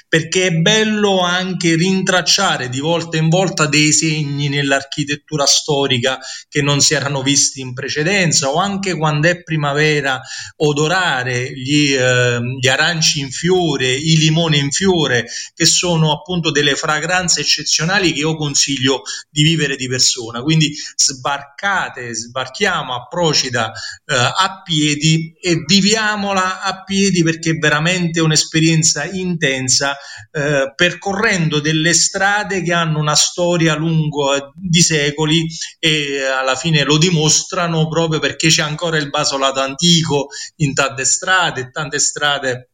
Perché 0.07 0.47
è 0.47 0.51
bello 0.51 1.21
anche 1.21 1.75
rintracciare 1.75 2.69
di 2.69 2.79
volta 2.79 3.17
in 3.17 3.29
volta 3.29 3.65
dei 3.65 3.91
segni 3.91 4.47
nell'architettura 4.47 5.45
storica 5.45 6.19
che 6.47 6.61
non 6.61 6.81
si 6.81 6.93
erano 6.93 7.23
visti 7.23 7.61
in 7.61 7.73
precedenza 7.73 8.49
o 8.49 8.57
anche 8.57 8.95
quando 8.95 9.27
è 9.27 9.41
primavera 9.41 10.21
odorare 10.57 11.51
gli, 11.51 11.93
eh, 11.93 12.39
gli 12.59 12.67
aranci 12.67 13.21
in 13.21 13.31
fiore, 13.31 13.91
i 13.91 14.17
limoni 14.17 14.59
in 14.59 14.69
fiore 14.69 14.81
fiore, 14.83 15.25
che 15.55 15.65
sono 15.65 16.11
appunto 16.11 16.51
delle 16.51 16.75
fragranze 16.75 17.39
eccezionali 17.39 18.11
che 18.11 18.19
io 18.19 18.35
consiglio 18.35 19.03
di 19.29 19.43
vivere 19.43 19.77
di 19.77 19.87
persona. 19.87 20.41
Quindi 20.41 20.75
sbarcate, 20.95 22.13
sbarchiamo 22.13 22.93
a 22.93 23.07
Procida 23.07 23.71
eh, 24.05 24.15
a 24.15 24.61
piedi 24.63 25.33
e 25.39 25.63
viviamola 25.65 26.61
a 26.61 26.83
piedi 26.83 27.23
perché 27.23 27.51
è 27.51 27.57
veramente 27.57 28.19
un'esperienza 28.19 29.05
intensa, 29.05 29.95
eh, 30.31 30.73
percorrendo 30.75 31.59
delle 31.59 31.93
strade 31.93 32.61
che 32.61 32.73
hanno 32.73 32.99
una 32.99 33.15
storia 33.15 33.75
lunga 33.75 34.51
di 34.55 34.81
secoli 34.81 35.45
e 35.79 36.23
alla 36.23 36.55
fine 36.55 36.83
lo 36.83 36.97
dimostrano 36.97 37.87
proprio 37.87 38.19
perché 38.19 38.49
c'è 38.49 38.63
ancora 38.63 38.97
il 38.97 39.09
basolato 39.09 39.61
antico 39.61 40.27
in 40.57 40.73
tante 40.73 41.05
strade, 41.05 41.69
tante 41.71 41.99
strade 41.99 42.72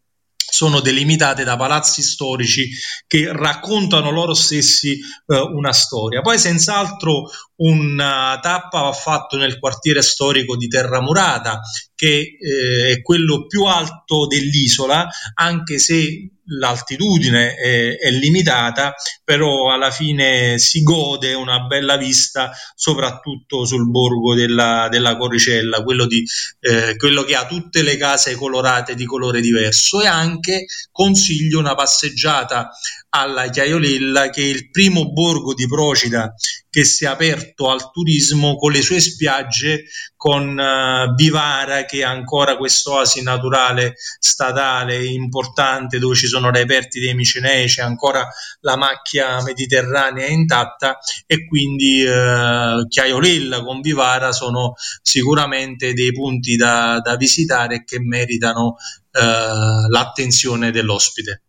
sono 0.50 0.80
delimitate 0.80 1.44
da 1.44 1.56
palazzi 1.56 2.02
storici 2.02 2.70
che 3.08 3.32
raccontano 3.32 4.12
loro 4.12 4.34
stessi 4.34 4.94
eh, 4.94 5.40
una 5.40 5.74
storia. 5.74 6.22
Poi 6.22 6.38
senz'altro 6.38 7.30
una 7.58 8.40
tappa 8.42 8.82
va 8.82 8.94
fatta 8.94 9.38
nel 9.38 9.60
quartiere 9.60 10.02
storico 10.02 10.56
di 10.56 10.68
Terramurata, 10.68 11.60
che 12.00 12.38
eh, 12.40 12.94
è 12.94 13.02
quello 13.02 13.46
più 13.46 13.66
alto 13.66 14.26
dell'isola, 14.26 15.06
anche 15.34 15.80
se 15.80 16.30
l'altitudine 16.46 17.56
è, 17.56 17.98
è, 17.98 18.10
limitata, 18.10 18.96
però 19.22 19.70
alla 19.70 19.92
fine 19.92 20.58
si 20.60 20.82
gode 20.82 21.34
una 21.34 21.60
bella 21.66 21.98
vista 21.98 22.52
soprattutto 22.74 23.66
sul 23.66 23.90
borgo 23.90 24.34
della, 24.34 24.88
della 24.90 25.18
Coricella, 25.18 25.84
quello, 25.84 26.06
di, 26.06 26.24
eh, 26.62 26.96
quello 26.96 27.24
che 27.24 27.36
ha 27.36 27.46
tutte 27.46 27.82
le 27.82 27.98
case 27.98 28.34
colorate 28.36 28.96
di 28.96 29.04
colore 29.04 29.42
diverso. 29.42 30.00
E 30.00 30.08
anche 30.08 30.68
consiglio 30.94 31.60
una 31.60 31.76
passeggiata 31.76 32.70
alla 33.10 33.50
Chiaiolella 33.50 34.30
che 34.30 34.42
è 34.42 34.46
il 34.46 34.70
primo 34.70 35.12
borgo 35.12 35.54
di 35.54 35.68
Procida 35.68 36.34
che 36.70 36.84
si 36.86 37.06
è 37.06 37.08
aperto 37.08 37.70
al 37.70 37.92
turismo 37.92 38.56
con 38.56 38.72
le 38.72 38.82
sue 38.82 39.00
spiagge, 39.00 39.86
con 40.16 40.58
uh, 40.58 41.14
Vivara 41.16 41.86
che 41.86 42.00
è 42.00 42.04
ancora 42.04 42.58
quest'oasi 42.58 43.24
naturale 43.24 43.96
statale 44.20 45.06
importante 45.06 45.98
dove 45.98 46.16
ci 46.16 46.28
sono 46.28 46.52
reperti 46.52 47.00
dei 47.00 47.16
micenei, 47.16 47.68
c'è 47.68 47.82
ancora 47.82 48.28
la 48.62 48.78
macchia 48.78 49.42
mediterranea 49.42 50.28
intatta 50.28 51.00
e 51.26 51.48
quindi 51.48 52.04
uh, 52.04 52.86
Chiaiolella 52.88 53.64
con 53.64 53.82
Vivara 53.82 54.32
sono 54.32 54.74
sicuramente 55.02 55.94
dei 55.94 56.12
punti 56.12 56.56
da, 56.56 57.00
da 57.00 57.16
visitare 57.16 57.84
che 57.84 58.00
meritano 58.00 58.76
uh, 58.76 59.90
l'attenzione 59.90 60.72
dell'ospite. 60.72 61.44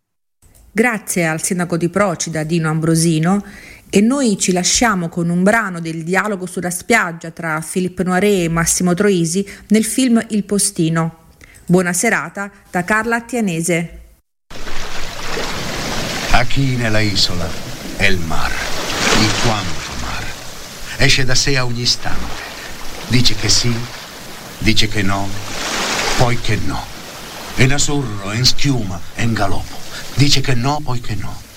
Grazie 0.73 1.27
al 1.27 1.43
sindaco 1.43 1.77
di 1.77 1.89
Procida, 1.89 2.45
Dino 2.45 2.69
Ambrosino, 2.69 3.45
e 3.91 4.01
noi 4.01 4.39
ci 4.39 4.53
lasciamo 4.53 5.09
con 5.09 5.29
un 5.29 5.43
brano 5.43 5.81
del 5.81 6.05
dialogo 6.05 6.47
sulla 6.47 6.71
spiaggia 6.71 7.33
tra 7.33 7.61
Filippo 7.61 8.05
Noiret 8.05 8.45
e 8.45 8.49
Massimo 8.49 8.95
Troisi 8.95 9.45
nel 9.69 9.85
film 9.85 10.25
Il 10.29 10.45
Postino. 10.45 11.27
Buona 11.67 11.93
serata 11.93 12.51
da 12.71 12.85
Carla 12.85 13.17
Attianese. 13.17 13.99
Aquí 16.31 16.77
nella 16.77 17.01
isola 17.01 17.49
è 17.97 18.07
il 18.07 18.19
mare, 18.19 18.55
il 19.21 19.31
quanto 19.43 19.91
mare. 20.01 20.27
Esce 20.99 21.25
da 21.25 21.35
sé 21.35 21.57
a 21.57 21.65
ogni 21.65 21.83
istante. 21.83 22.49
Dice 23.09 23.35
che 23.35 23.49
sì, 23.49 23.75
dice 24.59 24.87
che 24.87 25.03
no, 25.03 25.29
poi 26.17 26.39
che 26.41 26.57
no. 26.65 26.83
In 27.57 27.73
azzurro, 27.73 28.33
in 28.33 28.45
schiuma, 28.45 29.01
in 29.17 29.33
galoppo. 29.33 29.77
Dice 30.15 30.41
che 30.41 30.55
no, 30.55 30.81
poi 30.83 31.01
che 31.01 31.17
no. 31.17 31.49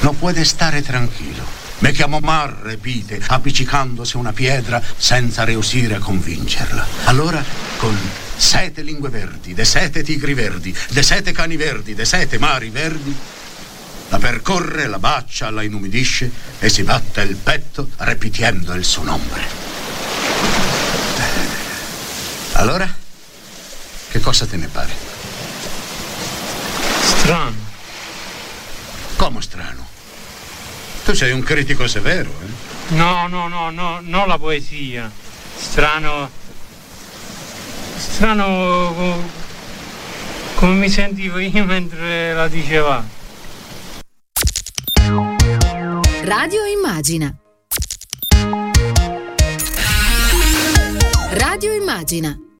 Non 0.00 0.18
puede 0.18 0.44
stare 0.44 0.82
tranquillo. 0.82 1.44
Me 1.80 1.92
chiamo 1.92 2.18
Mar, 2.18 2.58
repite, 2.62 3.20
appiccicandosi 3.24 4.16
a 4.16 4.18
una 4.18 4.32
pietra 4.32 4.82
senza 4.96 5.44
riuscire 5.44 5.94
a 5.94 5.98
convincerla. 6.00 6.86
Allora, 7.04 7.44
con 7.76 7.96
sette 8.36 8.82
lingue 8.82 9.10
verdi, 9.10 9.54
de 9.54 9.64
sette 9.64 10.02
tigri 10.02 10.34
verdi, 10.34 10.76
de 10.90 11.02
sette 11.02 11.32
cani 11.32 11.56
verdi, 11.56 11.94
de 11.94 12.04
sette 12.04 12.38
mari 12.38 12.70
verdi, 12.70 13.16
la 14.08 14.18
percorre, 14.18 14.86
la 14.86 14.98
bacia, 14.98 15.50
la 15.50 15.62
inumidisce 15.62 16.30
e 16.58 16.68
si 16.68 16.82
batte 16.82 17.22
il 17.22 17.36
petto 17.36 17.90
ripetendo 17.98 18.74
il 18.74 18.84
suo 18.84 19.02
nome. 19.04 19.66
Allora, 22.52 22.92
che 24.10 24.20
cosa 24.20 24.46
te 24.46 24.56
ne 24.56 24.66
pare? 24.66 24.92
Strano. 27.02 27.66
Come 29.16 29.42
strano? 29.42 29.87
Tu 31.08 31.14
sei 31.14 31.32
un 31.32 31.42
critico 31.42 31.86
severo, 31.86 32.28
eh? 32.28 32.94
No, 32.94 33.28
no, 33.28 33.48
no, 33.48 33.70
no, 33.70 33.98
non 34.02 34.28
la 34.28 34.36
poesia. 34.36 35.10
Strano. 35.56 36.28
Strano 37.96 39.24
come 40.56 40.74
mi 40.74 40.90
sentivo 40.90 41.38
io 41.38 41.64
mentre 41.64 42.34
la 42.34 42.46
diceva. 42.46 43.02
Radio 46.24 46.66
Immagina. 46.66 47.34
Radio 51.30 51.72
Immagina 51.72 52.47